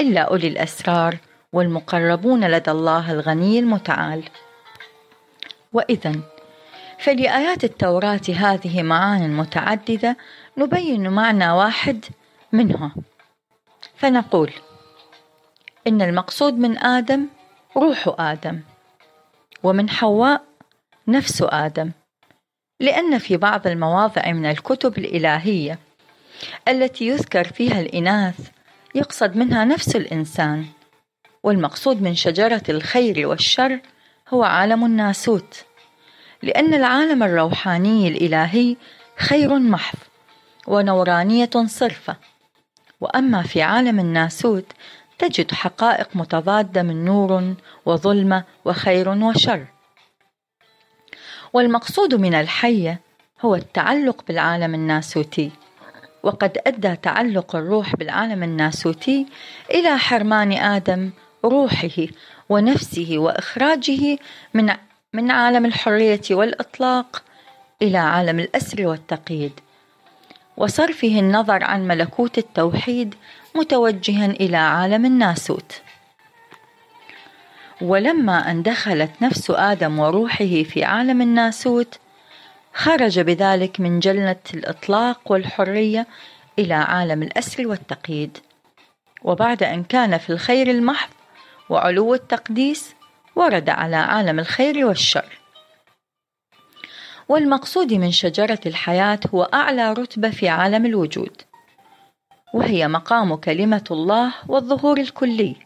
إلا 0.00 0.20
أولي 0.20 0.48
الأسرار 0.48 1.16
والمقربون 1.52 2.44
لدى 2.44 2.70
الله 2.70 3.12
الغني 3.12 3.58
المتعال. 3.58 4.22
وإذا 5.72 6.12
فلآيات 6.98 7.64
التوراة 7.64 8.20
هذه 8.28 8.82
معان 8.82 9.36
متعددة 9.36 10.16
نبين 10.58 11.10
معنى 11.10 11.50
واحد 11.50 12.04
منها. 12.52 12.94
فنقول 13.96 14.52
إن 15.86 16.02
المقصود 16.02 16.54
من 16.54 16.78
آدم 16.78 17.26
روح 17.76 18.14
آدم 18.18 18.60
ومن 19.62 19.90
حواء 19.90 20.42
نفس 21.08 21.42
آدم 21.46 21.90
لأن 22.80 23.18
في 23.18 23.36
بعض 23.36 23.66
المواضع 23.66 24.32
من 24.32 24.46
الكتب 24.46 24.98
الإلهية 24.98 25.78
التي 26.68 27.06
يذكر 27.06 27.44
فيها 27.44 27.80
الإناث 27.80 28.50
يقصد 28.94 29.36
منها 29.36 29.64
نفس 29.64 29.96
الإنسان 29.96 30.66
والمقصود 31.42 32.02
من 32.02 32.14
شجرة 32.14 32.62
الخير 32.68 33.28
والشر 33.28 33.80
هو 34.28 34.44
عالم 34.44 34.84
الناسوت. 34.84 35.65
لأن 36.46 36.74
العالم 36.74 37.22
الروحاني 37.22 38.08
الإلهي 38.08 38.76
خير 39.16 39.58
محض 39.58 39.98
ونورانية 40.66 41.50
صرفة. 41.66 42.16
وأما 43.00 43.42
في 43.42 43.62
عالم 43.62 44.00
الناسوت 44.00 44.72
تجد 45.18 45.52
حقائق 45.52 46.08
متضادة 46.14 46.82
من 46.82 47.04
نور 47.04 47.54
وظلمة 47.86 48.44
وخير 48.64 49.08
وشر. 49.08 49.66
والمقصود 51.52 52.14
من 52.14 52.34
الحية 52.34 53.00
هو 53.40 53.54
التعلق 53.54 54.24
بالعالم 54.28 54.74
الناسوتي. 54.74 55.50
وقد 56.22 56.58
أدى 56.66 56.96
تعلق 56.96 57.56
الروح 57.56 57.96
بالعالم 57.96 58.42
الناسوتي 58.42 59.26
إلى 59.70 59.98
حرمان 59.98 60.52
آدم 60.52 61.10
روحه 61.44 62.06
ونفسه 62.48 63.18
وإخراجه 63.18 64.18
من 64.54 64.70
من 65.16 65.30
عالم 65.30 65.66
الحرية 65.66 66.20
والإطلاق 66.30 67.22
إلى 67.82 67.98
عالم 67.98 68.40
الأسر 68.40 68.86
والتقييد 68.86 69.60
وصرفه 70.56 71.18
النظر 71.18 71.64
عن 71.64 71.88
ملكوت 71.88 72.38
التوحيد 72.38 73.14
متوجها 73.54 74.26
إلى 74.26 74.56
عالم 74.56 75.04
الناسوت. 75.04 75.80
ولما 77.80 78.50
أن 78.50 78.62
دخلت 78.62 79.10
نفس 79.22 79.50
آدم 79.50 79.98
وروحه 79.98 80.62
في 80.62 80.84
عالم 80.84 81.22
الناسوت 81.22 81.98
خرج 82.74 83.20
بذلك 83.20 83.80
من 83.80 84.00
جنة 84.00 84.36
الإطلاق 84.54 85.32
والحرية 85.32 86.06
إلى 86.58 86.74
عالم 86.74 87.22
الأسر 87.22 87.66
والتقييد. 87.68 88.38
وبعد 89.22 89.62
أن 89.62 89.84
كان 89.84 90.18
في 90.18 90.30
الخير 90.30 90.70
المحض 90.70 91.10
وعلو 91.68 92.14
التقديس 92.14 92.95
ورد 93.36 93.68
على 93.68 93.96
عالم 93.96 94.38
الخير 94.38 94.86
والشر. 94.86 95.38
والمقصود 97.28 97.92
من 97.92 98.10
شجرة 98.10 98.60
الحياة 98.66 99.20
هو 99.34 99.42
أعلى 99.42 99.92
رتبة 99.92 100.30
في 100.30 100.48
عالم 100.48 100.86
الوجود 100.86 101.42
وهي 102.54 102.88
مقام 102.88 103.34
كلمة 103.34 103.84
الله 103.90 104.34
والظهور 104.48 104.98
الكلي. 104.98 105.56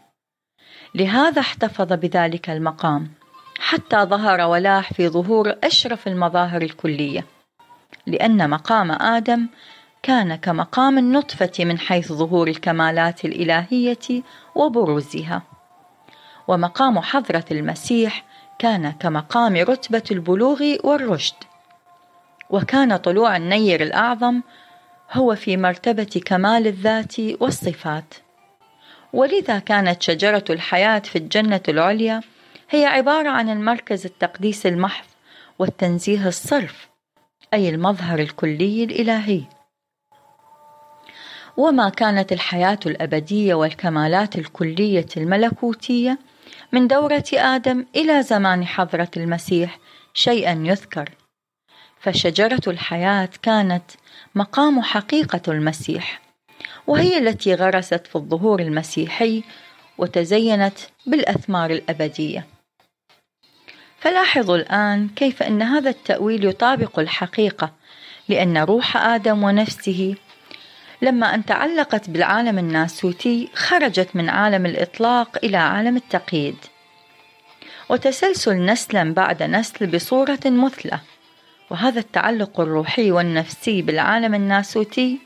لهذا 0.95 1.41
احتفظ 1.41 1.93
بذلك 1.93 2.49
المقام 2.49 3.11
حتى 3.59 3.97
ظهر 4.03 4.41
ولاح 4.41 4.93
في 4.93 5.09
ظهور 5.09 5.55
أشرف 5.63 6.07
المظاهر 6.07 6.61
الكلية 6.61 7.25
لأن 8.07 8.49
مقام 8.49 8.91
آدم 8.91 9.47
كان 10.03 10.35
كمقام 10.35 10.97
النطفة 10.97 11.65
من 11.65 11.79
حيث 11.79 12.11
ظهور 12.13 12.47
الكمالات 12.47 13.25
الإلهية 13.25 14.23
وبروزها. 14.55 15.50
ومقام 16.47 16.99
حضرة 16.99 17.45
المسيح 17.51 18.25
كان 18.59 18.91
كمقام 18.91 19.55
رتبة 19.55 20.03
البلوغ 20.11 20.63
والرشد. 20.83 21.35
وكان 22.49 22.97
طلوع 22.97 23.37
النير 23.37 23.83
الأعظم 23.83 24.41
هو 25.11 25.35
في 25.35 25.57
مرتبة 25.57 26.21
كمال 26.25 26.67
الذات 26.67 27.19
والصفات. 27.19 28.13
ولذا 29.13 29.59
كانت 29.59 30.01
شجرة 30.01 30.43
الحياة 30.49 30.99
في 30.99 31.17
الجنة 31.17 31.61
العليا 31.69 32.21
هي 32.69 32.85
عبارة 32.85 33.29
عن 33.29 33.49
المركز 33.49 34.05
التقديس 34.05 34.65
المحض 34.65 35.05
والتنزيه 35.59 36.27
الصرف 36.27 36.89
أي 37.53 37.69
المظهر 37.69 38.19
الكلي 38.19 38.83
الإلهي. 38.83 39.43
وما 41.57 41.89
كانت 41.89 42.31
الحياة 42.31 42.79
الأبدية 42.85 43.53
والكمالات 43.53 44.35
الكلية 44.35 45.05
الملكوتية 45.17 46.19
من 46.71 46.87
دورة 46.87 47.23
آدم 47.33 47.85
إلى 47.95 48.23
زمان 48.23 48.65
حضرة 48.65 49.11
المسيح 49.17 49.79
شيئا 50.13 50.63
يذكر. 50.65 51.09
فشجرة 51.99 52.61
الحياة 52.67 53.29
كانت 53.41 53.83
مقام 54.35 54.81
حقيقة 54.81 55.41
المسيح 55.47 56.21
وهي 56.87 57.17
التي 57.17 57.53
غرست 57.53 58.07
في 58.07 58.15
الظهور 58.15 58.59
المسيحي 58.59 59.43
وتزينت 59.97 60.77
بالأثمار 61.05 61.71
الأبدية. 61.71 62.45
فلاحظوا 63.99 64.57
الآن 64.57 65.09
كيف 65.15 65.43
أن 65.43 65.61
هذا 65.61 65.89
التأويل 65.89 66.45
يطابق 66.45 66.99
الحقيقة 66.99 67.73
لأن 68.29 68.57
روح 68.57 68.97
آدم 68.97 69.43
ونفسه 69.43 70.15
لما 71.01 71.35
أن 71.35 71.45
تعلقت 71.45 72.09
بالعالم 72.09 72.59
الناسوتي 72.59 73.49
خرجت 73.53 74.09
من 74.13 74.29
عالم 74.29 74.65
الإطلاق 74.65 75.37
إلى 75.43 75.57
عالم 75.57 75.97
التقييد. 75.97 76.55
وتسلسل 77.89 78.65
نسلا 78.65 79.13
بعد 79.13 79.43
نسل 79.43 79.87
بصورة 79.87 80.39
مثلى 80.45 80.99
وهذا 81.69 81.99
التعلق 81.99 82.59
الروحي 82.59 83.11
والنفسي 83.11 83.81
بالعالم 83.81 84.35
الناسوتي 84.35 85.19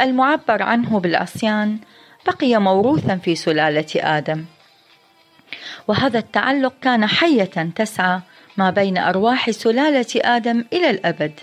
المعبر 0.00 0.62
عنه 0.62 1.00
بالعصيان 1.00 1.78
بقي 2.26 2.56
موروثا 2.56 3.16
في 3.16 3.34
سلالة 3.34 3.86
آدم. 3.96 4.44
وهذا 5.88 6.18
التعلق 6.18 6.74
كان 6.82 7.06
حية 7.06 7.70
تسعى 7.74 8.20
ما 8.56 8.70
بين 8.70 8.98
أرواح 8.98 9.50
سلالة 9.50 10.06
آدم 10.16 10.64
إلى 10.72 10.90
الأبد. 10.90 11.40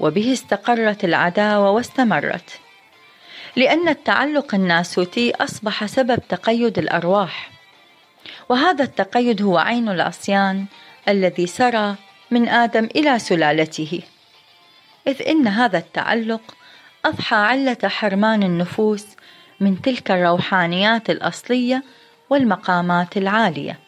وبه 0.00 0.32
استقرت 0.32 1.04
العداوة 1.04 1.70
واستمرت. 1.70 2.65
لأن 3.56 3.88
التعلق 3.88 4.54
الناسوتي 4.54 5.34
أصبح 5.34 5.86
سبب 5.86 6.18
تقيد 6.28 6.78
الأرواح. 6.78 7.50
وهذا 8.48 8.84
التقيد 8.84 9.42
هو 9.42 9.58
عين 9.58 9.88
العصيان 9.88 10.66
الذي 11.08 11.46
سرى 11.46 11.94
من 12.30 12.48
آدم 12.48 12.84
إلى 12.84 13.18
سلالته. 13.18 14.02
إذ 15.06 15.22
إن 15.28 15.48
هذا 15.48 15.78
التعلق 15.78 16.56
أضحى 17.04 17.36
علة 17.36 17.78
حرمان 17.84 18.42
النفوس 18.42 19.06
من 19.60 19.82
تلك 19.82 20.10
الروحانيات 20.10 21.10
الأصلية 21.10 21.84
والمقامات 22.30 23.16
العالية. 23.16 23.78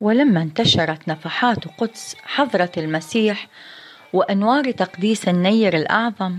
ولما 0.00 0.42
انتشرت 0.42 1.08
نفحات 1.08 1.68
قدس 1.78 2.16
حضرة 2.24 2.72
المسيح 2.76 3.48
وأنوار 4.12 4.70
تقديس 4.70 5.28
النير 5.28 5.76
الأعظم 5.76 6.38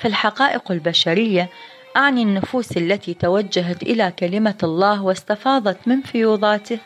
فالحقائق 0.00 0.72
البشرية 0.72 1.48
أعني 1.96 2.22
النفوس 2.22 2.76
التي 2.76 3.14
توجهت 3.14 3.82
إلى 3.82 4.12
كلمة 4.18 4.58
الله 4.62 5.02
واستفاضت 5.02 5.78
من 5.86 6.00
فيوضاته. 6.00 6.78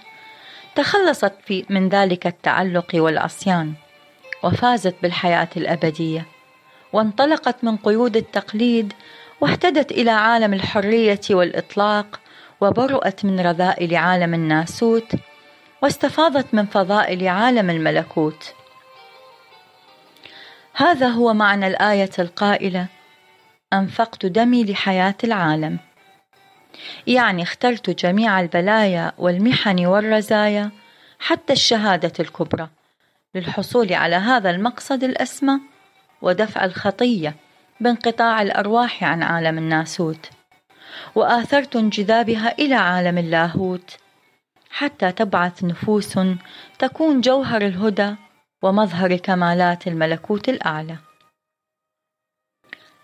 تخلصت 0.74 1.32
في 1.46 1.64
من 1.70 1.88
ذلك 1.88 2.26
التعلق 2.26 2.90
والعصيان 2.94 3.72
وفازت 4.42 4.94
بالحياة 5.02 5.48
الأبدية 5.56 6.26
وانطلقت 6.92 7.64
من 7.64 7.76
قيود 7.76 8.16
التقليد 8.16 8.92
واهتدت 9.40 9.92
إلى 9.92 10.10
عالم 10.10 10.54
الحرية 10.54 11.20
والإطلاق 11.30 12.20
وبرؤت 12.60 13.24
من 13.24 13.40
رذائل 13.40 13.96
عالم 13.96 14.34
الناسوت 14.34 15.12
واستفاضت 15.82 16.54
من 16.54 16.66
فضائل 16.66 17.28
عالم 17.28 17.70
الملكوت. 17.70 18.54
هذا 20.74 21.08
هو 21.08 21.34
معنى 21.34 21.66
الآية 21.66 22.10
القائلة 22.18 22.86
أنفقت 23.78 24.26
دمي 24.26 24.64
لحياة 24.64 25.14
العالم. 25.24 25.78
يعني 27.06 27.42
اخترت 27.42 27.90
جميع 27.90 28.40
البلايا 28.40 29.12
والمحن 29.18 29.86
والرزايا 29.86 30.70
حتى 31.18 31.52
الشهادة 31.52 32.12
الكبرى. 32.20 32.68
للحصول 33.34 33.92
على 33.92 34.16
هذا 34.16 34.50
المقصد 34.50 35.04
الأسمى 35.04 35.60
ودفع 36.22 36.64
الخطية 36.64 37.34
بانقطاع 37.80 38.42
الأرواح 38.42 39.04
عن 39.04 39.22
عالم 39.22 39.58
الناسوت. 39.58 40.30
وآثرت 41.14 41.76
انجذابها 41.76 42.54
إلى 42.58 42.74
عالم 42.74 43.18
اللاهوت. 43.18 43.96
حتى 44.70 45.12
تبعث 45.12 45.64
نفوس 45.64 46.18
تكون 46.78 47.20
جوهر 47.20 47.62
الهدى 47.62 48.14
ومظهر 48.62 49.16
كمالات 49.16 49.86
الملكوت 49.86 50.48
الأعلى. 50.48 50.96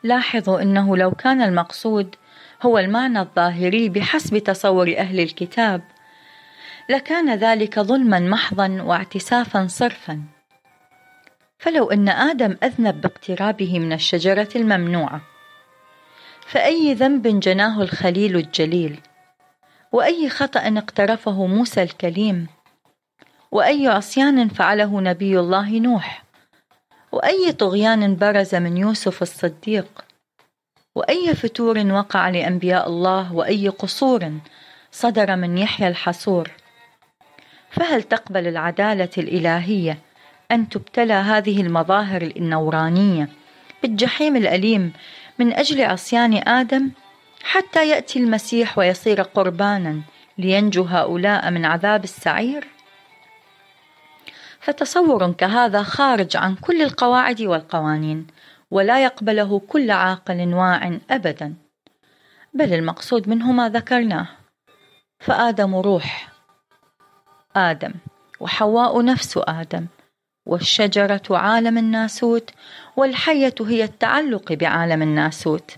لاحظوا 0.03 0.63
أنه 0.63 0.97
لو 0.97 1.11
كان 1.11 1.43
المقصود 1.43 2.17
هو 2.63 2.79
المعنى 2.79 3.21
الظاهري 3.21 3.89
بحسب 3.89 4.39
تصور 4.39 4.95
أهل 4.99 5.21
الكتاب 5.21 5.83
لكان 6.89 7.35
ذلك 7.35 7.81
ظلما 7.81 8.21
محضا 8.21 8.83
واعتسافا 8.83 9.67
صرفا. 9.67 10.23
فلو 11.59 11.91
إن 11.91 12.09
آدم 12.09 12.57
أذنب 12.63 13.01
باقترابه 13.01 13.79
من 13.79 13.93
الشجرة 13.93 14.49
الممنوعة 14.57 15.21
فأي 16.47 16.95
ذنب 16.95 17.41
جناه 17.41 17.83
الخليل 17.83 18.37
الجليل؟ 18.37 19.01
وأي 19.93 20.29
خطأ 20.29 20.79
اقترفه 20.79 21.47
موسى 21.47 21.83
الكليم؟ 21.83 22.47
وأي 23.53 23.89
عصيان 23.89 24.49
فعله 24.49 25.01
نبي 25.01 25.41
الله 25.41 25.79
نوح؟ 25.79 26.30
وأي 27.13 27.53
طغيان 27.53 28.17
برز 28.17 28.55
من 28.55 28.77
يوسف 28.77 29.23
الصديق؟ 29.23 30.05
وأي 30.95 31.35
فتور 31.35 31.79
وقع 31.79 32.29
لأنبياء 32.29 32.89
الله؟ 32.89 33.35
وأي 33.35 33.69
قصور 33.69 34.33
صدر 34.93 35.37
من 35.37 35.59
يحيى 35.59 35.89
الحصور؟ 35.89 36.51
فهل 37.71 38.03
تقبل 38.03 38.47
العدالة 38.47 39.11
الإلهية 39.19 39.99
أن 40.53 40.69
تبتلى 40.69 41.13
هذه 41.13 41.61
المظاهر 41.61 42.23
النورانية 42.23 43.29
بالجحيم 43.83 44.37
الأليم 44.37 44.93
من 45.39 45.53
أجل 45.53 45.85
عصيان 45.85 46.49
آدم 46.49 46.91
حتى 47.43 47.89
يأتي 47.89 48.19
المسيح 48.19 48.79
ويصير 48.79 49.23
قربانا 49.23 50.01
لينجو 50.39 50.83
هؤلاء 50.83 51.51
من 51.51 51.65
عذاب 51.65 52.05
السعير؟ 52.05 52.69
فتصور 54.61 55.33
كهذا 55.33 55.83
خارج 55.83 56.37
عن 56.37 56.55
كل 56.55 56.83
القواعد 56.83 57.43
والقوانين 57.43 58.27
ولا 58.71 59.05
يقبله 59.05 59.59
كل 59.59 59.91
عاقل 59.91 60.55
واع 60.55 60.99
ابدا. 61.11 61.55
بل 62.55 62.75
المقصود 62.75 63.29
منه 63.29 63.53
ما 63.53 63.69
ذكرناه. 63.69 64.29
فآدم 65.21 65.77
روح. 65.77 66.29
آدم 67.57 67.93
وحواء 68.41 69.05
نفس 69.05 69.39
آدم 69.43 69.87
والشجرة 70.47 71.23
عالم 71.31 71.79
الناسوت 71.79 72.51
والحية 72.97 73.55
هي 73.61 73.85
التعلق 73.85 74.53
بعالم 74.53 75.03
الناسوت. 75.03 75.77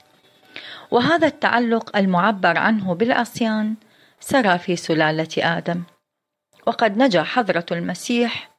وهذا 0.91 1.27
التعلق 1.27 1.97
المعبر 1.97 2.59
عنه 2.59 2.95
بالعصيان 2.95 3.75
سرى 4.21 4.59
في 4.59 4.77
سلالة 4.77 5.59
آدم. 5.59 5.83
وقد 6.67 6.99
نجا 6.99 7.23
حضرة 7.23 7.67
المسيح 7.73 8.52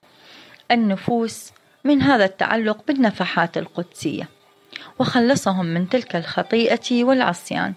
النفوس 0.71 1.51
من 1.83 2.01
هذا 2.01 2.25
التعلق 2.25 2.83
بالنفحات 2.87 3.57
القدسية 3.57 4.29
وخلصهم 4.99 5.65
من 5.65 5.89
تلك 5.89 6.15
الخطيئة 6.15 7.03
والعصيان. 7.03 7.73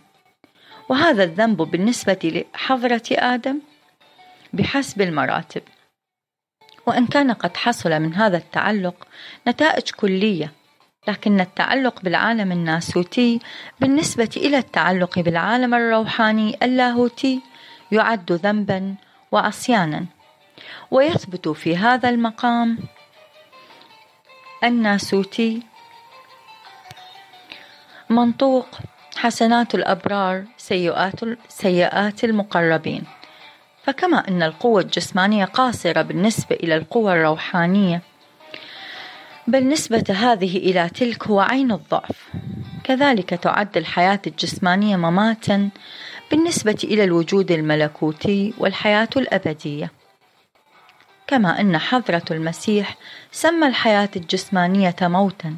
وهذا 0.88 1.24
الذنب 1.24 1.56
بالنسبة 1.56 2.44
لحضرة 2.54 3.02
آدم 3.10 3.58
بحسب 4.52 5.02
المراتب. 5.02 5.62
وإن 6.86 7.06
كان 7.06 7.32
قد 7.32 7.56
حصل 7.56 7.90
من 8.00 8.14
هذا 8.14 8.36
التعلق 8.36 9.08
نتائج 9.48 9.90
كلية 9.90 10.52
لكن 11.08 11.40
التعلق 11.40 12.02
بالعالم 12.02 12.52
الناسوتي 12.52 13.40
بالنسبة 13.80 14.30
إلى 14.36 14.58
التعلق 14.58 15.18
بالعالم 15.18 15.74
الروحاني 15.74 16.56
اللاهوتي 16.62 17.40
يعد 17.92 18.32
ذنبا 18.32 18.94
وعصيانا. 19.32 20.06
ويثبت 20.90 21.48
في 21.48 21.76
هذا 21.76 22.08
المقام 22.08 22.78
الناسوتي 24.64 25.62
منطوق 28.10 28.66
حسنات 29.16 29.74
الأبرار 29.74 30.44
سيئات 30.56 31.20
سيئات 31.48 32.24
المقربين. 32.24 33.04
فكما 33.84 34.28
أن 34.28 34.42
القوة 34.42 34.80
الجسمانية 34.80 35.44
قاصرة 35.44 36.02
بالنسبة 36.02 36.56
إلى 36.56 36.76
القوة 36.76 37.12
الروحانية 37.14 38.02
بل 39.46 39.68
نسبة 39.68 40.04
هذه 40.08 40.56
إلى 40.56 40.88
تلك 40.88 41.26
هو 41.26 41.40
عين 41.40 41.72
الضعف. 41.72 42.28
كذلك 42.84 43.30
تعد 43.30 43.76
الحياة 43.76 44.20
الجسمانية 44.26 44.96
مماتا 44.96 45.70
بالنسبة 46.30 46.78
إلى 46.84 47.04
الوجود 47.04 47.50
الملكوتي 47.50 48.54
والحياة 48.58 49.08
الأبدية. 49.16 49.90
كما 51.26 51.60
أن 51.60 51.78
حضرة 51.78 52.24
المسيح 52.30 52.96
سمى 53.32 53.66
الحياة 53.66 54.08
الجسمانية 54.16 54.96
موتا 55.02 55.56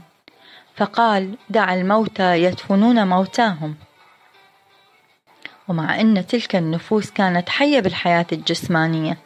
فقال 0.76 1.34
دع 1.50 1.74
الموتى 1.74 2.42
يدفنون 2.42 3.06
موتاهم 3.06 3.74
ومع 5.68 6.00
أن 6.00 6.26
تلك 6.26 6.56
النفوس 6.56 7.10
كانت 7.10 7.48
حية 7.48 7.80
بالحياة 7.80 8.26
الجسمانية 8.32 9.18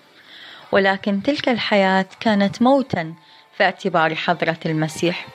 ولكن 0.73 1.23
تلك 1.23 1.49
الحياة 1.49 2.07
كانت 2.21 2.63
موتا 2.63 3.15
في 3.57 3.65
اعتبار 3.65 4.15
حضرة 4.15 4.59
المسيح. 4.67 5.27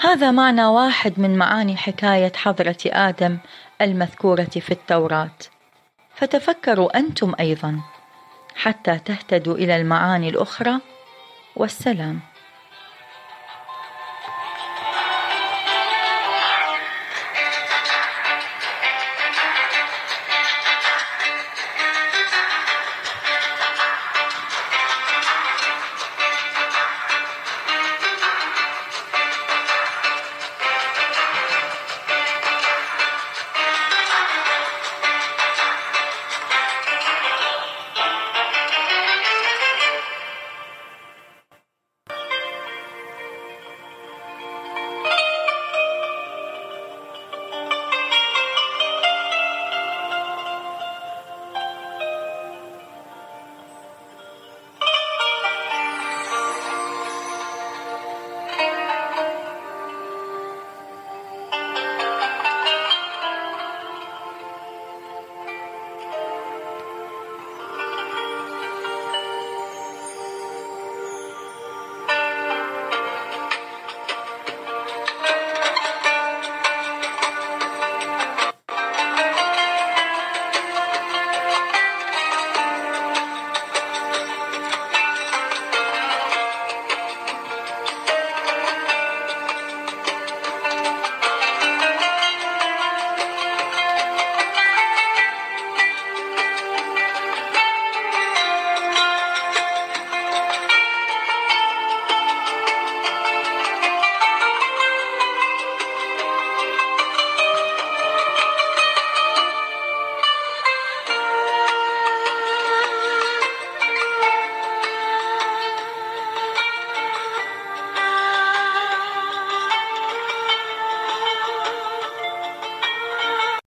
هذا 0.00 0.30
معنى 0.30 0.64
واحد 0.64 1.20
من 1.20 1.38
معاني 1.38 1.76
حكاية 1.76 2.32
حضرة 2.36 2.76
آدم 2.86 3.38
المذكورة 3.80 4.44
في 4.44 4.70
التوراة. 4.70 5.38
فتفكروا 6.14 6.98
أنتم 6.98 7.34
أيضا. 7.40 7.80
حتى 8.54 8.98
تهتدوا 8.98 9.54
إلى 9.54 9.76
المعاني 9.76 10.28
الأخرى 10.28 10.80
والسلام. 11.56 12.20